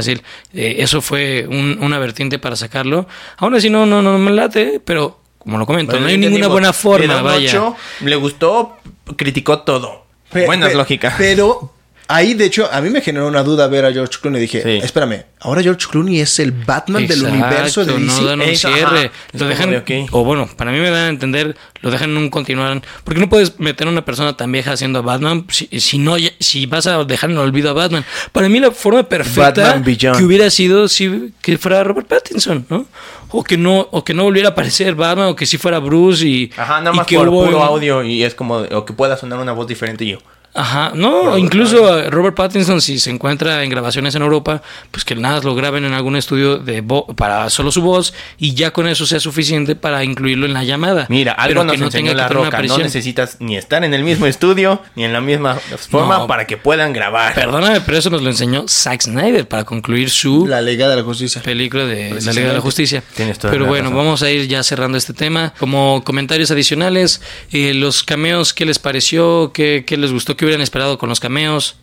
Eh, 0.54 0.76
eso 0.78 1.00
fue 1.00 1.46
un- 1.48 1.78
una 1.80 1.98
vertiente 1.98 2.38
para 2.38 2.56
sacarlo. 2.56 3.06
Aún 3.38 3.54
así 3.54 3.70
no, 3.70 3.86
no, 3.86 4.02
no 4.02 4.18
me 4.18 4.30
late, 4.30 4.80
pero 4.84 5.20
como 5.38 5.58
lo 5.58 5.66
comento, 5.66 5.92
Bueno, 5.92 6.06
no 6.06 6.10
hay 6.10 6.18
ninguna 6.18 6.48
buena 6.48 6.72
forma, 6.72 7.22
vaya. 7.22 7.48
ocho, 7.50 7.76
le 8.00 8.16
gustó, 8.16 8.76
criticó 9.16 9.60
todo. 9.60 10.04
Pe- 10.32 10.46
Buenas 10.46 10.70
pe- 10.70 10.74
lógicas. 10.76 11.14
Pero 11.16 11.72
ahí, 12.08 12.34
de 12.34 12.44
hecho, 12.44 12.68
a 12.72 12.80
mí 12.80 12.90
me 12.90 13.00
generó 13.00 13.26
una 13.28 13.42
duda 13.42 13.66
ver 13.68 13.84
a 13.84 13.92
George 13.92 14.18
Clooney. 14.20 14.40
Dije, 14.40 14.62
Sí. 14.62 14.84
espérame, 14.84 15.24
ahora 15.40 15.62
George 15.62 15.86
Clooney 15.90 16.20
es 16.20 16.38
el 16.38 16.52
Batman 16.52 17.06
del 17.06 17.22
universo 17.24 17.84
de 17.84 17.92
DC. 17.94 18.04
No 18.06 18.24
dan 18.24 18.40
un 18.40 18.56
cierre. 18.56 19.10
Lo 19.32 19.46
dejan, 19.46 19.70
de, 19.70 19.78
ok. 19.78 19.90
o 20.12 20.24
bueno, 20.24 20.48
para 20.56 20.72
mí 20.72 20.78
me 20.78 20.90
dan 20.90 21.06
a 21.06 21.08
entender, 21.08 21.56
lo 21.80 21.90
dejan 21.90 22.10
en 22.10 22.16
un 22.18 22.30
continuar. 22.30 22.80
Porque 23.04 23.20
no 23.20 23.28
puedes 23.28 23.58
meter 23.58 23.86
a 23.86 23.90
una 23.90 24.04
persona 24.04 24.36
tan 24.36 24.50
vieja 24.52 24.72
haciendo 24.72 24.98
a 24.98 25.02
Batman 25.02 25.46
si, 25.50 25.68
si 25.80 25.98
no, 25.98 26.16
si 26.40 26.66
vas 26.66 26.86
a 26.86 27.04
dejar 27.04 27.30
en 27.30 27.36
el 27.36 27.42
olvido 27.42 27.70
a 27.70 27.72
Batman. 27.72 28.04
Para 28.32 28.48
mí 28.48 28.58
la 28.60 28.70
forma 28.70 29.02
perfecta 29.04 29.82
que 29.82 30.24
hubiera 30.24 30.50
sido 30.50 30.88
si 30.88 31.32
que 31.42 31.58
fuera 31.58 31.84
Robert 31.84 32.08
Pattinson, 32.08 32.66
¿no? 32.68 32.86
O 33.30 33.42
que 33.42 33.56
no, 33.58 33.88
o 33.90 34.04
que 34.04 34.14
no 34.14 34.22
volviera 34.22 34.50
a 34.50 34.52
aparecer 34.52 34.94
Batman, 34.94 35.26
o 35.28 35.36
que 35.36 35.46
si 35.46 35.58
fuera 35.58 35.78
Bruce 35.80 36.24
y. 36.26 36.50
Ajá, 36.56 36.78
nada 36.80 36.92
y 36.94 36.96
más 36.98 37.06
que 37.06 37.16
por 37.16 37.28
hubo 37.28 37.44
puro 37.44 37.62
audio 37.62 38.02
y 38.04 38.22
es 38.22 38.34
como, 38.34 38.58
o 38.58 38.84
que 38.84 38.92
pueda 38.92 39.16
sonar 39.16 39.40
una 39.40 39.52
voz 39.52 39.66
diferente 39.66 40.04
y 40.04 40.12
yo. 40.12 40.18
Ajá, 40.56 40.92
no, 40.94 41.32
o 41.32 41.38
incluso 41.38 42.10
Robert 42.10 42.34
Pattinson, 42.34 42.80
si 42.80 42.98
se 42.98 43.10
encuentra 43.10 43.62
en 43.62 43.70
grabaciones 43.70 44.14
en 44.14 44.22
Europa, 44.22 44.62
pues 44.90 45.04
que 45.04 45.14
nada 45.14 45.40
lo 45.42 45.54
graben 45.54 45.84
en 45.84 45.92
algún 45.92 46.16
estudio 46.16 46.56
de 46.58 46.82
vo- 46.82 47.14
para 47.14 47.48
solo 47.50 47.70
su 47.70 47.82
voz 47.82 48.14
y 48.38 48.54
ya 48.54 48.72
con 48.72 48.88
eso 48.88 49.06
sea 49.06 49.20
suficiente 49.20 49.76
para 49.76 50.02
incluirlo 50.04 50.46
en 50.46 50.54
la 50.54 50.64
llamada. 50.64 51.06
Mira, 51.10 51.32
algo 51.32 51.48
Pero 51.48 51.64
nos 51.64 51.72
que 51.72 51.78
no 51.78 51.84
enseñó 51.86 52.10
tenga 52.12 52.22
la 52.22 52.28
roca. 52.28 52.62
No 52.62 52.78
necesitas 52.78 53.36
ni 53.40 53.56
estar 53.56 53.84
en 53.84 53.92
el 53.94 54.02
mismo 54.02 54.26
estudio 54.26 54.80
ni 54.94 55.04
en 55.04 55.12
la 55.12 55.20
misma 55.20 55.56
forma 55.90 56.18
No. 56.18 56.26
para 56.26 56.46
que 56.46 56.56
puedan 56.56 56.92
grabar. 56.92 57.34
Perdóname, 57.34 57.80
pero 57.82 57.98
eso 57.98 58.08
nos 58.10 58.22
lo 58.22 58.30
enseñó 58.30 58.64
Zack 58.66 59.02
Snyder 59.02 59.46
para 59.46 59.64
concluir 59.64 60.08
su 60.10 60.46
La 60.46 60.62
Liga 60.62 60.88
de 60.88 60.96
la 60.96 61.02
Justicia. 61.02 61.42
película 61.42 61.84
de 61.84 62.10
la 62.20 62.32
Liga 62.32 62.48
de 62.48 62.54
la. 62.54 62.60
Justicia. 62.60 63.02
Tienes 63.14 63.38
toda 63.38 63.52
Pero 63.52 63.64
la 63.64 63.68
bueno, 63.70 63.90
razón. 63.90 63.96
vamos 63.98 64.22
a 64.22 64.30
ir 64.30 64.48
ya 64.48 64.62
cerrando 64.62 64.96
este 64.98 65.12
tema. 65.12 65.52
Como 65.58 66.02
comentarios 66.04 66.50
adicionales, 66.50 67.20
eh, 67.52 67.74
los 67.74 68.02
cameos, 68.02 68.54
¿qué 68.54 68.64
les 68.64 68.78
pareció? 68.78 69.52
¿Qué, 69.52 69.84
qué 69.86 69.96
les 69.96 70.12
gustó? 70.12 70.36
¿Qué 70.36 70.45
hubieran 70.46 70.62
esperado 70.62 70.98
con 70.98 71.08
los 71.08 71.20
cameos? 71.20 71.76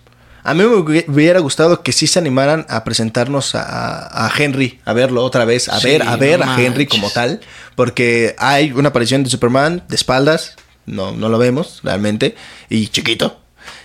A 0.45 0.53
mí 0.53 0.59
me 0.63 0.75
hubi- 0.75 1.05
hubiera 1.07 1.39
gustado 1.39 1.83
que 1.83 1.93
sí 1.93 2.05
se 2.07 2.19
animaran 2.19 2.65
a 2.67 2.83
presentarnos 2.83 3.55
a, 3.55 4.25
a 4.27 4.31
Henry, 4.37 4.81
a 4.83 4.91
verlo 4.91 5.23
otra 5.23 5.45
vez, 5.45 5.69
a 5.69 5.79
Sí, 5.79 5.87
ver, 5.87 6.03
a 6.03 6.17
ver 6.17 6.39
no 6.45 6.51
a 6.51 6.61
Henry 6.61 6.85
como 6.85 7.09
tal, 7.09 7.39
porque 7.75 8.35
hay 8.37 8.71
una 8.73 8.89
aparición 8.89 9.23
de 9.23 9.29
Superman 9.29 9.83
de 9.87 9.95
espaldas, 9.95 10.55
no, 10.85 11.13
no 11.13 11.29
lo 11.29 11.37
vemos 11.37 11.79
realmente, 11.83 12.35
y 12.69 12.87
chiquito. 12.87 13.39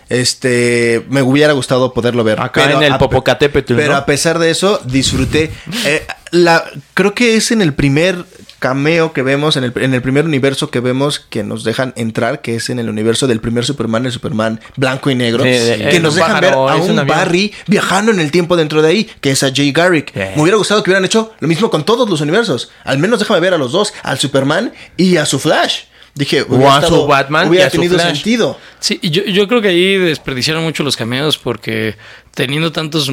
Este, 0.08 1.04
me 1.10 1.22
hubiera 1.22 1.52
gustado 1.52 1.92
poderlo 1.92 2.24
ver. 2.24 2.40
Acá 2.40 2.72
en 2.72 2.82
el 2.82 2.92
a- 2.94 2.98
Popocatépetl, 2.98 3.74
Pero 3.76 3.92
¿no? 3.92 3.98
a 3.98 4.06
pesar 4.06 4.38
de 4.38 4.50
eso, 4.50 4.80
disfruté. 4.84 5.52
Eh, 5.84 6.06
la, 6.30 6.64
creo 6.94 7.14
que 7.14 7.36
es 7.36 7.50
en 7.52 7.62
el 7.62 7.74
primer 7.74 8.24
cameo 8.58 9.12
que 9.12 9.22
vemos, 9.22 9.56
en 9.56 9.64
el, 9.64 9.72
en 9.76 9.94
el 9.94 10.02
primer 10.02 10.24
universo 10.24 10.70
que 10.70 10.80
vemos 10.80 11.20
que 11.20 11.44
nos 11.44 11.62
dejan 11.64 11.92
entrar, 11.96 12.40
que 12.42 12.56
es 12.56 12.70
en 12.70 12.78
el 12.78 12.88
universo 12.88 13.26
del 13.26 13.40
primer 13.40 13.64
Superman, 13.64 14.06
el 14.06 14.12
Superman 14.12 14.60
blanco 14.76 15.10
y 15.10 15.14
negro, 15.14 15.44
Sí, 15.44 15.50
de- 15.50 15.88
que 15.90 16.00
nos 16.00 16.14
dejan 16.16 16.32
pájaro, 16.40 16.64
ver 16.64 16.74
a 16.74 16.76
un. 16.76 17.06
Barry 17.06 17.52
viajando 17.66 18.10
en 18.12 18.20
el 18.20 18.30
tiempo 18.30 18.56
dentro 18.56 18.82
de 18.82 18.88
ahí, 18.88 19.10
que 19.20 19.30
es 19.30 19.42
a 19.42 19.52
Jay 19.54 19.70
Garrick. 19.72 20.12
Sí. 20.12 20.20
Me 20.36 20.42
hubiera 20.42 20.56
gustado 20.58 20.82
que 20.82 20.90
hubieran 20.90 21.04
hecho 21.04 21.32
lo 21.40 21.48
mismo 21.48 21.70
con 21.70 21.84
todos 21.84 22.08
los 22.10 22.20
universos. 22.20 22.70
Al 22.84 22.98
menos 22.98 23.18
déjame 23.20 23.40
ver 23.40 23.54
a 23.54 23.58
los 23.58 23.72
dos, 23.72 23.92
al 24.02 24.18
Superman 24.18 24.72
y 24.96 25.16
a 25.16 25.26
su 25.26 25.38
Flash. 25.38 25.82
Dije, 26.14 26.42
O 26.42 26.56
hubiera, 26.56 26.76
a 26.78 26.80
su 26.80 26.86
estado- 26.86 27.06
Batman 27.06 27.46
y 27.46 27.50
hubiera 27.50 27.66
a 27.66 27.70
su 27.70 27.76
tenido 27.76 27.94
Flash. 27.94 28.14
sentido. 28.14 28.58
Sí, 28.80 28.98
yo, 29.02 29.22
yo 29.24 29.46
creo 29.46 29.60
que 29.62 29.68
ahí 29.68 29.98
desperdiciaron 29.98 30.64
mucho 30.64 30.82
los 30.82 30.96
cameos 30.96 31.38
porque 31.38 31.94
teniendo 32.34 32.72
tantos 32.72 33.08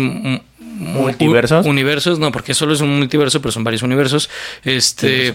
¿Multiversos? 0.77 1.65
u- 1.65 1.69
universos, 1.69 2.19
no, 2.19 2.31
porque 2.31 2.53
solo 2.53 2.73
es 2.73 2.81
un 2.81 2.97
multiverso, 2.97 3.41
pero 3.41 3.51
son 3.51 3.63
varios 3.63 3.81
universos. 3.81 4.29
Este, 4.63 5.29
eh, 5.29 5.33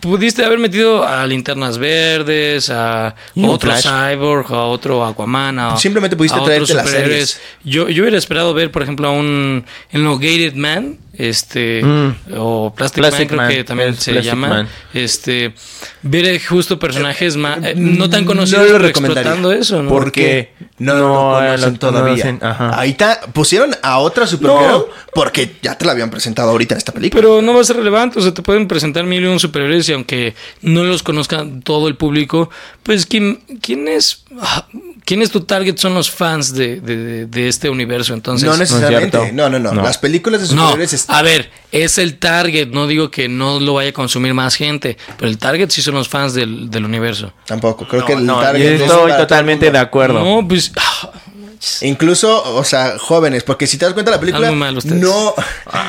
pudiste 0.00 0.44
haber 0.44 0.58
metido 0.58 1.06
a 1.06 1.26
linternas 1.26 1.78
verdes, 1.78 2.70
a 2.70 3.14
otro 3.36 3.70
Flash. 3.70 3.84
Cyborg, 3.84 4.52
a 4.52 4.64
otro 4.64 5.04
Aquaman, 5.04 5.58
a, 5.58 5.76
Simplemente 5.76 6.16
pudiste 6.16 6.38
a 6.38 6.44
traerte 6.44 6.64
otros 6.72 6.76
las 6.76 6.90
series. 6.90 7.40
Yo, 7.64 7.88
yo 7.88 8.02
hubiera 8.02 8.18
esperado 8.18 8.54
ver, 8.54 8.70
por 8.70 8.82
ejemplo, 8.82 9.08
a 9.08 9.12
un 9.12 9.64
Elongated 9.90 10.54
Man, 10.54 10.98
este, 11.18 11.82
Mm. 11.82 12.14
o 12.36 12.72
Plastic, 12.74 13.02
Plastic 13.02 13.32
Man, 13.32 13.46
creo 13.48 13.58
que 13.58 13.64
también 13.64 13.96
se 13.96 14.12
Plastic 14.12 14.30
llama. 14.32 14.48
Man. 14.48 14.68
Este, 14.94 15.52
ver 16.02 16.40
justo 16.42 16.78
personajes 16.78 17.36
más, 17.36 17.58
eh, 17.64 17.74
no 17.76 18.08
tan 18.08 18.20
No 18.22 18.28
conocidos, 18.28 18.62
lo 18.66 18.72
pero 18.74 18.78
recomendaría. 18.78 19.32
explotando 19.32 19.52
eso, 19.52 19.82
¿no? 19.82 19.90
Porque 19.90 20.52
no, 20.78 20.94
no, 20.94 21.00
lo 21.00 21.34
conocen 21.38 21.60
lo- 21.60 21.70
no 21.72 21.78
todavía. 21.78 22.22
conocen. 22.24 22.40
Ahí 22.74 22.90
está, 22.90 23.20
pusieron 23.32 23.70
a 23.82 23.98
otra 23.98 24.26
Supergirl 24.28 24.84
porque 25.12 25.56
ya 25.60 25.76
te 25.76 25.84
la 25.84 25.92
habían 25.92 26.10
presentado 26.10 26.50
ahorita 26.50 26.74
en 26.74 26.78
esta 26.78 26.92
película. 26.92 27.20
Pero 27.20 27.42
no 27.42 27.52
va 27.52 27.60
a 27.60 27.64
ser 27.64 27.76
relevante, 27.76 28.18
o 28.20 28.22
sea, 28.22 28.32
te 28.32 28.42
pueden 28.42 28.68
presentar 28.68 29.04
mil 29.04 29.22
y 29.22 29.26
un 29.26 29.40
superhéroes 29.40 29.88
y 29.88 29.92
aunque 29.92 30.34
no 30.62 30.84
los 30.84 31.02
conozca 31.02 31.44
todo 31.64 31.88
el 31.88 31.96
público, 31.96 32.48
pues 32.84 33.06
¿quién, 33.06 33.40
quién 33.60 33.88
es 33.88 34.22
ah, 34.40 34.66
quién 35.04 35.20
es 35.22 35.30
tu 35.30 35.40
target? 35.40 35.76
Son 35.78 35.94
los 35.94 36.10
fans 36.10 36.54
de, 36.54 36.80
de- 36.80 37.26
de 37.26 37.48
este 37.48 37.68
universo, 37.68 38.14
entonces... 38.14 38.48
no 38.48 38.56
necesariamente. 38.56 39.32
No, 39.32 39.48
no, 39.50 39.58
no, 39.58 39.72
No. 39.74 39.82
Las 39.82 39.98
películas 39.98 40.40
de 40.48 40.54
No, 40.54 40.62
superhéroes 40.62 40.92
están. 40.92 41.07
A 41.08 41.22
ver, 41.22 41.50
es 41.72 41.98
el 41.98 42.18
target, 42.18 42.68
no 42.68 42.86
digo 42.86 43.10
que 43.10 43.28
no 43.28 43.60
lo 43.60 43.74
vaya 43.74 43.90
a 43.90 43.92
consumir 43.92 44.34
más 44.34 44.54
gente, 44.56 44.96
pero 45.18 45.28
el 45.30 45.38
target 45.38 45.70
sí 45.70 45.82
son 45.82 45.94
los 45.94 46.08
fans 46.08 46.34
del, 46.34 46.70
del 46.70 46.84
universo. 46.84 47.32
Tampoco. 47.46 47.86
Creo 47.88 48.02
No, 48.02 48.06
que 48.06 48.12
el 48.12 48.26
no, 48.26 48.40
target 48.40 48.62
yo 48.78 48.84
es 48.84 48.90
estoy 48.90 49.12
totalmente 49.12 49.70
de 49.70 49.78
acuerdo. 49.78 50.22
No, 50.24 50.46
pues... 50.46 50.72
ah, 51.60 51.84
Incluso, 51.84 52.54
o 52.56 52.64
sea, 52.64 52.98
jóvenes, 52.98 53.42
porque 53.42 53.66
si 53.66 53.76
te 53.78 53.84
das 53.84 53.94
cuenta 53.94 54.10
la 54.10 54.20
película 54.20 54.50
mal 54.52 54.74
no 54.84 55.34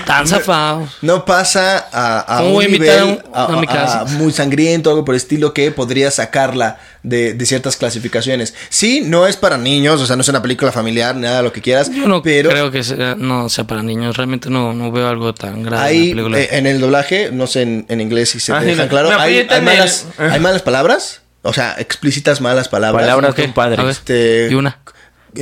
tan 0.06 0.28
zafados. 0.28 0.90
no 1.02 1.26
pasa 1.26 1.88
a, 1.92 2.36
a 2.36 2.38
¿Cómo 2.40 2.50
un 2.50 2.54
voy 2.56 2.66
a 2.66 2.68
invitar 2.70 3.00
a 3.00 3.06
nivel 3.06 3.24
un- 3.28 3.32
a 3.34 3.48
mi 3.62 3.68
casa? 3.68 4.06
muy 4.06 4.32
sangriento, 4.34 4.90
algo 4.90 5.06
por 5.06 5.16
el 5.16 5.18
estilo 5.22 5.54
que 5.54 5.72
podría 5.72 6.12
sacarla 6.12 6.80
de, 7.04 7.34
de 7.34 7.46
ciertas 7.46 7.78
clasificaciones. 7.78 8.54
Sí, 8.70 9.02
no 9.06 9.26
es 9.28 9.38
para 9.38 9.58
niños, 9.58 10.02
o 10.02 10.06
sea, 10.06 10.16
no 10.16 10.22
es 10.22 10.28
una 10.28 10.42
película 10.42 10.72
familiar, 10.72 11.16
nada 11.16 11.38
de 11.38 11.44
lo 11.44 11.54
que 11.54 11.62
quieras, 11.62 11.90
Yo 11.94 12.08
no 12.08 12.22
pero 12.22 12.50
creo 12.50 12.72
que 12.72 12.84
sea, 12.84 13.16
no 13.16 13.48
sea 13.50 13.64
para 13.66 13.84
niños, 13.84 14.18
realmente 14.18 14.50
no, 14.50 14.74
no 14.74 14.92
veo 14.92 15.08
algo 15.08 15.34
tan 15.34 15.64
grave 15.64 15.78
en 15.84 15.88
Hay, 15.88 16.08
la 16.10 16.16
película. 16.16 16.40
eh, 16.40 16.50
en 16.52 16.68
el 16.68 16.82
doblaje, 16.82 17.30
no 17.32 17.48
sé 17.48 17.62
en, 17.62 17.86
en 17.90 18.02
inglés 18.02 18.30
si 18.32 18.40
se 18.40 18.52
Ah, 18.54 18.60
te 18.60 18.66
dejan 18.66 18.86
no. 18.86 18.90
claro, 18.90 19.10
hay, 19.20 19.48
malas, 19.62 20.08
hay 20.18 20.40
malas 20.40 20.62
palabras, 20.62 21.22
o 21.42 21.54
sea, 21.54 21.76
explícitas 21.80 22.42
malas 22.42 22.68
palabras. 22.68 23.02
Palabras 23.04 23.36
de 23.36 23.44
un 23.46 23.54
padre. 23.54 23.90
Este, 23.90 24.50
Y 24.52 24.56
una. 24.56 24.80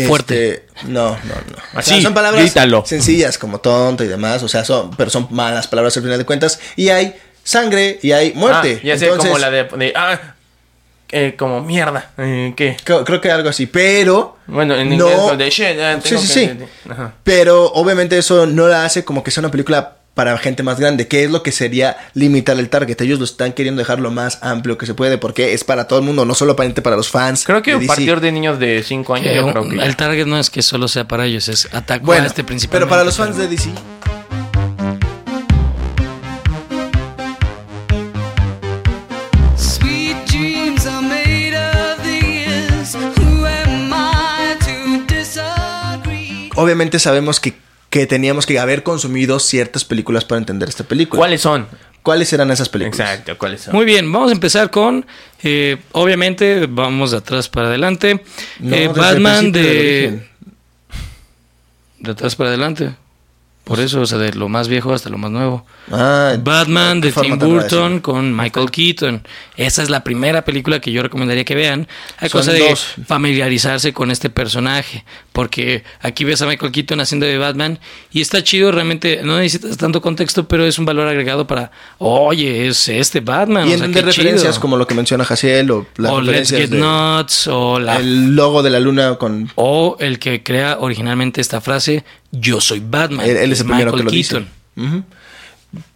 Fuerte. 0.07 0.53
este, 0.53 0.67
no, 0.87 1.11
no, 1.11 1.15
no. 1.15 1.57
O 1.75 1.79
Así, 1.79 1.91
sea, 1.95 2.01
son 2.01 2.13
palabras 2.13 2.41
grítalo. 2.43 2.83
sencillas 2.85 3.37
como 3.37 3.59
tonto 3.59 4.03
y 4.03 4.07
demás, 4.07 4.43
o 4.43 4.47
sea, 4.47 4.63
son, 4.65 4.91
pero 4.95 5.09
son 5.09 5.27
malas 5.31 5.67
palabras 5.67 5.95
al 5.97 6.03
final 6.03 6.17
de 6.17 6.25
cuentas. 6.25 6.59
Y 6.75 6.89
hay 6.89 7.15
sangre 7.43 7.99
y 8.01 8.11
hay 8.11 8.33
muerte. 8.33 8.79
Ah, 8.81 8.85
ya 8.85 8.97
sé 8.97 9.05
Entonces, 9.05 9.29
como 9.29 9.39
la 9.39 9.49
de, 9.49 9.63
de- 9.63 9.93
ah, 9.95 10.19
eh, 11.09 11.35
como 11.37 11.61
mierda. 11.61 12.11
Eh, 12.17 12.53
¿Qué? 12.57 12.75
creo, 12.83 13.05
creo 13.05 13.21
que 13.21 13.31
algo 13.31 13.47
así, 13.49 13.65
pero 13.65 14.37
Bueno, 14.47 14.75
en 14.75 14.89
no- 14.89 14.95
inglés 14.95 15.17
lo 15.17 15.37
de 15.37 15.49
shit. 15.49 15.79
ah, 15.79 15.99
Sí, 16.03 16.17
sí, 16.17 16.47
que- 16.47 16.57
sí. 16.57 16.65
ajá. 16.89 17.13
Pero 17.23 17.65
obviamente 17.73 18.17
eso 18.17 18.45
no 18.45 18.67
la 18.67 18.83
hace 18.83 19.05
como 19.05 19.23
que 19.23 19.31
sea 19.31 19.39
una 19.41 19.51
película 19.51 19.95
para 20.17 20.35
gente 20.39 20.63
más 20.63 20.79
grande, 20.79 21.07
que 21.07 21.23
es 21.23 21.29
lo 21.29 21.43
que 21.43 21.51
sería 21.51 21.95
limitar 22.15 22.57
el 22.57 22.69
target. 22.69 22.99
Ellos 23.01 23.19
lo 23.19 23.25
están 23.25 23.53
queriendo 23.53 23.77
dejar 23.79 23.99
lo 23.99 24.09
más 24.09 24.39
amplio 24.41 24.75
que 24.75 24.87
se 24.87 24.95
puede, 24.95 25.19
porque 25.19 25.53
es 25.53 25.63
para 25.63 25.87
todo 25.87 25.99
el 25.99 26.05
mundo, 26.05 26.25
no 26.25 26.33
solamente 26.33 26.81
para 26.81 26.95
los 26.95 27.07
fans. 27.07 27.43
Creo 27.45 27.61
que 27.61 27.75
DC. 27.75 27.85
partir 27.85 28.19
de 28.19 28.31
niños 28.31 28.57
de 28.57 28.81
5 28.81 29.13
años, 29.13 29.27
Eh, 29.27 29.35
yo 29.35 29.51
creo 29.51 29.69
que. 29.69 29.75
el 29.75 29.95
target 29.95 30.25
no 30.25 30.39
es 30.39 30.49
que 30.49 30.63
solo 30.63 30.87
sea 30.87 31.07
para 31.07 31.27
ellos, 31.27 31.47
es 31.49 31.67
atacar 31.71 32.01
Bueno, 32.01 32.25
este 32.25 32.43
principal. 32.43 32.79
pero 32.79 32.89
para 32.89 33.03
los 33.03 33.15
fans 33.15 33.37
de 33.37 33.47
DC. 33.47 33.69
Obviamente 46.55 46.97
sabemos 46.99 47.39
que, 47.39 47.53
que 47.89 48.05
teníamos 48.05 48.45
que 48.45 48.59
haber 48.59 48.83
consumido 48.83 49.39
ciertas 49.39 49.85
películas 49.85 50.25
para 50.25 50.39
entender 50.39 50.67
esta 50.69 50.83
película. 50.83 51.19
¿Cuáles 51.19 51.41
son? 51.41 51.67
¿Cuáles 52.03 52.31
eran 52.31 52.51
esas 52.51 52.69
películas? 52.69 52.99
Exacto, 52.99 53.37
¿cuáles 53.37 53.61
son? 53.61 53.75
Muy 53.75 53.85
bien, 53.85 54.09
vamos 54.11 54.29
a 54.29 54.33
empezar 54.33 54.69
con, 54.71 55.05
eh, 55.43 55.77
obviamente, 55.91 56.65
vamos 56.69 57.11
de 57.11 57.17
atrás 57.17 57.49
para 57.49 57.67
adelante. 57.67 58.23
No, 58.59 58.75
Eh, 58.75 58.87
Batman 58.87 59.51
de... 59.51 59.59
origen. 59.61 60.29
De 61.99 62.11
atrás 62.11 62.35
para 62.35 62.49
adelante. 62.49 62.91
Por 63.67 63.81
eso, 63.81 63.99
o 63.99 64.05
sea, 64.05 64.17
de 64.17 64.31
lo 64.33 64.47
más 64.47 64.69
viejo 64.69 64.93
hasta 64.93 65.09
lo 65.09 65.17
más 65.17 65.29
nuevo. 65.29 65.65
Ah, 65.91 66.35
Batman 66.41 67.01
de 67.01 67.11
Tim 67.11 67.37
Burton 67.37 67.99
con 67.99 68.33
Michael 68.35 68.71
Keaton. 68.71 69.27
Esa 69.57 69.83
es 69.83 69.89
la 69.89 70.03
primera 70.05 70.45
película 70.45 70.79
que 70.79 70.91
yo 70.93 71.03
recomendaría 71.03 71.43
que 71.43 71.53
vean. 71.53 71.87
Hay 72.17 72.29
cosa 72.29 72.53
de 72.53 72.69
dos. 72.69 72.93
familiarizarse 73.05 73.91
con 73.93 74.09
este 74.09 74.29
personaje. 74.29 75.03
Porque 75.33 75.83
aquí 76.01 76.23
ves 76.23 76.41
a 76.41 76.45
Michael 76.47 76.71
Keaton 76.71 76.99
haciendo 77.01 77.25
de 77.25 77.37
Batman 77.37 77.79
y 78.11 78.21
está 78.21 78.41
chido, 78.43 78.71
realmente 78.71 79.19
no 79.23 79.37
necesitas 79.37 79.77
tanto 79.77 80.01
contexto, 80.01 80.47
pero 80.47 80.65
es 80.65 80.79
un 80.79 80.85
valor 80.85 81.07
agregado 81.07 81.45
para, 81.45 81.71
oye, 81.97 82.67
es 82.67 82.87
este 82.87 83.19
Batman. 83.19 83.67
Y 83.67 83.73
o 83.73 83.77
sea, 83.77 83.85
en 83.85 83.91
qué 83.93 83.99
de 83.99 84.05
referencias 84.05 84.53
chido. 84.53 84.61
como 84.61 84.77
lo 84.77 84.87
que 84.87 84.95
menciona 84.95 85.25
Jaciel 85.25 85.69
o 85.71 85.85
las 85.97 86.11
o 86.11 86.21
Let's 86.21 86.51
Get 86.51 86.69
de- 86.69 86.77
Nuts 86.79 87.47
o 87.47 87.79
la 87.79 87.97
el 87.97 88.35
logo 88.35 88.63
de 88.63 88.69
la 88.69 88.79
luna 88.79 89.15
con 89.15 89.51
o 89.55 89.97
el 89.99 90.19
que 90.19 90.41
crea 90.41 90.77
originalmente 90.79 91.41
esta 91.41 91.61
frase, 91.61 92.03
yo 92.31 92.61
soy 92.61 92.79
Batman. 92.79 93.25
él, 93.25 93.37
él 93.37 93.51
es 93.51 93.59
el 93.61 93.67
primero 93.67 93.93
que 93.93 94.03
lo 94.03 94.11
dice. 94.11 94.45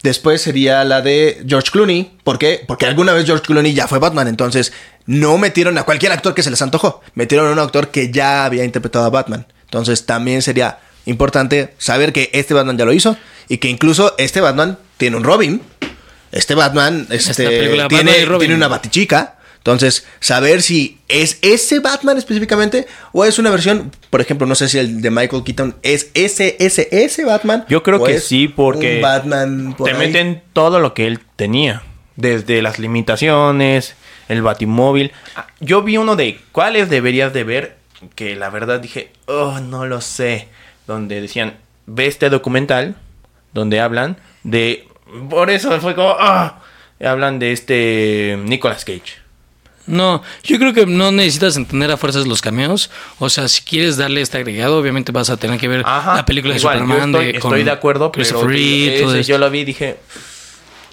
Después 0.03 0.41
sería 0.41 0.83
la 0.83 1.01
de 1.01 1.43
George 1.47 1.71
Clooney. 1.71 2.17
¿Por 2.23 2.37
qué? 2.37 2.63
Porque 2.67 2.85
alguna 2.85 3.13
vez 3.13 3.25
George 3.25 3.43
Clooney 3.45 3.73
ya 3.73 3.87
fue 3.87 3.99
Batman. 3.99 4.27
Entonces, 4.27 4.73
no 5.05 5.37
metieron 5.37 5.77
a 5.77 5.83
cualquier 5.83 6.11
actor 6.11 6.33
que 6.33 6.43
se 6.43 6.49
les 6.49 6.61
antojó. 6.61 7.01
Metieron 7.15 7.47
a 7.47 7.51
un 7.51 7.59
actor 7.59 7.89
que 7.89 8.11
ya 8.11 8.45
había 8.45 8.63
interpretado 8.63 9.05
a 9.05 9.09
Batman. 9.09 9.47
Entonces, 9.63 10.05
también 10.05 10.41
sería 10.41 10.79
importante 11.05 11.73
saber 11.77 12.13
que 12.13 12.29
este 12.33 12.53
Batman 12.53 12.77
ya 12.77 12.85
lo 12.85 12.93
hizo. 12.93 13.17
Y 13.47 13.57
que 13.57 13.69
incluso 13.69 14.13
este 14.17 14.41
Batman 14.41 14.77
tiene 14.97 15.17
un 15.17 15.23
Robin. 15.23 15.61
Este 16.31 16.53
Batman 16.53 17.07
este, 17.09 17.77
Batman 17.77 17.87
tiene, 17.87 18.25
Robin. 18.25 18.39
tiene 18.39 18.55
una 18.55 18.67
batichica. 18.67 19.37
Entonces, 19.61 20.07
saber 20.19 20.63
si 20.63 20.97
es 21.07 21.37
ese 21.43 21.79
Batman 21.81 22.17
específicamente 22.17 22.87
o 23.11 23.25
es 23.25 23.37
una 23.37 23.51
versión, 23.51 23.91
por 24.09 24.19
ejemplo, 24.19 24.47
no 24.47 24.55
sé 24.55 24.67
si 24.67 24.79
el 24.79 25.03
de 25.03 25.11
Michael 25.11 25.43
Keaton 25.43 25.75
es 25.83 26.09
ese, 26.15 26.55
ese, 26.59 26.87
ese 26.91 27.25
Batman. 27.25 27.65
Yo 27.69 27.83
creo 27.83 28.03
que 28.03 28.19
sí, 28.19 28.47
porque 28.47 28.95
un 28.95 29.01
Batman 29.03 29.75
por 29.77 29.87
te 29.87 29.93
ahí. 29.95 29.99
meten 29.99 30.41
todo 30.53 30.79
lo 30.79 30.95
que 30.95 31.05
él 31.05 31.19
tenía. 31.35 31.83
Desde 32.15 32.63
las 32.63 32.79
limitaciones, 32.79 33.93
el 34.29 34.41
batimóvil. 34.41 35.11
Ah, 35.35 35.45
Yo 35.59 35.83
vi 35.83 35.97
uno 35.97 36.15
de 36.15 36.39
cuáles 36.51 36.89
deberías 36.89 37.31
de 37.31 37.43
ver, 37.43 37.77
que 38.15 38.35
la 38.35 38.49
verdad 38.49 38.79
dije, 38.79 39.11
oh, 39.27 39.59
no 39.59 39.85
lo 39.85 40.01
sé. 40.01 40.47
Donde 40.87 41.21
decían, 41.21 41.57
ve 41.85 42.07
este 42.07 42.31
documental, 42.31 42.95
donde 43.53 43.79
hablan 43.79 44.17
de... 44.43 44.87
Por 45.29 45.51
eso 45.51 45.79
fue 45.79 45.93
como, 45.93 46.15
ah, 46.19 46.61
hablan 46.99 47.37
de 47.37 47.51
este 47.51 48.39
Nicolas 48.43 48.85
Cage. 48.85 49.20
No, 49.91 50.23
yo 50.43 50.57
creo 50.57 50.73
que 50.73 50.85
no 50.85 51.11
necesitas 51.11 51.55
entender 51.57 51.91
a 51.91 51.97
fuerzas 51.97 52.25
los 52.25 52.41
cameos. 52.41 52.89
O 53.19 53.29
sea, 53.29 53.47
si 53.47 53.61
quieres 53.61 53.97
darle 53.97 54.21
este 54.21 54.37
agregado, 54.37 54.77
obviamente 54.79 55.11
vas 55.11 55.29
a 55.29 55.37
tener 55.37 55.59
que 55.59 55.67
ver 55.67 55.83
Ajá, 55.85 56.15
la 56.15 56.25
película 56.25 56.53
de 56.53 56.59
yo 56.59 56.69
Superman. 56.69 57.09
estoy, 57.13 57.25
de, 57.25 57.37
estoy 57.37 57.63
de 57.63 57.71
acuerdo, 57.71 58.11
pero 58.11 58.23
ese 58.23 58.95
esto. 59.01 59.21
yo 59.21 59.37
lo 59.37 59.49
vi 59.49 59.59
y 59.59 59.65
dije, 59.65 59.97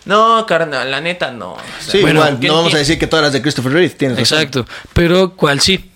no, 0.04 0.44
carnal, 0.46 0.90
la 0.90 1.00
neta 1.00 1.30
no. 1.30 1.52
O 1.52 1.58
sea, 1.80 1.92
Sí, 1.92 2.00
Bueno, 2.00 2.20
igual, 2.20 2.38
¿quién- 2.40 2.52
no 2.52 2.58
vamos 2.58 2.74
a 2.74 2.78
decir 2.78 2.98
que 2.98 3.06
todas 3.06 3.24
las 3.24 3.32
de 3.32 3.42
Christopher 3.42 3.72
Reeve 3.72 3.90
tienes 3.90 4.18
razón. 4.18 4.38
Exacto. 4.38 4.66
Pero, 4.92 5.34
¿cuál 5.34 5.60
sí? 5.60 5.90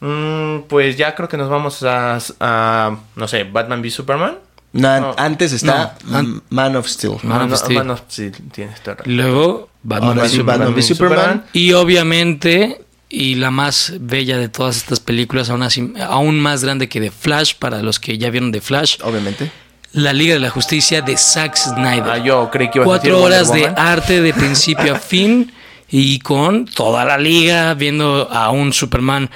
Mm, 0.00 0.62
pues 0.68 0.96
ya 0.96 1.14
creo 1.14 1.28
que 1.28 1.36
nos 1.36 1.48
vamos 1.48 1.82
a, 1.84 2.18
a, 2.40 2.96
no 3.16 3.28
sé, 3.28 3.44
Batman 3.44 3.80
v 3.80 3.90
Superman. 3.90 4.38
Na- 4.72 5.00
No. 5.00 5.14
Antes 5.16 5.52
está 5.52 5.96
No, 6.04 6.42
Man 6.50 6.74
of 6.76 6.88
Steel. 6.88 7.16
Man 7.22 7.42
of 7.42 7.50
no, 7.50 7.56
Steel. 7.56 7.78
Man 7.78 7.90
of 7.90 8.00
Steel, 8.10 8.32
tienes 8.52 8.80
toda 8.82 8.96
razón. 8.96 9.16
Luego, 9.16 9.70
Batman 9.84 10.18
Ahora 10.18 10.28
sí, 10.28 10.36
Superman. 10.36 10.58
Batman 10.58 10.74
v 10.74 10.82
Superman. 10.82 11.44
Y 11.52 11.72
obviamente, 11.72 12.80
y 13.08 13.36
la 13.36 13.50
más 13.50 13.92
bella 14.00 14.38
de 14.38 14.48
todas 14.48 14.76
estas 14.76 14.98
películas, 14.98 15.50
aún, 15.50 15.62
así, 15.62 15.92
aún 16.00 16.40
más 16.40 16.64
grande 16.64 16.88
que 16.88 17.00
de 17.00 17.10
Flash, 17.10 17.54
para 17.58 17.82
los 17.82 18.00
que 18.00 18.18
ya 18.18 18.30
vieron 18.30 18.50
de 18.50 18.60
Flash, 18.60 18.96
Obviamente. 19.02 19.50
La 19.92 20.12
Liga 20.12 20.34
de 20.34 20.40
la 20.40 20.50
Justicia 20.50 21.02
de 21.02 21.16
Zack 21.16 21.54
Snyder. 21.56 22.10
Ah, 22.10 22.18
yo 22.18 22.50
creí 22.50 22.68
que 22.68 22.78
ibas 22.78 22.88
a 22.88 22.92
decir 22.94 23.12
Cuatro 23.12 23.22
horas 23.22 23.52
de 23.52 23.66
arte 23.76 24.20
de 24.20 24.34
principio 24.34 24.96
a 24.96 24.98
fin 24.98 25.52
y 25.88 26.18
con 26.18 26.64
toda 26.64 27.04
la 27.04 27.16
liga 27.16 27.74
viendo 27.74 28.28
a 28.28 28.50
un 28.50 28.72
Superman 28.72 29.30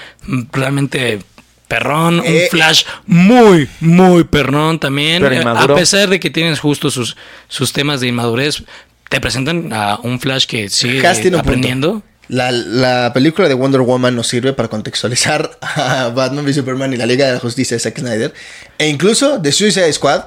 realmente 0.51 1.21
perrón, 1.69 2.23
Eh, 2.25 2.45
un 2.45 2.51
Flash 2.51 2.85
muy, 3.07 3.69
muy 3.79 4.25
perrón 4.25 4.81
también. 4.81 5.25
Eh. 5.25 5.45
A 5.47 5.75
pesar 5.75 6.09
de 6.09 6.19
que 6.19 6.31
tienen 6.31 6.57
justo 6.57 6.91
sus, 6.91 7.17
sus 7.47 7.73
temas 7.73 8.01
de 8.01 8.09
inmadurez, 8.09 8.65
te 9.09 9.21
presentan 9.21 9.73
a 9.73 9.99
un 10.03 10.21
Flash 10.21 10.47
que 10.47 10.69
sigue 10.69 11.03
punto. 11.03 11.39
aprendiendo. 11.39 12.03
La, 12.29 12.53
la 12.53 13.13
película 13.15 13.49
de 13.49 13.55
Wonder 13.55 13.81
Woman 13.81 14.15
nos 14.15 14.29
sirve 14.29 14.53
para 14.53 14.69
contextualizar 14.69 15.51
a 15.63 16.11
Batman 16.15 16.45
v 16.45 16.53
Superman 16.53 16.93
y 16.93 16.97
la 16.97 17.07
Liga 17.07 17.27
de 17.27 17.33
la 17.35 17.41
Justicia 17.41 17.75
de 17.77 17.81
Zack 17.81 17.99
Snyder. 17.99 18.35
E 18.77 18.89
incluso 18.89 19.41
The 19.41 19.51
Suicide 19.51 19.93
Squad 19.93 20.25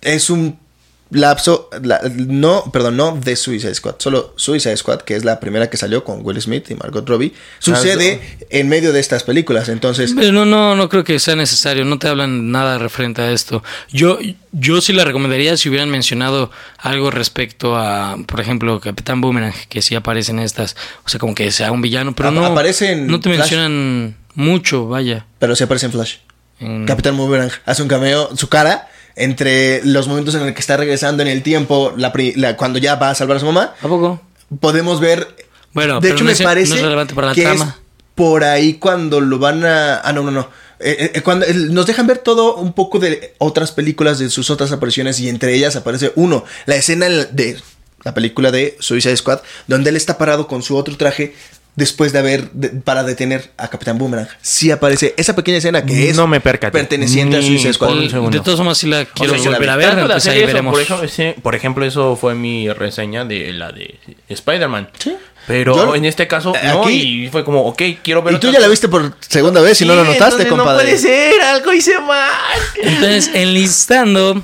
es 0.00 0.28
un 0.28 0.58
lapso, 1.10 1.68
la- 1.82 2.00
no, 2.16 2.70
perdón, 2.72 2.96
no 2.96 3.18
The 3.22 3.34
Suicide 3.36 3.74
Squad, 3.74 3.96
solo 3.98 4.32
Suicide 4.36 4.76
Squad, 4.76 5.00
que 5.02 5.16
es 5.16 5.24
la 5.24 5.40
primera 5.40 5.68
que 5.68 5.76
salió 5.76 6.04
con 6.04 6.24
Will 6.24 6.40
Smith 6.40 6.70
y 6.70 6.74
Margot 6.74 7.08
Robbie, 7.08 7.32
sucede 7.58 8.20
en 8.50 8.68
medio 8.68 8.92
de 8.92 9.00
estas 9.00 9.24
películas. 9.24 9.68
Entonces, 9.68 10.12
Pero 10.16 10.32
no, 10.32 10.44
no, 10.44 10.76
no 10.76 10.88
creo 10.88 11.04
que 11.04 11.18
sea 11.18 11.36
necesario. 11.36 11.84
No 11.84 11.98
te 11.98 12.08
hablan 12.08 12.50
nada 12.52 12.78
referente 12.78 13.22
a 13.22 13.32
esto. 13.32 13.62
Yo, 13.92 14.18
yo 14.52 14.80
sí 14.80 14.92
la 14.92 15.04
recomendaría 15.04 15.56
si 15.56 15.68
hubieran 15.68 15.90
mencionado 15.90 16.50
algo 16.78 17.10
respecto 17.10 17.76
a, 17.76 18.16
por 18.26 18.40
ejemplo, 18.40 18.80
Capitán 18.80 19.20
Boomerang, 19.20 19.54
que 19.68 19.82
sí 19.82 19.94
aparece 19.94 20.30
en 20.32 20.38
estas. 20.40 20.76
O 21.04 21.08
sea, 21.08 21.18
como 21.20 21.34
que 21.34 21.50
sea 21.50 21.72
un 21.72 21.82
villano, 21.82 22.14
pero 22.14 22.30
no. 22.30 22.44
aparece 22.46 22.92
en 22.92 23.06
No 23.06 23.18
te 23.20 23.30
Flash. 23.30 23.38
mencionan 23.38 24.16
mucho, 24.34 24.86
vaya. 24.88 25.26
pero 25.38 25.56
se 25.56 25.64
aparece 25.64 25.86
en 25.86 25.92
Flash. 25.92 26.14
En- 26.60 26.86
Capitán 26.86 27.16
Boomerang 27.16 27.50
hace 27.66 27.82
un 27.82 27.88
cameo, 27.88 28.30
su 28.36 28.48
cara, 28.48 28.88
entre 29.22 29.84
los 29.84 30.08
momentos 30.08 30.34
en 30.34 30.42
el 30.42 30.54
que 30.54 30.60
está 30.60 30.76
regresando 30.76 31.22
en 31.22 31.28
el 31.28 31.42
tiempo, 31.42 31.92
la 31.96 32.12
pri- 32.12 32.34
la- 32.36 32.56
cuando 32.56 32.78
ya 32.78 32.96
va 32.96 33.10
a 33.10 33.14
salvar 33.14 33.36
a 33.36 33.40
su 33.40 33.46
mamá, 33.46 33.74
¿A 33.82 33.88
poco? 33.88 34.20
podemos 34.60 35.00
ver. 35.00 35.26
Bueno, 35.72 35.94
de 35.96 36.00
pero 36.00 36.14
hecho, 36.14 36.24
no 36.24 36.28
me 36.28 36.32
es- 36.32 36.42
parece 36.42 36.70
no 36.70 36.76
es 36.76 36.82
relevante 36.82 37.14
para 37.14 37.28
la 37.28 37.34
que 37.34 37.42
trama. 37.42 37.64
es 37.78 37.90
por 38.14 38.44
ahí 38.44 38.74
cuando 38.74 39.20
lo 39.20 39.38
van 39.38 39.64
a. 39.64 40.00
Ah, 40.00 40.12
no, 40.12 40.22
no, 40.22 40.30
no. 40.30 40.48
Eh, 40.80 41.12
eh, 41.14 41.20
cuando 41.22 41.44
el- 41.46 41.72
nos 41.74 41.86
dejan 41.86 42.06
ver 42.06 42.18
todo 42.18 42.56
un 42.56 42.72
poco 42.72 42.98
de 42.98 43.34
otras 43.38 43.70
películas, 43.72 44.18
de 44.18 44.30
sus 44.30 44.50
otras 44.50 44.72
apariciones, 44.72 45.20
y 45.20 45.28
entre 45.28 45.54
ellas 45.54 45.76
aparece 45.76 46.12
uno, 46.16 46.44
la 46.66 46.76
escena 46.76 47.06
de 47.08 47.60
la 48.02 48.14
película 48.14 48.50
de 48.50 48.76
Suicide 48.80 49.16
Squad, 49.16 49.40
donde 49.66 49.90
él 49.90 49.96
está 49.96 50.16
parado 50.16 50.46
con 50.48 50.62
su 50.62 50.76
otro 50.76 50.96
traje 50.96 51.34
después 51.80 52.12
de 52.12 52.20
haber 52.20 52.50
de- 52.52 52.68
para 52.68 53.02
detener 53.02 53.50
a 53.56 53.66
Capitán 53.68 53.98
Boomerang. 53.98 54.28
Sí 54.40 54.70
aparece 54.70 55.14
esa 55.16 55.34
pequeña 55.34 55.58
escena 55.58 55.84
que 55.84 56.10
es 56.10 56.16
No 56.16 56.28
me 56.28 56.40
percaté. 56.40 56.70
perteneciente 56.72 57.38
a 57.38 57.42
Suicide 57.42 57.72
Squad. 57.72 57.96
De 58.30 58.38
todas 58.40 58.56
formas, 58.56 58.78
sí 58.78 58.86
la 58.86 59.04
quiero 59.06 59.36
sea, 59.36 59.50
la 59.50 59.58
volver 59.58 59.70
a 59.70 59.76
ver. 59.76 59.98
Entonces 59.98 60.32
ahí 60.32 60.38
eso, 60.38 60.46
veremos. 60.46 60.72
Por 60.72 60.80
ejemplo, 60.82 61.04
ese- 61.04 61.36
por 61.42 61.54
ejemplo, 61.56 61.84
eso 61.84 62.14
fue 62.14 62.36
mi 62.36 62.72
reseña 62.72 63.24
de 63.24 63.52
la 63.52 63.72
de 63.72 63.98
Spider-Man. 64.28 64.90
Sí. 65.02 65.16
Pero 65.46 65.74
Yo- 65.74 65.94
en 65.96 66.04
este 66.04 66.28
caso, 66.28 66.54
eh, 66.54 66.60
no, 66.64 66.82
aquí- 66.82 67.24
y 67.24 67.28
fue 67.28 67.44
como, 67.44 67.62
ok, 67.64 67.82
quiero 68.02 68.22
ver 68.22 68.34
Y 68.34 68.38
tú 68.38 68.52
ya 68.52 68.60
la 68.60 68.68
viste 68.68 68.88
por 68.88 69.16
segunda 69.20 69.60
vez 69.60 69.80
y 69.80 69.84
no 69.86 69.96
lo 69.96 70.04
notaste, 70.04 70.46
compadre. 70.46 70.72
No 70.76 70.82
puede 70.84 70.98
ser, 70.98 71.40
algo 71.42 71.72
hice 71.72 71.98
mal. 71.98 72.30
Entonces, 72.80 73.30
enlistando 73.34 74.42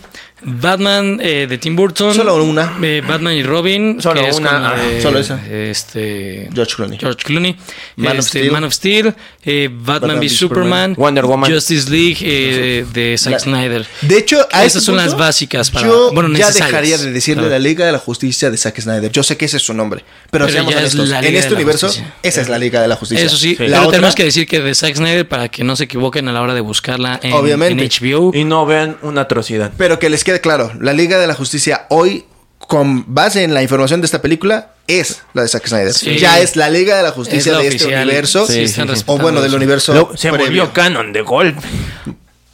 Batman 0.49 1.19
eh, 1.21 1.47
de 1.49 1.59
Tim 1.59 1.75
Burton. 1.75 2.15
Solo 2.15 2.43
una. 2.43 2.79
eh, 2.81 3.03
Batman 3.07 3.35
y 3.35 3.43
Robin. 3.43 4.01
Solo 4.01 4.23
que 4.23 4.29
es 4.29 4.39
una, 4.39 4.51
con 4.51 4.65
ah, 4.65 4.75
de, 4.77 5.03
solo 5.03 5.19
esa. 5.19 5.45
Este. 5.47 6.49
George 6.55 6.75
Clooney. 6.77 6.99
George 6.99 7.25
Clooney. 7.25 7.57
Man 7.97 8.13
of 8.13 8.19
este, 8.21 8.39
Steel. 8.39 8.53
Man 8.53 8.65
of 8.65 8.73
Steel. 8.73 9.15
Eh, 9.49 9.69
Batman, 9.73 9.87
Batman 10.01 10.21
v 10.21 10.29
Superman. 10.29 10.91
Superman. 10.91 10.95
Wonder 10.97 11.25
Woman. 11.25 11.53
Justice 11.53 11.89
League 11.89 12.19
eh, 12.21 12.85
de 12.93 13.17
Zack 13.17 13.33
La- 13.33 13.39
Snyder. 13.39 13.87
De 14.03 14.19
hecho, 14.19 14.41
a 14.53 14.65
Esas 14.65 14.77
este 14.77 14.81
son 14.81 14.97
las 14.97 15.17
básicas 15.17 15.71
para- 15.71 15.87
Yo 15.87 16.11
bueno, 16.13 16.37
ya 16.37 16.51
dejaría 16.51 16.99
de 16.99 17.13
decirle 17.13 17.43
Claro. 17.45 17.51
la 17.55 17.59
Liga 17.61 17.87
de 17.87 17.93
la 17.93 17.99
Justicia 17.99 18.51
de 18.51 18.57
Zack 18.57 18.81
Snyder. 18.81 19.11
Yo 19.13 19.23
sé 19.23 19.37
que 19.37 19.45
ese 19.45 19.57
es 19.59 19.63
su 19.63 19.73
nombre, 19.73 20.05
pero, 20.31 20.49
seamos 20.49 20.75
es 20.75 20.95
En 20.95 21.37
este 21.37 21.55
universo, 21.55 21.87
Justicia. 21.87 22.15
esa 22.23 22.41
es 22.43 22.49
la 22.49 22.59
Liga 22.59 22.83
de 22.83 22.89
la 22.89 22.97
Justicia. 22.97 23.25
Eso 23.25 23.37
sí, 23.37 23.53
La 23.53 23.57
pero 23.59 23.79
otra, 23.83 23.91
tenemos 23.93 24.15
que 24.17 24.25
decir 24.25 24.47
que 24.47 24.61
de 24.61 24.75
Zack 24.75 24.97
Snyder 24.97 25.29
para 25.29 25.49
que 25.49 25.63
no 25.65 25.77
se 25.77 25.85
equivoquen 25.85 26.29
a 26.29 26.33
la 26.33 26.43
hora 26.43 26.53
de 26.55 26.61
buscarla 26.61 27.21
en, 27.23 27.33
Obviamente. 27.33 27.83
en 27.85 27.89
HBO. 27.89 28.33
Y 28.35 28.45
no 28.45 28.67
vean 28.67 28.97
una 29.03 29.23
atrocidad. 29.23 29.73
Pero 29.79 29.99
que 29.99 30.11
les 30.11 30.25
quede 30.25 30.41
claro, 30.41 30.73
la 30.81 30.93
Liga 30.93 31.19
de 31.19 31.27
la 31.27 31.35
Justicia 31.35 31.87
hoy, 31.91 32.25
con 32.67 33.05
base 33.15 33.43
en 33.45 33.55
la 33.55 33.63
información 33.63 34.01
de 34.01 34.07
esta 34.07 34.21
película, 34.23 34.73
es 34.87 35.23
la 35.35 35.43
de 35.43 35.49
Zack 35.49 35.67
Snyder. 35.69 35.93
Sí. 35.95 36.17
Ya 36.19 36.39
es 36.41 36.57
la 36.57 36.69
Liga 36.71 36.97
de 36.97 37.03
la 37.03 37.11
Justicia 37.13 37.53
Es 37.53 37.59
de 37.59 37.67
este 37.69 37.85
oficial. 37.85 38.03
universo. 38.07 38.47
Sí, 38.47 38.61
están 38.61 38.89
o 39.07 39.19
bueno, 39.19 39.41
del 39.41 39.55
universo. 39.55 39.93
Luego 39.93 40.17
se 40.17 40.29
previo. 40.31 40.47
volvió 40.47 40.73
canon 40.73 41.13
de 41.13 41.23
golpe. 41.23 41.61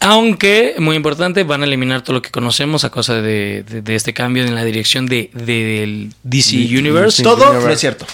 Aunque, 0.00 0.74
muy 0.78 0.96
importante, 0.96 1.44
van 1.44 1.62
a 1.62 1.64
eliminar 1.64 2.02
todo 2.02 2.14
lo 2.14 2.22
que 2.22 2.30
conocemos 2.30 2.82
a 2.84 2.90
causa 2.90 3.14
de, 3.14 3.62
de- 3.62 3.82
de 3.82 3.94
este 3.94 4.12
cambio 4.12 4.44
en 4.44 4.54
la 4.54 4.64
dirección 4.64 5.06
de, 5.06 5.30
de- 5.32 5.44
del 5.44 6.12
DC 6.24 6.56
Universe. 6.56 7.22
Todo 7.22 7.52
no 7.52 7.68
es 7.70 7.78
cierto. 7.78 8.04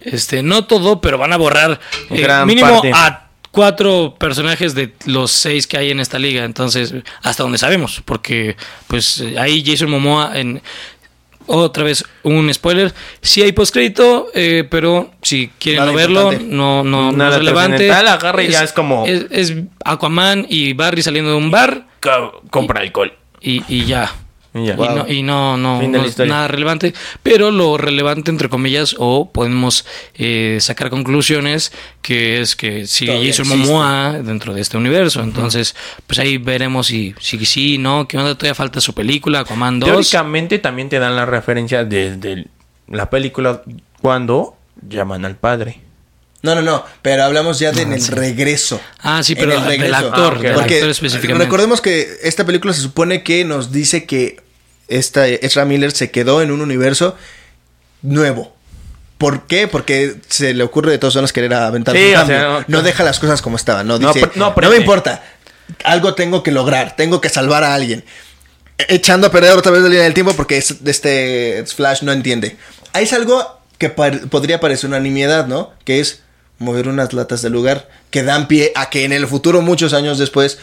Este, 0.00 0.42
no 0.42 0.66
todo, 0.66 1.00
pero 1.00 1.16
van 1.16 1.32
a 1.32 1.36
borrar 1.38 1.80
eh, 2.10 2.26
mínimo 2.44 2.68
parte. 2.82 2.90
a 2.94 3.28
cuatro 3.50 4.16
personajes 4.18 4.74
de 4.74 4.94
los 5.06 5.30
seis 5.30 5.66
que 5.66 5.78
hay 5.78 5.90
en 5.90 6.00
esta 6.00 6.18
liga. 6.18 6.44
Entonces, 6.44 6.92
hasta 7.22 7.42
donde 7.42 7.56
sabemos, 7.58 8.02
porque 8.04 8.56
pues 8.86 9.22
ahí 9.38 9.64
Jason 9.64 9.90
Momoa 9.90 10.38
en 10.38 10.60
otra 11.58 11.84
vez 11.84 12.04
un 12.22 12.52
spoiler. 12.52 12.92
Sí 13.22 13.42
hay 13.42 13.52
postcrédito, 13.52 14.28
eh, 14.34 14.66
pero 14.70 15.10
si 15.22 15.50
quieren 15.58 15.80
Nada 15.80 15.92
no 15.92 15.96
verlo, 15.96 16.20
importante. 16.32 16.54
no, 16.54 16.84
no, 16.84 17.10
no 17.10 17.18
Nada 17.18 17.30
es 17.32 17.36
relevante. 17.38 17.90
agarra 17.92 18.42
y 18.42 18.48
ya 18.48 18.62
es 18.62 18.72
como- 18.72 19.04
Es, 19.06 19.26
es 19.30 19.54
Aquaman 19.84 20.46
y 20.48 20.72
Barry 20.72 21.02
saliendo 21.02 21.30
de 21.32 21.36
un 21.36 21.50
bar. 21.50 21.86
Co- 22.00 22.42
compra 22.50 22.80
alcohol. 22.80 23.12
y, 23.42 23.62
y 23.68 23.84
ya. 23.86 24.10
Y 24.52 24.72
no, 24.72 25.08
y 25.08 25.22
no, 25.22 25.56
no, 25.56 25.80
es 25.80 26.18
nada 26.18 26.48
relevante. 26.48 26.92
Pero 27.22 27.50
lo 27.50 27.76
relevante, 27.76 28.30
entre 28.30 28.48
comillas, 28.48 28.96
o 28.98 29.30
podemos 29.30 29.84
eh, 30.14 30.58
sacar 30.60 30.90
conclusiones, 30.90 31.72
que 32.02 32.40
es 32.40 32.56
que 32.56 32.86
sigue 32.86 33.12
Todavía 33.12 33.32
Jason 33.32 33.46
existe. 33.46 33.72
Momoa 33.72 34.18
dentro 34.22 34.52
de 34.52 34.60
este 34.60 34.76
universo. 34.76 35.22
Entonces, 35.22 35.76
pues 36.06 36.18
ahí 36.18 36.38
veremos 36.38 36.88
si 36.88 37.14
si 37.20 37.44
sí, 37.46 37.78
no, 37.78 38.08
que 38.08 38.18
onda, 38.18 38.34
todavía 38.34 38.54
falta 38.54 38.80
su 38.80 38.92
película, 38.92 39.44
2. 39.44 39.80
Teóricamente 39.80 40.58
también 40.58 40.88
te 40.88 40.98
dan 40.98 41.14
la 41.14 41.26
referencia 41.26 41.84
desde 41.84 42.46
la 42.88 43.08
película 43.08 43.62
cuando 44.00 44.56
llaman 44.88 45.24
al 45.24 45.36
padre. 45.36 45.89
No, 46.42 46.54
no, 46.54 46.62
no, 46.62 46.84
pero 47.02 47.24
hablamos 47.24 47.58
ya 47.58 47.70
de 47.72 47.82
en 47.82 47.92
el 47.92 48.06
regreso. 48.06 48.80
Ah, 49.00 49.22
sí, 49.22 49.34
pero 49.34 49.52
el 49.52 49.58
del 49.60 49.68
regreso. 49.68 49.96
actor, 49.96 50.36
Ah, 50.38 50.42
del 50.42 50.54
Porque 50.54 50.74
actor 50.76 50.90
específicamente. 50.90 51.44
recordemos 51.44 51.80
que 51.82 52.16
esta 52.22 52.46
película 52.46 52.72
se 52.72 52.80
supone 52.80 53.22
que 53.22 53.44
nos 53.44 53.72
dice 53.72 54.06
que 54.06 54.40
esta 54.88 55.26
Ezra 55.28 55.64
Miller 55.66 55.92
se 55.92 56.10
quedó 56.10 56.40
en 56.40 56.50
un 56.50 56.62
universo 56.62 57.14
nuevo. 58.02 58.54
¿Por 59.18 59.46
qué? 59.46 59.68
Porque 59.68 60.16
se 60.28 60.54
le 60.54 60.64
ocurre 60.64 60.90
de 60.92 60.98
todas 60.98 61.12
zonas 61.12 61.32
querer 61.32 61.52
aventar 61.52 61.94
Sí, 61.94 62.04
un 62.06 62.10
o 62.10 62.14
cambio. 62.14 62.36
sea, 62.38 62.48
no, 62.48 62.64
no- 62.68 62.82
deja 62.82 63.04
las 63.04 63.18
cosas 63.18 63.42
como 63.42 63.56
estaban. 63.56 63.86
No, 63.86 63.98
dice, 63.98 64.20
no 64.22 64.30
no, 64.36 64.44
aprende". 64.46 64.76
me 64.76 64.80
importa. 64.80 65.22
Algo 65.84 66.14
tengo 66.14 66.42
que 66.42 66.50
lograr. 66.52 66.96
Tengo 66.96 67.20
que 67.20 67.28
salvar 67.28 67.62
a 67.64 67.74
alguien. 67.74 68.02
E- 68.78 68.94
Echando 68.94 69.26
a 69.26 69.30
perder 69.30 69.52
otra 69.52 69.70
vez 69.72 69.82
la 69.82 69.88
línea 69.90 70.04
del 70.04 70.14
tiempo 70.14 70.32
porque 70.32 70.56
es- 70.56 70.76
este 70.86 71.62
Flash 71.66 72.02
no 72.02 72.12
entiende. 72.12 72.56
Ahí 72.94 73.04
es 73.04 73.12
algo 73.12 73.60
que 73.76 73.90
par- 73.90 74.26
podría 74.28 74.58
parecer 74.58 74.88
una 74.88 75.00
nimiedad, 75.00 75.46
¿no? 75.46 75.72
Que 75.84 76.00
es 76.00 76.22
mover 76.60 76.86
unas 76.86 77.12
latas 77.12 77.42
del 77.42 77.52
lugar 77.52 77.88
que 78.10 78.22
dan 78.22 78.46
pie 78.46 78.70
a 78.76 78.88
que 78.90 79.04
en 79.04 79.12
el 79.12 79.26
futuro, 79.26 79.60
muchos 79.62 79.92
años 79.92 80.18
después, 80.18 80.58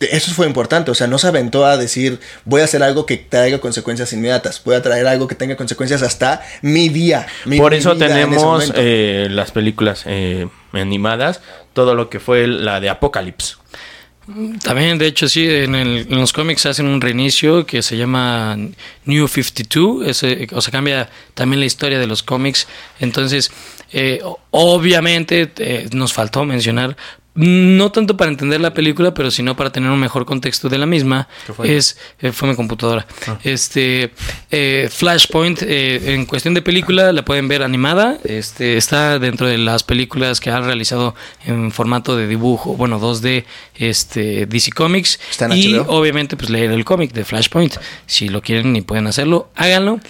eso 0.00 0.32
fue 0.32 0.46
importante, 0.46 0.90
o 0.90 0.94
sea, 0.94 1.06
no 1.06 1.18
se 1.18 1.26
aventó 1.28 1.64
a 1.66 1.76
decir 1.76 2.20
voy 2.44 2.60
a 2.60 2.64
hacer 2.64 2.82
algo 2.82 3.04
que 3.06 3.16
traiga 3.16 3.58
consecuencias 3.58 4.12
inmediatas, 4.12 4.62
voy 4.64 4.74
a 4.76 4.82
traer 4.82 5.06
algo 5.06 5.26
que 5.28 5.34
tenga 5.34 5.56
consecuencias 5.56 6.02
hasta 6.02 6.42
mi 6.62 6.88
día. 6.88 7.26
mi- 7.44 7.58
Por 7.58 7.72
mi 7.72 7.78
eso 7.78 7.96
tenemos 7.96 8.70
eh, 8.76 9.28
las 9.30 9.50
películas 9.50 10.02
eh, 10.06 10.46
animadas, 10.72 11.40
todo 11.72 11.94
lo 11.94 12.10
que 12.10 12.20
fue 12.20 12.46
la 12.46 12.80
de 12.80 12.88
Apocalypse. 12.90 13.54
También, 14.62 14.98
de 14.98 15.06
hecho, 15.06 15.26
sí, 15.26 15.48
en, 15.48 15.74
el- 15.74 16.06
en 16.10 16.20
los 16.20 16.34
cómics 16.34 16.66
hacen 16.66 16.86
un 16.86 17.00
reinicio 17.00 17.64
que 17.64 17.80
se 17.80 17.96
llama 17.96 18.58
New 19.06 19.26
52, 19.26 20.06
ese, 20.06 20.46
o 20.52 20.60
sea, 20.60 20.70
cambia 20.70 21.08
también 21.32 21.60
la 21.60 21.66
historia 21.66 21.98
de 21.98 22.06
los 22.06 22.22
cómics. 22.22 22.66
Entonces, 23.00 23.50
eh, 23.92 24.22
obviamente 24.50 25.50
eh, 25.58 25.88
nos 25.92 26.12
faltó 26.12 26.44
mencionar, 26.44 26.96
no 27.38 27.92
tanto 27.92 28.16
para 28.16 28.32
entender 28.32 28.60
la 28.60 28.74
película, 28.74 29.14
pero 29.14 29.30
sino 29.30 29.54
para 29.54 29.70
tener 29.70 29.90
un 29.90 30.00
mejor 30.00 30.26
contexto 30.26 30.68
de 30.68 30.76
la 30.76 30.86
misma, 30.86 31.28
es, 31.62 31.96
eh, 32.18 32.32
fue 32.32 32.48
mi 32.48 32.56
computadora. 32.56 33.06
Este, 33.44 34.10
eh, 34.50 34.88
Flashpoint, 34.90 35.62
eh, 35.62 36.14
en 36.14 36.26
cuestión 36.26 36.54
de 36.54 36.62
película, 36.62 37.12
la 37.12 37.24
pueden 37.24 37.46
ver 37.46 37.62
animada, 37.62 38.18
este, 38.24 38.76
está 38.76 39.20
dentro 39.20 39.46
de 39.46 39.56
las 39.56 39.84
películas 39.84 40.40
que 40.40 40.50
han 40.50 40.64
realizado 40.64 41.14
en 41.46 41.70
formato 41.70 42.16
de 42.16 42.26
dibujo, 42.26 42.74
bueno, 42.74 42.98
2D, 42.98 43.44
este, 43.76 44.46
DC 44.46 44.72
Comics. 44.72 45.20
Está 45.30 45.44
en 45.44 45.52
y 45.52 45.74
HBO. 45.74 45.92
obviamente, 45.92 46.36
pues 46.36 46.50
leer 46.50 46.72
el 46.72 46.84
cómic 46.84 47.12
de 47.12 47.24
Flashpoint. 47.24 47.76
Si 48.06 48.28
lo 48.28 48.42
quieren 48.42 48.74
y 48.74 48.80
pueden 48.80 49.06
hacerlo, 49.06 49.48
háganlo. 49.54 50.00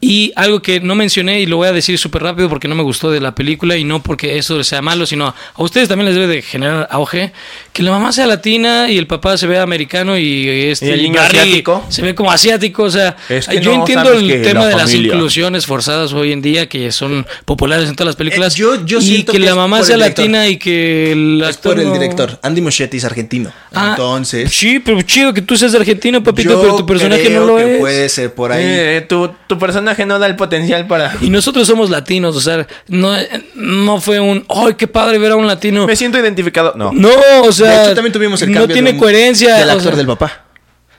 Y 0.00 0.32
algo 0.36 0.60
que 0.60 0.80
no 0.80 0.94
mencioné 0.94 1.40
y 1.40 1.46
lo 1.46 1.56
voy 1.56 1.68
a 1.68 1.72
decir 1.72 1.98
súper 1.98 2.22
rápido 2.22 2.48
porque 2.48 2.68
no 2.68 2.74
me 2.74 2.82
gustó 2.82 3.10
de 3.10 3.20
la 3.20 3.34
película 3.34 3.76
y 3.76 3.84
no 3.84 4.02
porque 4.02 4.36
eso 4.38 4.62
sea 4.62 4.82
malo, 4.82 5.06
sino 5.06 5.26
a 5.28 5.34
ustedes 5.62 5.88
también 5.88 6.06
les 6.06 6.14
debe 6.14 6.26
de 6.26 6.42
generar 6.42 6.86
auge 6.90 7.32
que 7.72 7.82
la 7.82 7.90
mamá 7.90 8.12
sea 8.12 8.26
latina 8.26 8.90
y 8.90 8.98
el 8.98 9.06
papá 9.06 9.36
se 9.38 9.46
vea 9.46 9.62
americano 9.62 10.18
y 10.18 10.48
este 10.48 10.86
Y 10.88 10.90
el 10.90 11.02
niño 11.02 11.20
Barry 11.20 11.38
asiático. 11.38 11.84
se 11.88 12.02
ve 12.02 12.14
como 12.14 12.30
asiático, 12.30 12.82
o 12.84 12.90
sea, 12.90 13.16
Es 13.28 13.48
que 13.48 13.60
yo 13.60 13.72
no 13.72 13.80
entiendo 13.80 14.12
el 14.12 14.42
tema 14.42 14.60
la 14.60 14.66
de 14.68 14.76
las 14.76 14.92
inclusiones 14.94 15.64
forzadas 15.66 16.12
hoy 16.12 16.32
en 16.32 16.42
día 16.42 16.68
que 16.68 16.92
son 16.92 17.26
populares 17.46 17.88
en 17.88 17.94
todas 17.96 18.08
las 18.08 18.16
películas 18.16 18.54
Eh, 18.54 18.58
yo- 18.58 18.84
yo 18.84 18.98
y 18.98 19.02
siento 19.02 19.32
que, 19.32 19.38
que 19.38 19.44
la 19.44 19.54
mamá 19.54 19.82
sea 19.82 19.96
latina 19.96 20.46
y 20.48 20.58
que 20.58 21.12
el 21.12 21.40
Es 21.42 21.56
actor 21.56 21.72
por 21.72 21.80
el 21.82 21.88
no- 21.88 21.94
director. 21.94 22.38
Andy 22.42 22.60
Muschietti 22.60 22.98
es 22.98 23.04
argentino. 23.04 23.50
Ah, 23.72 23.90
Entonces, 23.90 24.52
sí, 24.52 24.78
pero 24.78 25.00
chido 25.02 25.32
que 25.32 25.42
tú 25.42 25.56
seas 25.56 25.74
argentino, 25.74 26.22
papito, 26.22 26.50
yo 26.50 26.60
pero 26.60 26.76
tu 26.76 26.86
personaje 26.86 27.22
no 27.24 27.28
creo 27.28 27.46
lo 27.46 27.56
que 27.56 27.74
es. 27.74 27.80
puede 27.80 28.08
ser 28.10 28.34
por 28.34 28.52
ahí. 28.52 28.64
Eh, 28.66 29.06
tu, 29.08 29.30
tu 29.46 29.58
personaje 29.58 29.85
no 30.06 30.18
da 30.18 30.26
el 30.26 30.36
potencial 30.36 30.86
para... 30.86 31.14
Y 31.20 31.30
nosotros 31.30 31.66
somos 31.66 31.90
latinos, 31.90 32.34
o 32.36 32.40
sea, 32.40 32.66
no, 32.88 33.14
no 33.54 34.00
fue 34.00 34.18
un, 34.20 34.44
¡ay, 34.48 34.74
qué 34.74 34.86
padre 34.88 35.18
ver 35.18 35.32
a 35.32 35.36
un 35.36 35.46
latino! 35.46 35.86
Me 35.86 35.94
siento 35.96 36.18
identificado. 36.18 36.74
No. 36.76 36.90
No, 36.92 37.10
o 37.44 37.52
sea, 37.52 37.70
de 37.70 37.84
hecho, 37.86 37.94
también 37.94 38.12
tuvimos 38.12 38.40
el 38.42 38.52
no 38.52 38.60
cambio 38.60 38.74
tiene 38.74 38.90
de 38.90 38.94
un- 38.96 39.00
coherencia. 39.00 39.54
del 39.56 39.68
o 39.68 39.72
actor 39.72 39.88
sea, 39.88 39.96
del 39.96 40.06
papá. 40.06 40.45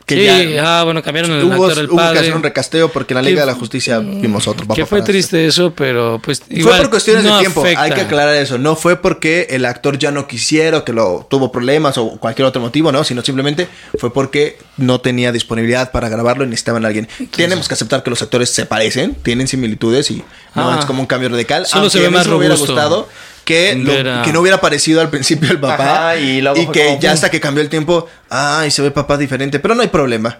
Que 0.07 0.15
sí, 0.15 0.53
ya 0.53 0.79
ah, 0.79 0.83
bueno, 0.85 1.03
cambiaron 1.03 1.31
el 1.33 1.43
hubo, 1.43 1.65
actor 1.65 1.75
del 1.75 1.85
hubo 1.87 1.97
que 1.97 2.01
padre. 2.03 2.19
hacer 2.21 2.33
un 2.35 2.41
recasteo 2.41 2.89
porque 2.89 3.13
en 3.13 3.15
la 3.17 3.21
Que- 3.23 3.29
Liga 3.29 3.41
de 3.41 3.47
la 3.47 3.55
Justicia 3.55 3.99
vimos 3.99 4.47
otro 4.47 4.65
que 4.73 4.85
fue 4.85 5.01
triste 5.01 5.45
eso, 5.45 5.73
pero 5.75 6.19
pues 6.23 6.39
Fue 6.39 6.55
igual 6.59 6.77
por 6.79 6.89
cuestiones 6.91 7.25
no 7.25 7.33
de 7.35 7.39
tiempo, 7.41 7.59
afecta. 7.61 7.81
hay 7.83 7.91
que 7.91 8.01
aclarar 8.01 8.33
eso. 8.35 8.57
No 8.57 8.77
fue 8.77 8.95
porque 8.95 9.47
el 9.49 9.65
actor 9.65 9.99
ya 9.99 10.11
no 10.11 10.25
quisiera 10.25 10.77
o 10.77 10.85
que 10.85 10.93
lo 10.93 11.27
tuvo 11.29 11.51
problemas 11.51 11.97
o 11.97 12.11
cualquier 12.19 12.45
otro 12.47 12.61
motivo, 12.61 12.89
¿no? 12.93 13.03
Sino 13.03 13.21
simplemente 13.21 13.67
fue 13.99 14.13
porque 14.13 14.57
no 14.77 15.01
tenía 15.01 15.33
disponibilidad 15.33 15.91
para 15.91 16.07
grabarlo 16.07 16.45
y 16.45 16.47
necesitaban 16.47 16.85
a 16.85 16.87
alguien. 16.87 17.09
Tenemos 17.35 17.67
que 17.67 17.73
aceptar 17.73 18.01
que 18.01 18.09
los 18.09 18.21
actores 18.21 18.49
se 18.49 18.65
parecen, 18.65 19.13
tienen 19.15 19.49
similitudes 19.49 20.09
y 20.09 20.23
no 20.55 20.71
Ah. 20.71 20.77
es 20.79 20.85
como 20.85 21.01
un 21.01 21.07
cambio 21.07 21.27
radical. 21.27 21.65
Solo 21.65 21.89
se 21.89 21.99
ve 21.99 22.09
más 22.09 22.25
me 22.27 22.35
hubiera 22.35 22.55
gustado 22.55 23.09
que, 23.47 23.75
lo- 23.75 23.93
a- 24.19 24.21
que 24.23 24.31
no 24.33 24.41
hubiera 24.41 24.59
parecido 24.61 25.01
al 25.01 25.09
principio 25.09 25.49
el 25.49 25.59
papá 25.59 26.11
Ajá, 26.11 26.17
y 26.17 26.41
que 26.71 26.85
como, 26.85 26.99
ya 26.99 27.09
pum. 27.09 27.13
hasta 27.13 27.31
que 27.31 27.39
cambió 27.39 27.63
el 27.63 27.69
tiempo, 27.69 28.07
ay, 28.29 28.69
se 28.69 28.81
ve 28.81 28.91
papá 28.91 29.17
diferente, 29.17 29.57
pero 29.59 29.73
no 29.73 29.81
hay 29.81 29.87
problema. 29.87 30.39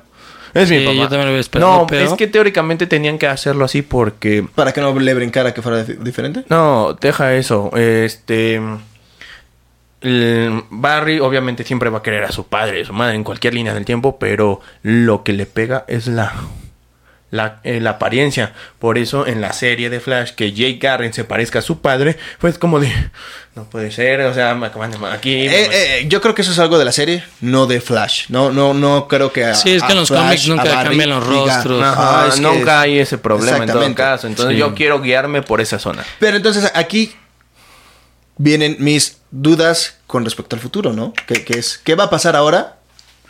Es 0.54 0.70
mi 0.70 0.80
papá. 0.80 0.94
yo 0.96 1.02
también 1.04 1.22
lo 1.22 1.28
hubiera 1.28 1.40
esperado, 1.40 1.72
No, 1.82 1.88
pero- 1.88 2.06
es 2.06 2.14
que 2.14 2.28
teóricamente 2.28 2.86
tenían 2.88 3.18
que 3.18 3.28
hacerlo 3.28 3.66
así 3.66 3.82
porque... 3.82 4.46
Para 4.56 4.72
que 4.74 4.82
no 4.82 4.98
le 5.00 5.14
brincara 5.14 5.54
que 5.54 5.62
fuera 5.62 5.86
dif- 5.86 5.98
diferente. 6.00 6.44
No, 6.50 6.96
deja 7.00 7.34
eso. 7.36 7.70
Este... 7.76 8.60
el 10.02 10.64
Barry 10.70 11.20
obviamente 11.20 11.64
siempre 11.64 11.90
va 11.90 12.00
a 12.00 12.04
querer 12.04 12.24
a 12.24 12.32
su 12.32 12.46
padre 12.48 12.82
a 12.82 12.86
su 12.86 12.94
madre 12.94 13.16
en 13.16 13.24
cualquier 13.24 13.54
línea 13.54 13.74
del 13.74 13.86
tiempo, 13.86 14.18
pero 14.20 14.62
lo 14.84 15.24
que 15.24 15.34
le 15.34 15.46
pega 15.46 15.86
es 15.88 16.08
la... 16.08 16.34
La, 17.30 17.60
eh, 17.66 17.82
la 17.82 17.92
apariencia. 17.92 18.54
Por 18.80 18.98
eso 18.98 19.28
en 19.28 19.42
la 19.42 19.52
serie 19.52 19.90
de 19.90 20.00
Flash 20.00 20.32
que 20.32 20.54
Jake 20.54 20.78
Garren 20.82 21.12
se 21.14 21.26
parezca 21.26 21.60
a 21.60 21.62
su 21.62 21.82
padre, 21.82 22.18
pues 22.40 22.58
como 22.58 22.80
de... 22.80 22.90
No 23.58 23.64
puede 23.64 23.90
ser, 23.92 24.22
o 24.22 24.34
sea, 24.36 24.54
me 24.54 24.68
acaban 24.68 24.92
de... 24.92 24.98
Aquí... 25.08 25.34
Eh, 25.34 25.50
eh, 26.02 26.06
yo 26.08 26.22
creo 26.22 26.36
que 26.36 26.44
eso 26.44 26.52
es 26.52 26.60
algo 26.60 26.78
de 26.78 26.86
la 26.86 26.92
serie, 26.92 27.24
no 27.42 27.66
de 27.66 27.82
Flash. 27.82 28.26
No, 28.30 28.52
no, 28.52 28.76
no 28.76 29.08
creo 29.08 29.34
que. 29.34 29.46
a- 29.46 29.56
Sí, 29.56 29.72
es 29.72 29.82
que 29.82 29.94
en 29.94 29.98
los 29.98 30.10
Flash, 30.10 30.22
cómics 30.26 30.48
nunca 30.48 30.64
Barry 30.66 30.90
cambian 30.90 31.10
los 31.10 31.28
diga, 31.28 31.56
rostros. 31.56 31.84
Ajá, 31.84 32.24
"Ah, 32.24 32.28
es 32.28 32.36
que- 32.36 32.42
nunca 32.42 32.82
hay 32.82 33.00
ese 33.00 33.18
problema 33.18 33.64
en 33.64 33.72
todo 33.72 33.96
caso. 33.96 34.28
Entonces 34.28 34.54
Sí. 34.54 34.60
yo 34.60 34.76
quiero 34.76 35.02
guiarme 35.02 35.42
por 35.42 35.60
esa 35.60 35.80
zona. 35.80 36.06
Pero 36.20 36.38
entonces 36.38 36.72
aquí 36.76 37.16
vienen 38.38 38.76
mis 38.80 39.18
dudas 39.32 39.98
con 40.06 40.24
respecto 40.24 40.56
al 40.56 40.62
futuro, 40.62 40.94
¿no? 40.94 41.14
Que, 41.26 41.44
que 41.44 41.58
es, 41.58 41.80
¿qué 41.84 41.96
va 41.96 42.06
a 42.06 42.10
pasar 42.12 42.36
ahora 42.36 42.78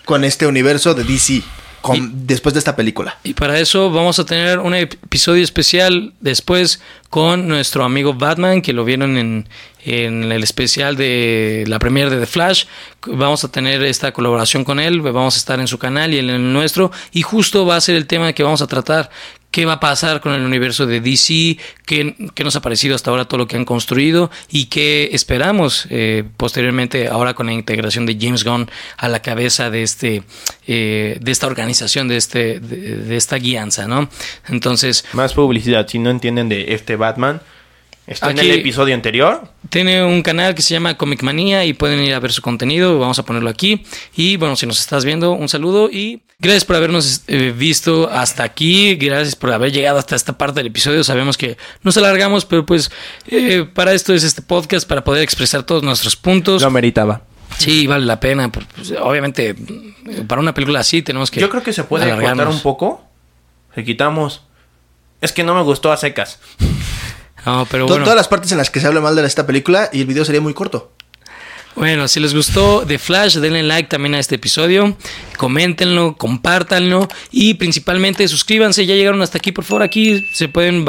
con 0.05 0.23
este 0.25 0.45
universo 0.45 0.93
de 0.93 1.05
DC? 1.05 1.41
Con- 1.87 2.27
después 2.27 2.53
de 2.53 2.59
esta 2.59 2.75
película. 2.75 3.17
Y 3.23 3.33
para 3.33 3.59
eso 3.59 3.89
vamos 3.91 4.19
a 4.19 4.25
tener 4.25 4.59
un 4.59 4.73
ep- 4.73 4.93
episodio 5.03 5.43
especial 5.43 6.13
después 6.19 6.81
con 7.09 7.47
nuestro 7.47 7.83
amigo 7.83 8.13
Batman, 8.13 8.61
que 8.61 8.73
lo 8.73 8.83
vieron 8.85 9.17
en, 9.17 9.47
en 9.85 10.29
el 10.31 10.43
especial 10.43 10.97
de 10.97 11.63
la 11.67 11.79
premiere 11.79 12.09
de 12.09 12.19
The 12.19 12.25
Flash. 12.25 12.65
Vamos 13.05 13.43
a 13.43 13.51
tener 13.51 13.81
esta 13.83 14.11
colaboración 14.11 14.63
con 14.65 14.79
él, 14.79 15.01
vamos 15.01 15.35
a 15.35 15.37
estar 15.37 15.59
en 15.59 15.67
su 15.67 15.77
canal 15.77 16.13
y 16.13 16.19
en 16.19 16.29
el 16.29 16.51
nuestro. 16.53 16.91
Y 17.13 17.21
justo 17.21 17.65
va 17.65 17.77
a 17.77 17.81
ser 17.81 17.95
el 17.95 18.05
tema 18.07 18.33
que 18.33 18.43
vamos 18.43 18.61
a 18.61 18.67
tratar. 18.67 19.09
¿Qué 19.57 19.65
va 19.65 19.73
a 19.73 19.79
pasar 19.79 20.21
con 20.21 20.35
el 20.35 20.43
universo 20.43 20.85
de 20.85 21.01
DC? 21.01 21.57
¿Qué, 21.83 22.15
qué 22.35 22.43
nos 22.43 22.55
ha 22.55 22.61
parecido 22.61 22.93
hasta 22.93 23.09
ahora 23.09 23.25
todo 23.25 23.39
lo 23.39 23.47
que 23.47 23.55
han 23.55 23.65
construido? 23.65 24.29
¿Y 24.51 24.65
qué 24.65 25.09
esperamos 25.13 25.87
eh, 25.89 26.25
posteriormente 26.37 27.07
ahora 27.07 27.33
con 27.33 27.47
la 27.47 27.53
integración 27.53 28.05
de 28.05 28.19
James 28.21 28.43
Gunn 28.43 28.69
a 28.97 29.07
la 29.07 29.23
cabeza 29.23 29.71
de, 29.71 29.81
este, 29.81 30.21
eh, 30.67 31.17
de 31.19 31.31
esta 31.31 31.47
organización, 31.47 32.07
de, 32.07 32.17
este, 32.17 32.59
de, 32.59 32.97
de 32.97 33.17
esta 33.17 33.37
guianza? 33.37 33.87
¿no? 33.87 34.09
Entonces, 34.47 35.05
Más 35.13 35.33
publicidad, 35.33 35.87
si 35.87 35.97
no 35.97 36.11
entienden 36.11 36.49
de 36.49 36.75
este 36.75 36.95
Batman. 36.95 37.41
Está 38.07 38.31
en 38.31 38.39
el 38.39 38.51
episodio 38.51 38.95
anterior. 38.95 39.49
Tiene 39.69 40.01
un 40.01 40.21
canal 40.21 40.55
que 40.55 40.61
se 40.61 40.73
llama 40.73 40.95
Comic 40.95 41.23
Manía 41.23 41.65
y 41.65 41.73
pueden 41.73 41.99
ir 41.99 42.13
a 42.13 42.19
ver 42.21 42.31
su 42.31 42.41
contenido. 42.41 42.97
Vamos 42.99 43.19
a 43.19 43.23
ponerlo 43.23 43.49
aquí. 43.49 43.83
Y 44.15 44.37
bueno, 44.37 44.55
si 44.55 44.65
nos 44.65 44.79
estás 44.79 45.03
viendo, 45.03 45.33
un 45.33 45.49
saludo 45.49 45.89
y 45.91 46.21
gracias 46.39 46.63
por 46.63 46.77
habernos 46.77 47.23
eh, 47.27 47.53
visto 47.55 48.09
hasta 48.09 48.43
aquí. 48.43 48.95
Gracias 48.95 49.35
por 49.35 49.51
haber 49.51 49.73
llegado 49.73 49.99
hasta 49.99 50.15
esta 50.15 50.37
parte 50.37 50.61
del 50.61 50.67
episodio. 50.67 51.03
Sabemos 51.03 51.37
que 51.37 51.57
nos 51.83 51.97
alargamos, 51.97 52.45
pero 52.45 52.65
pues 52.65 52.89
eh, 53.27 53.67
para 53.73 53.91
esto 53.91 54.13
es 54.13 54.23
este 54.23 54.41
podcast, 54.41 54.87
para 54.87 55.03
poder 55.03 55.21
expresar 55.21 55.63
todos 55.63 55.83
nuestros 55.83 56.15
puntos. 56.15 56.61
Lo 56.61 56.71
meritaba. 56.71 57.23
Sí, 57.57 57.87
vale 57.87 58.05
la 58.05 58.21
pena. 58.21 58.49
pues, 58.49 58.93
obviamente, 59.01 59.53
para 60.27 60.39
una 60.39 60.53
película 60.53 60.79
así 60.79 61.01
tenemos 61.01 61.29
que. 61.29 61.41
Yo 61.41 61.49
creo 61.49 61.61
que 61.61 61.73
se 61.73 61.83
puede 61.83 62.05
cortar 62.05 62.23
alargarnos. 62.23 62.55
un 62.55 62.61
poco. 62.61 63.03
Si 63.75 63.83
quitamos. 63.83 64.43
Es 65.19 65.33
que 65.33 65.43
no 65.43 65.53
me 65.55 65.63
gustó 65.63 65.91
a 65.91 65.97
secas. 65.97 66.39
No, 67.47 67.65
pero. 67.71 67.85
Todas 67.85 68.15
las 68.15 68.27
partes 68.27 68.51
en 68.51 68.57
las 68.57 68.69
que 68.69 68.81
se 68.81 68.87
habla 68.87 68.99
mal 68.99 69.15
de 69.15 69.25
esta 69.25 69.47
película 69.47 69.89
y 69.93 70.01
el 70.01 70.05
video 70.05 70.25
sería 70.25 70.41
muy 70.41 70.53
corto. 70.53 70.91
Bueno, 71.75 72.07
si 72.07 72.19
les 72.19 72.33
gustó 72.33 72.83
The 72.87 72.97
Flash, 72.97 73.37
denle 73.37 73.61
like 73.61 73.87
también 73.87 74.15
a 74.15 74.19
este 74.19 74.35
episodio, 74.35 74.97
coméntenlo, 75.37 76.17
compártanlo 76.17 77.07
y 77.31 77.53
principalmente 77.53 78.27
suscríbanse. 78.27 78.87
Ya 78.87 78.95
llegaron 78.95 79.21
hasta 79.21 79.37
aquí, 79.37 79.51
por 79.51 79.63
favor, 79.63 79.83
aquí 79.83 80.25
se 80.33 80.49
pueden 80.49 80.85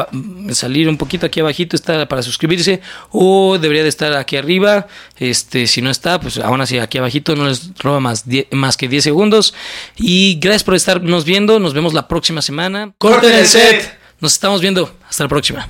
salir 0.52 0.88
un 0.88 0.96
poquito 0.96 1.26
aquí 1.26 1.40
abajito 1.40 1.76
está 1.76 2.08
para 2.08 2.22
suscribirse 2.22 2.80
o 3.10 3.58
debería 3.58 3.82
de 3.82 3.90
estar 3.90 4.14
aquí 4.14 4.38
arriba. 4.38 4.86
Este, 5.18 5.66
si 5.66 5.82
no 5.82 5.90
está, 5.90 6.18
pues 6.18 6.38
aún 6.38 6.62
así 6.62 6.78
aquí 6.78 6.96
abajito 6.96 7.36
no 7.36 7.46
les 7.46 7.70
roba 7.78 8.00
más, 8.00 8.24
más 8.50 8.78
que 8.78 8.88
10 8.88 9.04
segundos. 9.04 9.52
Y 9.94 10.38
gracias 10.40 10.64
por 10.64 10.74
estarnos 10.74 11.26
viendo. 11.26 11.60
Nos 11.60 11.74
vemos 11.74 11.92
la 11.92 12.08
próxima 12.08 12.40
semana. 12.40 12.94
Corten 12.96 13.34
el 13.34 13.46
set. 13.46 13.98
Nos 14.20 14.32
estamos 14.32 14.62
viendo. 14.62 14.90
Hasta 15.06 15.24
la 15.24 15.28
próxima. 15.28 15.68